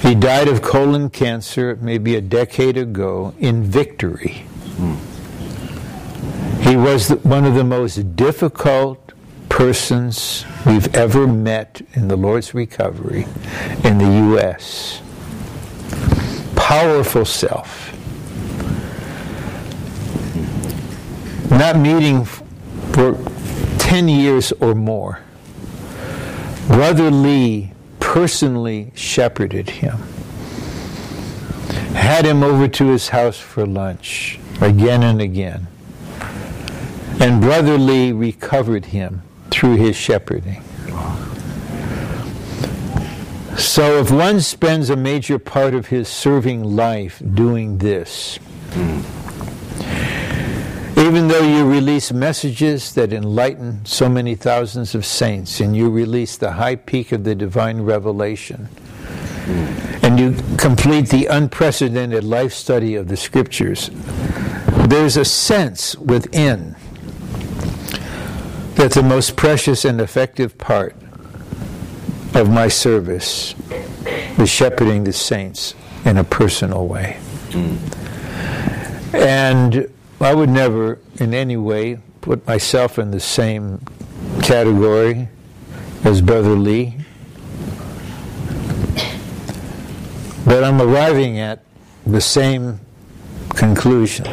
He 0.00 0.14
died 0.14 0.48
of 0.48 0.60
colon 0.62 1.10
cancer 1.10 1.78
maybe 1.80 2.14
a 2.16 2.20
decade 2.20 2.76
ago 2.76 3.34
in 3.38 3.62
victory. 3.62 4.44
He 6.60 6.76
was 6.76 7.10
one 7.22 7.44
of 7.44 7.54
the 7.54 7.64
most 7.64 8.16
difficult 8.16 9.12
persons 9.48 10.44
we've 10.66 10.94
ever 10.96 11.26
met 11.26 11.80
in 11.92 12.08
the 12.08 12.16
Lord's 12.16 12.54
recovery 12.54 13.26
in 13.84 13.98
the 13.98 14.10
U.S. 14.30 15.00
Powerful 16.64 17.26
self. 17.26 17.92
Not 21.50 21.76
meeting 21.76 22.24
for 22.24 23.18
10 23.80 24.08
years 24.08 24.50
or 24.52 24.74
more. 24.74 25.20
Brother 26.68 27.10
Lee 27.10 27.72
personally 28.00 28.92
shepherded 28.94 29.68
him, 29.68 29.98
had 31.92 32.24
him 32.24 32.42
over 32.42 32.66
to 32.66 32.88
his 32.88 33.10
house 33.10 33.38
for 33.38 33.66
lunch 33.66 34.40
again 34.62 35.02
and 35.02 35.20
again. 35.20 35.66
And 37.20 37.42
Brother 37.42 37.76
Lee 37.76 38.10
recovered 38.10 38.86
him 38.86 39.20
through 39.50 39.76
his 39.76 39.96
shepherding. 39.96 40.64
So 43.56 44.00
if 44.00 44.10
one 44.10 44.40
spends 44.40 44.90
a 44.90 44.96
major 44.96 45.38
part 45.38 45.74
of 45.74 45.86
his 45.86 46.08
serving 46.08 46.64
life 46.64 47.22
doing 47.34 47.78
this, 47.78 48.38
even 50.96 51.28
though 51.28 51.42
you 51.42 51.68
release 51.68 52.12
messages 52.12 52.94
that 52.94 53.12
enlighten 53.12 53.84
so 53.84 54.08
many 54.08 54.34
thousands 54.34 54.94
of 54.94 55.06
saints, 55.06 55.60
and 55.60 55.76
you 55.76 55.88
release 55.88 56.36
the 56.36 56.52
high 56.52 56.76
peak 56.76 57.12
of 57.12 57.24
the 57.24 57.34
divine 57.34 57.80
revelation, 57.80 58.68
and 60.02 60.18
you 60.18 60.34
complete 60.56 61.08
the 61.08 61.26
unprecedented 61.26 62.24
life 62.24 62.52
study 62.52 62.94
of 62.96 63.08
the 63.08 63.16
scriptures, 63.16 63.90
there's 64.88 65.16
a 65.16 65.24
sense 65.24 65.96
within 65.96 66.74
that 68.74 68.92
the 68.92 69.02
most 69.02 69.36
precious 69.36 69.84
and 69.84 70.00
effective 70.00 70.58
part 70.58 70.96
of 72.34 72.50
my 72.50 72.68
service 72.68 73.54
is 74.38 74.50
shepherding 74.50 75.04
the 75.04 75.12
saints 75.12 75.74
in 76.04 76.16
a 76.18 76.24
personal 76.24 76.86
way. 76.88 77.18
And 79.12 79.88
I 80.20 80.34
would 80.34 80.48
never 80.48 80.98
in 81.20 81.32
any 81.34 81.56
way 81.56 81.98
put 82.20 82.46
myself 82.46 82.98
in 82.98 83.10
the 83.10 83.20
same 83.20 83.80
category 84.42 85.28
as 86.04 86.20
Brother 86.20 86.56
Lee. 86.56 86.94
But 90.44 90.64
I'm 90.64 90.80
arriving 90.82 91.38
at 91.38 91.62
the 92.04 92.20
same 92.20 92.80
conclusion. 93.50 94.26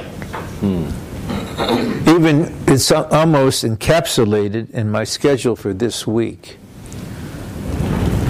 Even 2.08 2.54
it's 2.68 2.92
almost 2.92 3.64
encapsulated 3.64 4.72
in 4.72 4.90
my 4.90 5.04
schedule 5.04 5.56
for 5.56 5.74
this 5.74 6.06
week. 6.08 6.58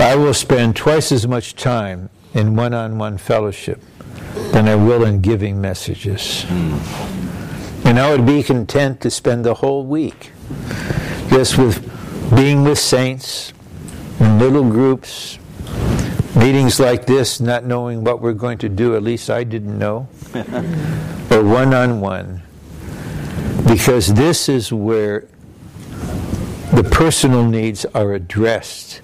I 0.01 0.15
will 0.15 0.33
spend 0.33 0.75
twice 0.75 1.11
as 1.11 1.27
much 1.27 1.55
time 1.55 2.09
in 2.33 2.55
one 2.55 2.73
on 2.73 2.97
one 2.97 3.17
fellowship 3.19 3.79
than 4.51 4.67
I 4.67 4.75
will 4.75 5.05
in 5.05 5.21
giving 5.21 5.61
messages. 5.61 6.43
Hmm. 6.43 7.87
And 7.87 7.99
I 7.99 8.11
would 8.11 8.25
be 8.25 8.41
content 8.41 9.01
to 9.01 9.11
spend 9.11 9.45
the 9.45 9.53
whole 9.53 9.85
week 9.85 10.31
just 11.29 11.57
with 11.57 11.87
being 12.35 12.63
with 12.63 12.79
saints 12.79 13.53
in 14.19 14.39
little 14.39 14.63
groups, 14.63 15.37
meetings 16.35 16.79
like 16.79 17.05
this, 17.05 17.39
not 17.39 17.65
knowing 17.65 18.03
what 18.03 18.21
we're 18.21 18.33
going 18.33 18.57
to 18.59 18.69
do, 18.69 18.95
at 18.95 19.03
least 19.03 19.29
I 19.29 19.43
didn't 19.43 19.77
know, 19.77 20.07
or 21.31 21.43
one 21.43 21.73
on 21.73 22.01
one. 22.01 22.41
Because 23.67 24.13
this 24.13 24.49
is 24.49 24.73
where 24.73 25.27
the 26.73 26.87
personal 26.91 27.45
needs 27.45 27.85
are 27.85 28.13
addressed, 28.13 29.01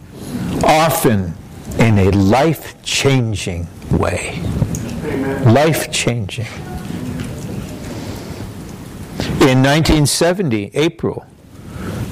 often 0.64 1.34
in 1.80 1.97
a 1.99 2.12
life 2.12 2.82
changing 2.84 3.68
way. 3.91 4.41
Life 5.45 5.91
changing. 5.91 6.47
In 9.41 9.64
1970, 9.64 10.72
April, 10.74 11.26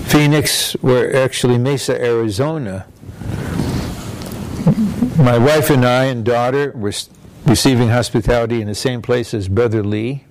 Phoenix, 0.05 0.73
where 0.81 1.15
actually 1.15 1.57
Mesa, 1.57 1.99
Arizona, 2.01 2.85
my 5.17 5.37
wife 5.37 5.69
and 5.69 5.85
I 5.85 6.05
and 6.05 6.23
daughter 6.23 6.71
were 6.75 6.93
receiving 7.45 7.89
hospitality 7.89 8.61
in 8.61 8.67
the 8.67 8.75
same 8.75 9.01
place 9.01 9.33
as 9.33 9.47
Brother 9.47 9.83
Lee. 9.83 10.23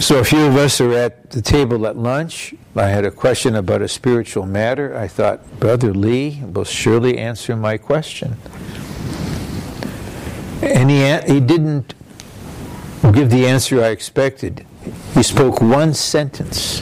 So 0.00 0.18
a 0.18 0.24
few 0.24 0.44
of 0.46 0.56
us 0.56 0.80
are 0.80 0.92
at 0.92 1.30
the 1.30 1.40
table 1.40 1.86
at 1.86 1.96
lunch. 1.96 2.54
I 2.76 2.88
had 2.88 3.04
a 3.04 3.10
question 3.10 3.54
about 3.54 3.80
a 3.80 3.88
spiritual 3.88 4.44
matter. 4.44 4.94
I 4.96 5.08
thought, 5.08 5.60
Brother 5.60 5.94
Lee 5.94 6.42
will 6.42 6.64
surely 6.64 7.16
answer 7.16 7.56
my 7.56 7.78
question. 7.78 8.36
And 10.60 10.90
he, 10.90 11.32
he 11.32 11.40
didn't 11.40 11.94
give 13.12 13.30
the 13.30 13.46
answer 13.46 13.82
I 13.82 13.88
expected. 13.88 14.66
He 15.14 15.22
spoke 15.22 15.60
one 15.60 15.94
sentence. 15.94 16.80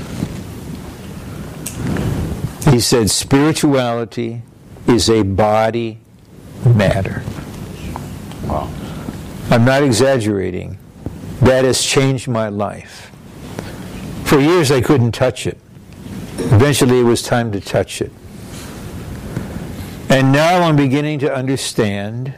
He 2.71 2.81
said, 2.81 3.11
Spirituality 3.11 4.43
is 4.87 5.11
a 5.11 5.23
body 5.23 6.01
matter. 6.65 7.23
Wow. 8.45 8.73
I'm 9.51 9.65
not 9.65 9.83
exaggerating. 9.83 10.79
That 11.43 11.65
has 11.65 11.83
changed 11.83 12.29
my 12.29 12.49
life. 12.49 13.11
For 14.25 14.41
years, 14.41 14.71
I 14.71 14.81
couldn't 14.81 15.13
touch 15.13 15.47
it. 15.47 15.59
Eventually, 16.39 17.01
it 17.01 17.05
was 17.05 17.23
time 17.23 17.53
to 17.53 17.61
touch 17.61 18.01
it. 18.01 18.13
And 20.09 20.33
now 20.33 20.63
I'm 20.63 20.77
beginning 20.77 21.19
to 21.21 21.35
understand 21.35 22.35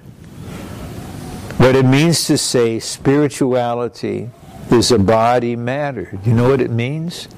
what 1.57 1.77
it 1.77 1.85
means 1.85 2.27
to 2.27 2.39
say 2.39 2.79
spirituality 2.79 4.31
is 4.71 4.91
a 4.91 4.99
body 4.99 5.55
matter. 5.55 6.19
You 6.25 6.35
know 6.35 6.49
what 6.49 6.61
it 6.61 6.71
means? 6.71 7.29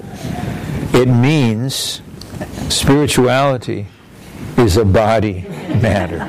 It 0.93 1.07
means 1.07 2.01
spirituality 2.69 3.87
is 4.57 4.77
a 4.77 4.85
body 4.85 5.41
matter. 5.81 6.27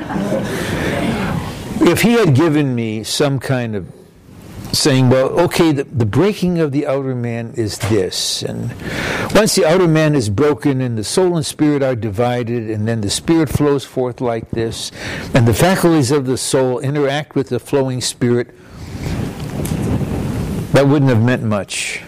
If 1.81 2.01
he 2.01 2.13
had 2.13 2.35
given 2.35 2.75
me 2.75 3.03
some 3.03 3.39
kind 3.39 3.75
of 3.75 3.98
saying, 4.71 5.09
well, 5.09 5.27
okay, 5.39 5.71
the, 5.71 5.83
the 5.83 6.05
breaking 6.05 6.59
of 6.59 6.71
the 6.71 6.85
outer 6.85 7.15
man 7.15 7.53
is 7.55 7.77
this. 7.77 8.43
And 8.43 8.69
once 9.33 9.55
the 9.55 9.65
outer 9.65 9.87
man 9.87 10.15
is 10.15 10.29
broken 10.29 10.81
and 10.81 10.97
the 10.97 11.03
soul 11.03 11.35
and 11.35 11.45
spirit 11.45 11.81
are 11.81 11.95
divided, 11.95 12.69
and 12.69 12.87
then 12.87 13.01
the 13.01 13.09
spirit 13.09 13.49
flows 13.49 13.83
forth 13.85 14.21
like 14.21 14.49
this, 14.51 14.91
and 15.33 15.47
the 15.47 15.53
faculties 15.53 16.11
of 16.11 16.25
the 16.25 16.37
soul 16.37 16.79
interact 16.79 17.35
with 17.35 17.49
the 17.49 17.59
flowing 17.59 18.01
spirit, 18.01 18.47
that 20.73 20.87
wouldn't 20.87 21.09
have 21.09 21.23
meant 21.23 21.43
much. 21.43 22.01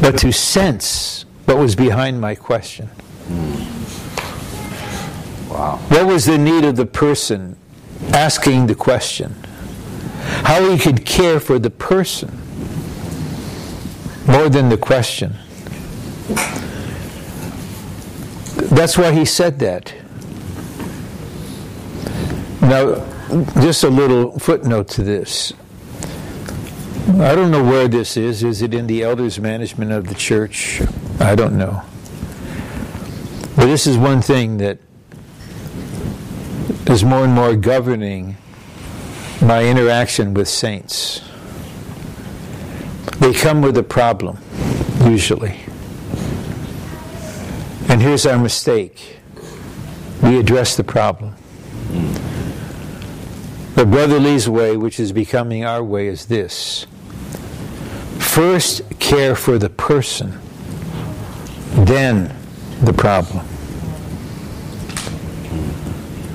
But 0.00 0.18
to 0.18 0.32
sense 0.32 1.24
what 1.46 1.58
was 1.58 1.74
behind 1.74 2.20
my 2.20 2.34
question. 2.34 2.86
Hmm. 3.26 3.80
Wow. 5.50 5.80
What 5.88 6.06
was 6.06 6.26
the 6.26 6.38
need 6.38 6.64
of 6.64 6.76
the 6.76 6.86
person 6.86 7.56
asking 8.12 8.68
the 8.68 8.74
question? 8.74 9.34
How 10.44 10.70
he 10.70 10.78
could 10.78 11.04
care 11.04 11.40
for 11.40 11.58
the 11.58 11.70
person 11.70 12.30
more 14.26 14.48
than 14.48 14.68
the 14.68 14.78
question. 14.78 15.34
That's 18.70 18.96
why 18.96 19.12
he 19.12 19.24
said 19.24 19.58
that. 19.60 19.92
Now, 22.60 23.06
just 23.60 23.84
a 23.84 23.88
little 23.88 24.38
footnote 24.38 24.88
to 24.88 25.02
this. 25.02 25.52
I 27.18 27.34
don't 27.34 27.50
know 27.50 27.64
where 27.64 27.88
this 27.88 28.16
is. 28.16 28.44
Is 28.44 28.62
it 28.62 28.74
in 28.74 28.86
the 28.86 29.02
elders' 29.02 29.40
management 29.40 29.92
of 29.92 30.06
the 30.08 30.14
church? 30.14 30.80
I 31.18 31.34
don't 31.34 31.58
know. 31.58 31.82
But 33.56 33.66
this 33.66 33.86
is 33.86 33.98
one 33.98 34.22
thing 34.22 34.58
that 34.58 34.78
is 36.86 37.04
more 37.04 37.24
and 37.24 37.34
more 37.34 37.56
governing 37.56 38.36
my 39.42 39.64
interaction 39.64 40.34
with 40.34 40.48
saints. 40.48 41.22
They 43.18 43.32
come 43.32 43.62
with 43.62 43.76
a 43.76 43.82
problem, 43.82 44.38
usually. 45.04 45.56
And 47.88 48.00
here's 48.00 48.26
our 48.26 48.38
mistake 48.38 49.16
we 50.22 50.38
address 50.38 50.76
the 50.76 50.84
problem. 50.84 51.34
The 53.74 53.86
Brother 53.86 54.20
Lee's 54.20 54.48
way, 54.48 54.76
which 54.76 55.00
is 55.00 55.12
becoming 55.12 55.64
our 55.64 55.82
way, 55.82 56.08
is 56.08 56.26
this 56.26 56.86
first 58.18 58.82
care 59.00 59.34
for 59.34 59.58
the 59.58 59.70
person, 59.70 60.38
then 61.72 62.36
the 62.82 62.92
problem. 62.92 63.46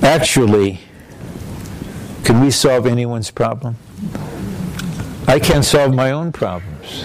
Actually, 0.02 0.82
can 2.26 2.42
we 2.42 2.50
solve 2.50 2.88
anyone's 2.88 3.30
problem? 3.30 3.76
I 5.28 5.40
can't 5.40 5.64
solve 5.64 5.94
my 5.94 6.10
own 6.10 6.32
problems. 6.32 7.04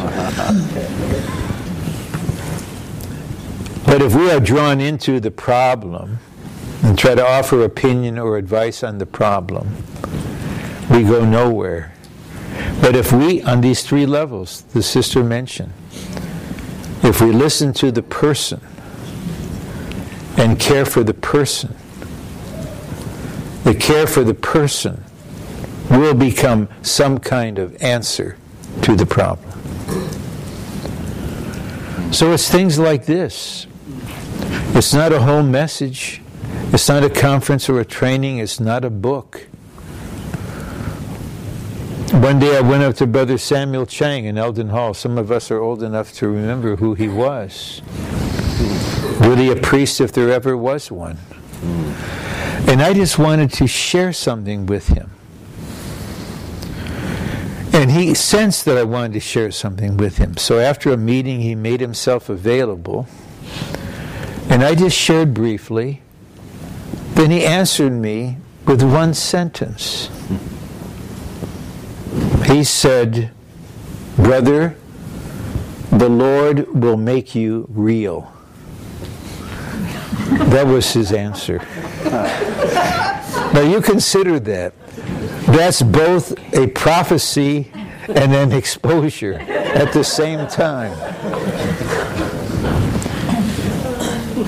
But 3.85 4.01
if 4.01 4.15
we 4.15 4.31
are 4.31 4.41
drawn 4.41 4.81
into 4.81 5.21
the 5.21 5.31
problem 5.31 6.21
and 6.83 6.99
try 6.99 7.15
to 7.15 7.27
offer 7.27 7.63
opinion 7.63 8.19
or 8.19 8.39
advice 8.39 8.83
on 8.83 8.97
the 8.97 9.05
problem, 9.05 9.77
we 10.91 11.03
go 11.03 11.23
nowhere. 11.23 11.93
But 12.81 12.97
if 12.97 13.13
we, 13.13 13.43
on 13.43 13.61
these 13.61 13.83
three 13.83 14.07
levels, 14.07 14.63
the 14.73 14.83
sister 14.83 15.23
mentioned, 15.23 15.75
if 17.03 17.21
we 17.21 17.31
listen 17.31 17.75
to 17.75 17.93
the 17.93 18.03
person 18.03 18.63
and 20.39 20.59
care 20.59 20.87
for 20.87 21.05
the 21.05 21.13
person, 21.13 21.75
the 23.65 23.75
care 23.75 24.07
for 24.07 24.25
the 24.25 24.35
person 24.35 25.05
will 25.91 26.15
become 26.15 26.69
some 26.83 27.19
kind 27.19 27.59
of 27.59 27.81
answer 27.83 28.37
to 28.83 28.95
the 28.95 29.07
problem. 29.07 29.51
So 32.13 32.33
it's 32.33 32.51
things 32.51 32.79
like 32.79 33.07
this. 33.07 33.67
It's 34.75 34.95
not 34.95 35.13
a 35.13 35.21
whole 35.21 35.43
message. 35.43 36.23
It's 36.73 36.89
not 36.89 37.05
a 37.05 37.11
conference 37.11 37.69
or 37.69 37.81
a 37.81 37.85
training. 37.85 38.39
It's 38.39 38.61
not 38.61 38.85
a 38.85 38.91
book. 38.91 39.47
One 42.13 42.39
day 42.39 42.57
I 42.57 42.61
went 42.61 42.83
up 42.83 42.97
to 42.97 43.07
Brother 43.07 43.39
Samuel 43.39 43.87
Chang 43.87 44.25
in 44.25 44.37
Elden 44.39 44.71
Hall. 44.71 44.95
Some 44.95 45.19
of 45.19 45.31
us 45.31 45.51
are 45.51 45.61
old 45.61 45.83
enough 45.83 46.13
to 46.15 46.29
remember 46.29 46.77
who 46.77 46.95
he 46.95 47.09
was. 47.09 47.83
Really 49.21 49.51
a 49.51 49.57
priest 49.57 50.01
if 50.01 50.13
there 50.13 50.31
ever 50.31 50.57
was 50.57 50.91
one. 50.91 51.19
And 52.67 52.83
I 52.83 52.95
just 52.95 53.19
wanted 53.19 53.53
to 53.55 53.67
share 53.67 54.13
something 54.13 54.67
with 54.67 54.89
him. 54.89 55.11
And 57.81 57.93
he 57.93 58.13
sensed 58.13 58.67
that 58.67 58.77
I 58.77 58.83
wanted 58.83 59.15
to 59.15 59.21
share 59.21 59.51
something 59.51 59.97
with 59.97 60.19
him. 60.19 60.37
So 60.37 60.59
after 60.59 60.93
a 60.93 60.99
meeting, 60.99 61.41
he 61.41 61.55
made 61.55 61.81
himself 61.81 62.29
available. 62.29 63.09
And 64.51 64.63
I 64.63 64.75
just 64.75 64.95
shared 64.95 65.33
briefly. 65.33 66.03
Then 67.15 67.31
he 67.31 67.43
answered 67.43 67.93
me 67.93 68.37
with 68.67 68.83
one 68.83 69.15
sentence. 69.15 70.11
He 72.45 72.65
said, 72.65 73.31
Brother, 74.17 74.77
the 75.91 76.11
Lord 76.11 76.69
will 76.75 76.99
make 76.99 77.35
you 77.35 77.65
real. 77.71 78.31
That 80.51 80.67
was 80.67 80.93
his 80.93 81.13
answer. 81.13 81.67
Now 83.53 83.63
you 83.63 83.81
consider 83.81 84.39
that. 84.39 84.75
That's 85.47 85.83
both 85.83 86.33
a 86.55 86.69
prophecy 86.69 87.71
and 88.09 88.35
an 88.35 88.53
exposure 88.53 89.35
at 89.35 89.93
the 89.93 90.05
same 90.05 90.47
time. 90.49 90.97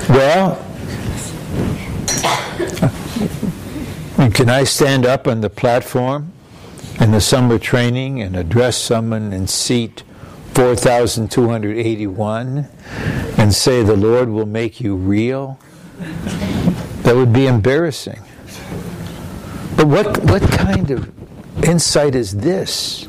Well, 0.08 0.56
can 4.34 4.48
I 4.48 4.64
stand 4.64 5.06
up 5.06 5.28
on 5.28 5.40
the 5.40 5.50
platform 5.50 6.32
in 7.00 7.12
the 7.12 7.20
summer 7.20 7.58
training 7.58 8.20
and 8.20 8.36
address 8.36 8.76
someone 8.76 9.32
in 9.32 9.46
seat 9.46 10.02
4,281 10.54 12.68
and 13.38 13.54
say, 13.54 13.82
The 13.82 13.96
Lord 13.96 14.28
will 14.28 14.46
make 14.46 14.80
you 14.80 14.96
real? 14.96 15.58
That 17.02 17.16
would 17.16 17.32
be 17.32 17.46
embarrassing. 17.46 18.20
But 19.76 19.86
what, 19.86 20.18
what 20.24 20.42
kind 20.42 20.90
of 20.90 21.10
insight 21.64 22.14
is 22.14 22.32
this? 22.32 23.08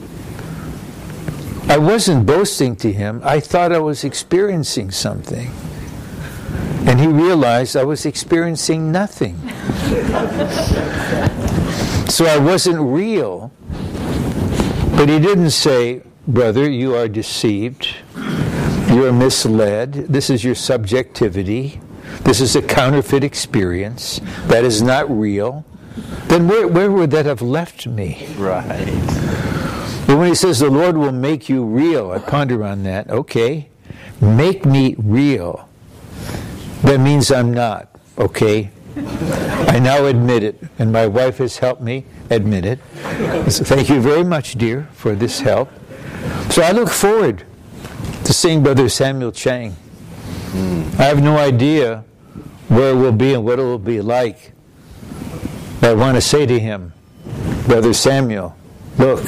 I 1.67 1.77
wasn't 1.77 2.25
boasting 2.25 2.75
to 2.77 2.91
him. 2.91 3.21
I 3.23 3.39
thought 3.39 3.71
I 3.71 3.79
was 3.79 4.03
experiencing 4.03 4.91
something. 4.91 5.51
And 6.85 6.99
he 6.99 7.07
realized 7.07 7.77
I 7.77 7.83
was 7.83 8.05
experiencing 8.05 8.91
nothing. 8.91 9.35
so 12.09 12.25
I 12.25 12.37
wasn't 12.37 12.79
real. 12.79 13.51
But 14.95 15.09
he 15.09 15.19
didn't 15.19 15.51
say, 15.51 16.03
Brother, 16.27 16.69
you 16.69 16.95
are 16.95 17.07
deceived. 17.07 17.95
You 18.89 19.05
are 19.05 19.13
misled. 19.13 19.93
This 19.93 20.29
is 20.29 20.43
your 20.43 20.55
subjectivity. 20.55 21.81
This 22.21 22.39
is 22.39 22.55
a 22.55 22.61
counterfeit 22.61 23.23
experience. 23.23 24.21
That 24.47 24.63
is 24.63 24.81
not 24.81 25.09
real. 25.09 25.65
Then 26.27 26.47
where, 26.47 26.67
where 26.67 26.91
would 26.91 27.11
that 27.11 27.25
have 27.25 27.41
left 27.41 27.85
me? 27.85 28.27
Right. 28.37 28.85
But 30.07 30.17
when 30.17 30.29
he 30.29 30.35
says 30.35 30.59
the 30.59 30.69
Lord 30.69 30.97
will 30.97 31.11
make 31.11 31.47
you 31.49 31.63
real, 31.63 32.11
I 32.11 32.19
ponder 32.19 32.63
on 32.63 32.83
that. 32.83 33.09
Okay, 33.09 33.69
make 34.19 34.65
me 34.65 34.95
real. 34.97 35.69
That 36.81 36.99
means 36.99 37.31
I'm 37.31 37.53
not. 37.53 37.89
Okay, 38.17 38.71
I 38.95 39.79
now 39.79 40.05
admit 40.05 40.43
it, 40.43 40.61
and 40.77 40.91
my 40.91 41.07
wife 41.07 41.37
has 41.37 41.57
helped 41.57 41.81
me 41.81 42.05
admit 42.29 42.65
it. 42.65 42.79
So 43.51 43.63
thank 43.63 43.89
you 43.89 44.01
very 44.01 44.23
much, 44.23 44.55
dear, 44.55 44.87
for 44.93 45.15
this 45.15 45.39
help. 45.39 45.69
So 46.49 46.61
I 46.61 46.71
look 46.71 46.89
forward 46.89 47.43
to 48.23 48.33
seeing 48.33 48.63
Brother 48.63 48.89
Samuel 48.89 49.31
Chang. 49.31 49.71
Hmm. 49.71 50.83
I 50.99 51.05
have 51.05 51.23
no 51.23 51.37
idea 51.37 52.03
where 52.67 52.91
it 52.91 52.95
will 52.95 53.11
be 53.11 53.33
and 53.33 53.43
what 53.43 53.59
it 53.59 53.63
will 53.63 53.79
be 53.79 54.01
like. 54.01 54.52
I 55.83 55.93
want 55.93 56.15
to 56.15 56.21
say 56.21 56.45
to 56.45 56.59
him, 56.59 56.93
Brother 57.67 57.93
Samuel, 57.93 58.55
look, 58.97 59.23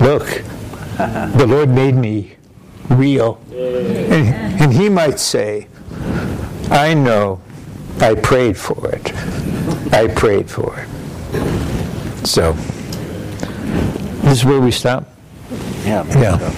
look, 0.00 0.26
the 0.96 1.46
Lord 1.46 1.68
made 1.68 1.94
me 1.94 2.36
real. 2.88 3.40
And, 3.50 4.60
and 4.60 4.72
he 4.72 4.88
might 4.88 5.18
say, 5.20 5.68
I 6.70 6.94
know 6.94 7.40
I 8.00 8.14
prayed 8.14 8.56
for 8.56 8.88
it. 8.90 9.12
I 9.92 10.08
prayed 10.08 10.50
for 10.50 10.78
it. 10.78 12.26
So, 12.26 12.52
This 14.22 14.38
is 14.38 14.44
where 14.44 14.60
we 14.60 14.70
stop? 14.70 15.06
Yeah. 15.84 16.04
Yeah. 16.18 16.50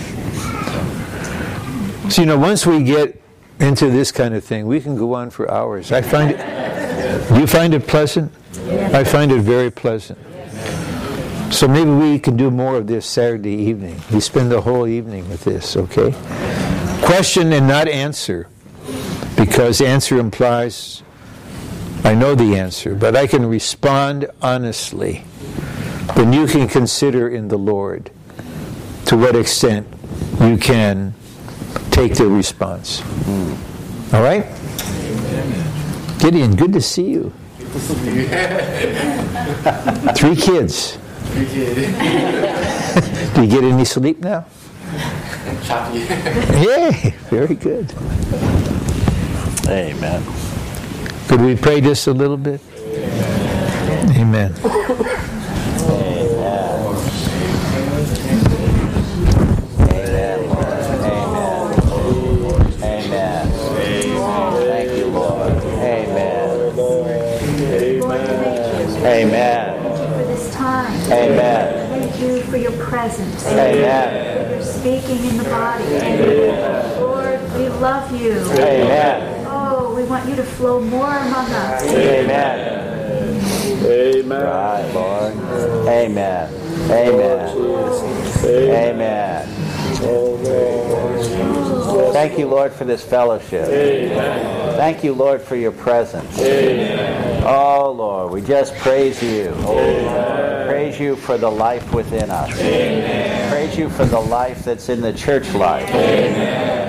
So, 2.09 2.22
you 2.22 2.26
know, 2.26 2.39
once 2.39 2.64
we 2.64 2.83
get 2.83 3.20
into 3.61 3.91
this 3.91 4.11
kind 4.12 4.35
of 4.35 4.43
thing, 4.45 4.66
we 4.66 4.81
can 4.81 4.97
go 4.97 5.14
on 5.14 5.31
for 5.31 5.51
hours. 5.51 5.93
I 5.93 6.01
find 6.01 6.31
it, 6.31 6.41
you 7.37 7.47
find 7.47 7.74
it 7.74 7.87
pleasant? 7.87 8.33
I 8.68 9.05
find 9.05 9.33
it 9.33 9.41
very 9.41 9.70
pleasant. 9.70 10.18
So 11.53 11.66
maybe 11.66 11.91
we 11.91 12.18
can 12.18 12.37
do 12.37 12.51
more 12.51 12.76
of 12.76 12.87
this 12.87 13.07
Saturday 13.07 13.55
evening. 13.55 14.01
We 14.12 14.20
spend 14.20 14.51
the 14.51 14.61
whole 14.61 14.87
evening 14.87 15.29
with 15.29 15.45
this, 15.45 15.76
okay? 15.76 16.12
Question 17.03 17.53
and 17.53 17.66
not 17.66 17.89
answer, 17.89 18.49
because 19.37 19.81
answer 19.81 20.18
implies 20.18 21.03
I 22.05 22.14
know 22.14 22.35
the 22.35 22.57
answer, 22.57 22.95
but 22.95 23.16
I 23.16 23.26
can 23.26 23.45
respond 23.45 24.26
honestly. 24.41 25.24
Then 26.14 26.33
you 26.33 26.47
can 26.47 26.68
consider 26.68 27.29
in 27.29 27.49
the 27.49 27.59
Lord 27.59 28.11
to 29.07 29.16
what 29.16 29.37
extent 29.37 29.87
you 30.41 30.57
can 30.57 31.14
take 31.91 32.14
the 32.14 32.26
response. 32.26 33.01
Hmm. 33.01 34.14
All 34.14 34.22
right? 34.22 34.47
Gideon, 36.29 36.57
good 36.57 36.74
to 36.74 36.83
see 36.83 37.09
you. 37.09 37.33
Three 40.14 40.37
kids. 40.37 40.99
Do 43.33 43.41
you 43.41 43.49
get 43.49 43.64
any 43.64 43.87
sleep 43.87 44.20
now? 44.20 44.45
Yay, 46.61 47.14
very 47.31 47.55
good. 47.55 47.95
Amen. 49.68 50.22
Could 51.29 51.41
we 51.41 51.57
pray 51.57 51.81
just 51.81 52.07
a 52.09 52.12
little 52.12 52.37
bit? 52.37 52.61
Amen. 52.76 54.53
Amen, 54.53 54.53
Amen. 69.09 69.83
Thank 69.83 69.99
you 69.99 70.07
for 70.07 70.25
this 70.25 70.55
time. 70.55 71.13
Amen. 71.13 71.89
Thank 71.89 72.21
you 72.21 72.43
for 72.43 72.57
your 72.59 72.73
presence. 72.73 73.47
Amen. 73.47 74.47
For 74.47 74.55
your 74.55 74.63
speaking 74.63 75.25
in 75.25 75.37
the 75.39 75.45
body. 75.45 75.85
Amen. 75.85 77.01
Lord, 77.01 77.41
we 77.55 77.69
love 77.69 78.13
you. 78.21 78.33
Amen. 78.53 79.47
Oh, 79.49 79.95
we 79.95 80.05
want 80.05 80.29
you 80.29 80.37
to 80.37 80.45
flow 80.45 80.81
more 80.81 81.17
among 81.17 81.51
us. 81.51 81.83
Amen. 81.85 82.79
Amen. 83.85 84.43
Right, 84.43 84.91
Lord. 84.93 85.35
Amen. 85.89 86.53
Amen. 86.91 87.57
Amen. 88.45 89.49
Thank 92.13 92.39
you, 92.39 92.47
Lord, 92.47 92.73
for 92.73 92.85
this 92.85 93.03
fellowship. 93.05 93.69
Amen. 93.69 94.77
Thank 94.77 95.03
you, 95.03 95.15
Lord, 95.15 95.41
for 95.41 95.57
your 95.57 95.73
presence. 95.73 96.39
Oh, 97.51 97.92
Lord, 97.92 98.30
we 98.30 98.42
just 98.42 98.74
praise 98.76 99.22
you. 99.22 99.55
Praise 100.66 101.01
you 101.01 101.16
for 101.16 101.38
the 101.38 101.51
life 101.51 101.94
within 101.94 102.30
us. 102.30 102.53
Praise 102.53 103.74
you 103.78 103.88
for 103.88 104.05
the 104.05 104.20
life 104.20 104.66
that's 104.66 104.90
in 104.90 105.01
the 105.01 105.14
church 105.14 105.55
life. 105.55 105.90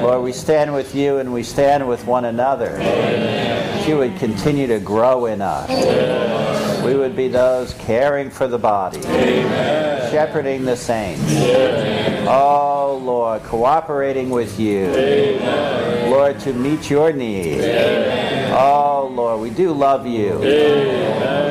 Lord, 0.01 0.21
we 0.21 0.33
stand 0.33 0.73
with 0.73 0.93
you 0.93 1.19
and 1.19 1.31
we 1.31 1.43
stand 1.43 1.87
with 1.87 2.05
one 2.05 2.25
another. 2.25 2.77
That 2.77 3.87
you 3.87 3.97
would 3.99 4.17
continue 4.17 4.67
to 4.67 4.81
grow 4.81 5.27
in 5.27 5.41
us. 5.41 5.69
We 6.83 6.93
would 6.93 7.15
be 7.15 7.29
those 7.29 7.73
caring 7.75 8.29
for 8.29 8.49
the 8.49 8.59
body, 8.59 9.01
shepherding 9.01 10.65
the 10.65 10.75
saints. 10.75 11.23
Oh, 12.27 12.99
Lord, 13.01 13.43
cooperating 13.43 14.29
with 14.29 14.59
you. 14.59 14.87
Lord, 16.09 16.37
to 16.41 16.51
meet 16.51 16.89
your 16.89 17.13
needs. 17.13 18.28
Oh, 18.61 19.07
Lord, 19.07 19.39
we 19.39 19.49
do 19.51 19.71
love 19.71 20.05
you. 20.05 20.37
We 20.39 20.45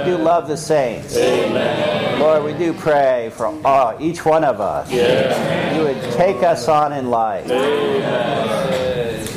do 0.05 0.19
love 0.19 0.47
the 0.47 0.59
saints. 0.59 1.17
Lord, 1.17 2.45
we 2.45 2.53
do 2.53 2.75
pray 2.75 3.31
for 3.35 3.47
uh, 3.67 3.97
each 3.99 4.27
one 4.27 4.45
of 4.45 4.61
us. 4.61 4.91
You 4.93 5.85
would 5.85 6.03
take 6.13 6.43
us 6.43 6.69
on 6.69 6.93
in 6.93 7.09
life. 7.09 7.51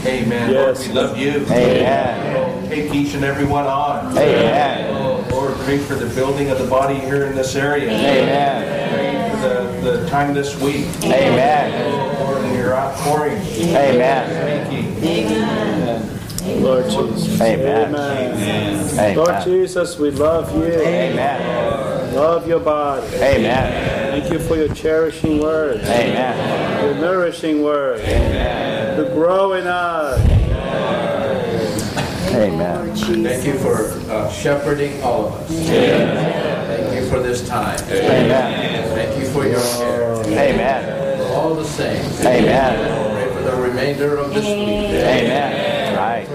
Amen. 0.03 0.53
Lord, 0.53 0.77
we 0.79 0.87
love 0.89 1.17
you. 1.17 1.45
Amen. 1.45 2.67
Take 2.67 2.93
each 2.93 3.13
and 3.13 3.23
every 3.23 3.45
one 3.45 3.65
on. 3.67 4.17
Amen. 4.17 5.29
Lord, 5.31 5.55
pray 5.59 5.77
for 5.77 5.95
the 5.95 6.13
building 6.13 6.49
of 6.49 6.57
the 6.59 6.67
body 6.67 6.95
here 6.95 7.25
in 7.25 7.35
this 7.35 7.55
area. 7.55 7.89
Amen. 7.89 8.91
Pray 8.91 9.29
for 9.31 9.37
the, 9.47 9.91
the 9.99 10.09
time 10.09 10.33
this 10.33 10.59
week. 10.59 10.87
Amen. 11.05 12.19
Lord, 12.19 12.43
and 12.43 12.53
your 12.55 12.73
outpouring. 12.75 13.37
Amen. 13.37 14.65
Speaking. 14.97 16.20
Lord 16.45 16.85
Jesus. 16.85 17.39
Amen. 17.41 17.95
Amen. 17.95 19.15
Lord 19.15 19.43
Jesus, 19.43 19.97
we 19.97 20.11
love 20.11 20.53
you. 20.55 20.63
Amen. 20.63 22.15
Love 22.15 22.47
your 22.47 22.59
body. 22.59 23.05
Amen. 23.15 24.11
Thank 24.11 24.33
you 24.33 24.39
for 24.39 24.55
your 24.55 24.73
cherishing 24.73 25.39
words. 25.39 25.83
Amen. 25.87 26.83
Your 26.83 26.95
nourishing 26.95 27.63
words. 27.63 28.01
Amen. 28.03 28.97
To 28.97 29.13
grow 29.13 29.53
in 29.53 29.67
us. 29.67 30.19
Amen. 32.33 32.95
Thank 32.95 33.45
you 33.45 33.57
for 33.59 33.91
uh, 34.11 34.31
shepherding 34.31 35.01
all 35.03 35.27
of 35.27 35.33
us. 35.33 35.51
Amen. 35.51 36.67
Thank 36.67 36.95
you 36.95 37.09
for 37.09 37.19
this 37.19 37.47
time. 37.47 37.77
Amen. 37.89 38.95
Thank 38.95 39.19
you 39.19 39.29
for 39.29 39.45
your 39.45 39.61
care. 39.61 40.15
Amen. 40.25 41.19
For 41.19 41.33
all 41.35 41.55
the 41.55 41.65
saints. 41.65 42.19
Amen. 42.21 43.13
Pray 43.13 43.35
for 43.35 43.43
the 43.43 43.61
remainder 43.61 44.17
of 44.17 44.33
this 44.33 44.45
week. 44.45 44.89
Amen. 45.01 45.60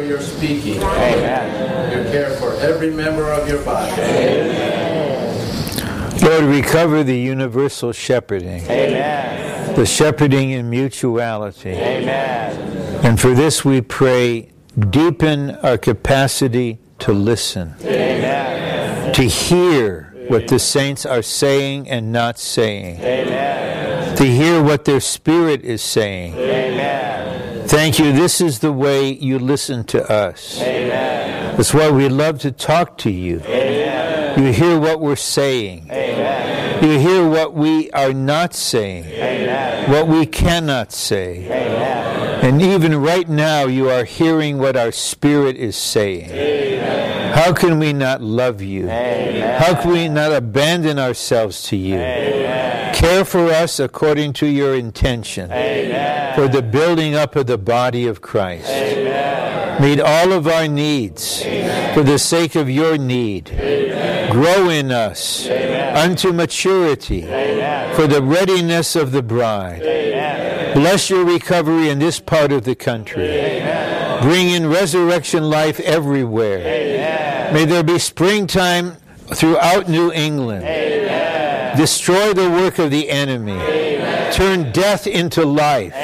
Right. 0.09 0.13
For 0.13 0.13
your 0.13 0.21
speaking. 0.21 0.83
Amen. 0.83 1.93
Your 1.93 2.05
care 2.13 2.31
for 2.37 2.55
every 2.55 2.91
member 2.91 3.31
of 3.33 3.49
your 3.49 3.63
body. 3.65 3.91
Lord, 6.23 6.45
recover 6.45 7.05
the 7.05 7.19
universal 7.19 7.93
shepherding, 7.93 8.63
Amen. 8.65 9.75
the 9.77 9.87
shepherding 9.87 10.51
in 10.51 10.71
mutuality. 10.71 11.71
Amen. 11.71 13.05
And 13.05 13.21
for 13.21 13.35
this 13.35 13.65
we 13.65 13.81
pray, 13.81 14.51
deepen 14.91 15.51
our 15.57 15.79
capacity 15.79 16.79
to 17.01 17.13
listen, 17.13 17.75
Amen. 17.83 19.13
to 19.15 19.23
hear 19.23 20.15
what 20.29 20.49
the 20.49 20.59
saints 20.59 21.07
are 21.07 21.23
saying 21.23 21.89
and 21.89 22.11
not 22.13 22.39
saying, 22.39 23.01
Amen. 23.01 24.17
to 24.17 24.25
hear 24.25 24.63
what 24.63 24.85
their 24.85 25.01
spirit 25.01 25.63
is 25.63 25.83
saying. 25.83 26.35
Amen. 26.35 27.06
Thank 27.69 27.99
you. 27.99 28.13
This 28.13 28.41
is 28.41 28.61
the 28.61 28.73
way 28.73 29.13
you 29.13 29.39
listen 29.39 29.85
to 29.85 30.09
us. 30.11 30.61
Amen. 30.61 31.57
That's 31.57 31.75
why 31.75 31.91
we 31.91 32.09
love 32.09 32.39
to 32.41 32.53
talk 32.53 32.97
to 32.99 33.11
you. 33.11 33.41
Amen. 33.41 34.41
You 34.41 34.53
hear 34.53 34.79
what 34.79 35.01
we're 35.01 35.17
saying. 35.17 35.89
Amen. 35.91 36.85
You 36.85 36.99
hear 36.99 37.29
what 37.29 37.55
we 37.55 37.91
are 37.91 38.13
not 38.13 38.55
saying, 38.55 39.07
Amen. 39.07 39.91
what 39.91 40.07
we 40.07 40.27
cannot 40.27 40.93
say. 40.93 41.47
Amen. 41.47 42.45
And 42.45 42.63
even 42.63 43.01
right 43.01 43.29
now, 43.29 43.65
you 43.65 43.91
are 43.91 44.05
hearing 44.05 44.59
what 44.59 44.77
our 44.77 44.93
spirit 44.93 45.57
is 45.57 45.75
saying. 45.77 46.29
How 47.35 47.53
can 47.53 47.79
we 47.79 47.93
not 47.93 48.23
love 48.23 48.63
you? 48.63 48.85
Amen. 48.85 49.61
How 49.61 49.81
can 49.81 49.91
we 49.91 50.09
not 50.09 50.33
abandon 50.33 50.99
ourselves 50.99 51.63
to 51.65 51.77
you? 51.77 51.97
Amen. 51.97 52.95
Care 52.95 53.25
for 53.25 53.49
us 53.49 53.81
according 53.81 54.33
to 54.35 54.47
your 54.47 54.75
intention 54.75 55.51
Amen. 55.51 56.16
For 56.37 56.47
the 56.47 56.63
building 56.63 57.17
up 57.17 57.35
of 57.35 57.47
the 57.47 57.59
body 57.59 58.07
of 58.07 58.21
Christ. 58.21 58.69
Amen. 58.69 59.83
Meet 59.83 60.01
all 60.01 60.33
of 60.33 60.47
our 60.47 60.69
needs 60.69 61.43
for 61.93 62.03
the 62.03 62.19
sake 62.19 62.55
of 62.55 62.71
your 62.71 62.97
need. 62.97 63.47
Grow 64.31 64.69
in 64.69 64.93
us 64.93 65.49
unto 65.49 66.33
maturity 66.33 67.23
for 67.23 68.07
the 68.07 68.23
readiness 68.23 68.95
of 68.97 69.13
the 69.13 69.23
bride. 69.23 69.81
Bless 70.75 71.11
your 71.11 71.25
recovery 71.25 71.89
in 71.89 71.99
this 71.99 72.21
part 72.21 72.53
of 72.53 72.65
the 72.65 72.75
country. 72.75 73.27
Bring 74.23 74.51
in 74.51 74.69
resurrection 74.69 75.45
life 75.51 75.81
everywhere. 75.81 76.59
May 77.53 77.65
there 77.65 77.83
be 77.83 77.99
springtime 77.99 78.97
throughout 79.35 79.89
New 79.89 80.13
England. 80.13 80.65
Destroy 81.77 82.33
the 82.33 82.51
work 82.51 82.79
of 82.79 82.91
the 82.91 83.11
enemy. 83.11 83.59
Turn 84.33 84.73
death 84.73 85.07
into 85.07 85.45
life. 85.45 85.95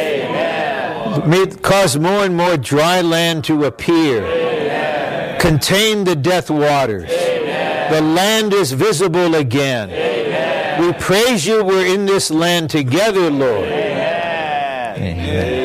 May 1.21 1.43
it 1.43 1.63
cause 1.63 1.99
more 1.99 2.25
and 2.25 2.37
more 2.37 2.57
dry 2.57 3.01
land 3.03 3.45
to 3.45 3.65
appear. 3.65 5.39
Contain 5.39 6.05
the 6.05 6.17
death 6.17 6.51
waters. 6.51 7.11
The 7.11 8.01
land 8.01 8.55
is 8.55 8.73
visible 8.73 9.35
again. 9.35 9.91
We 10.81 10.93
praise 10.95 11.47
you. 11.47 11.63
We're 11.63 11.87
in 11.87 12.07
this 12.07 12.31
land 12.31 12.71
together, 12.71 13.31
Lord. 13.31 13.67
Amen. 13.69 14.97
Amen. 14.97 15.62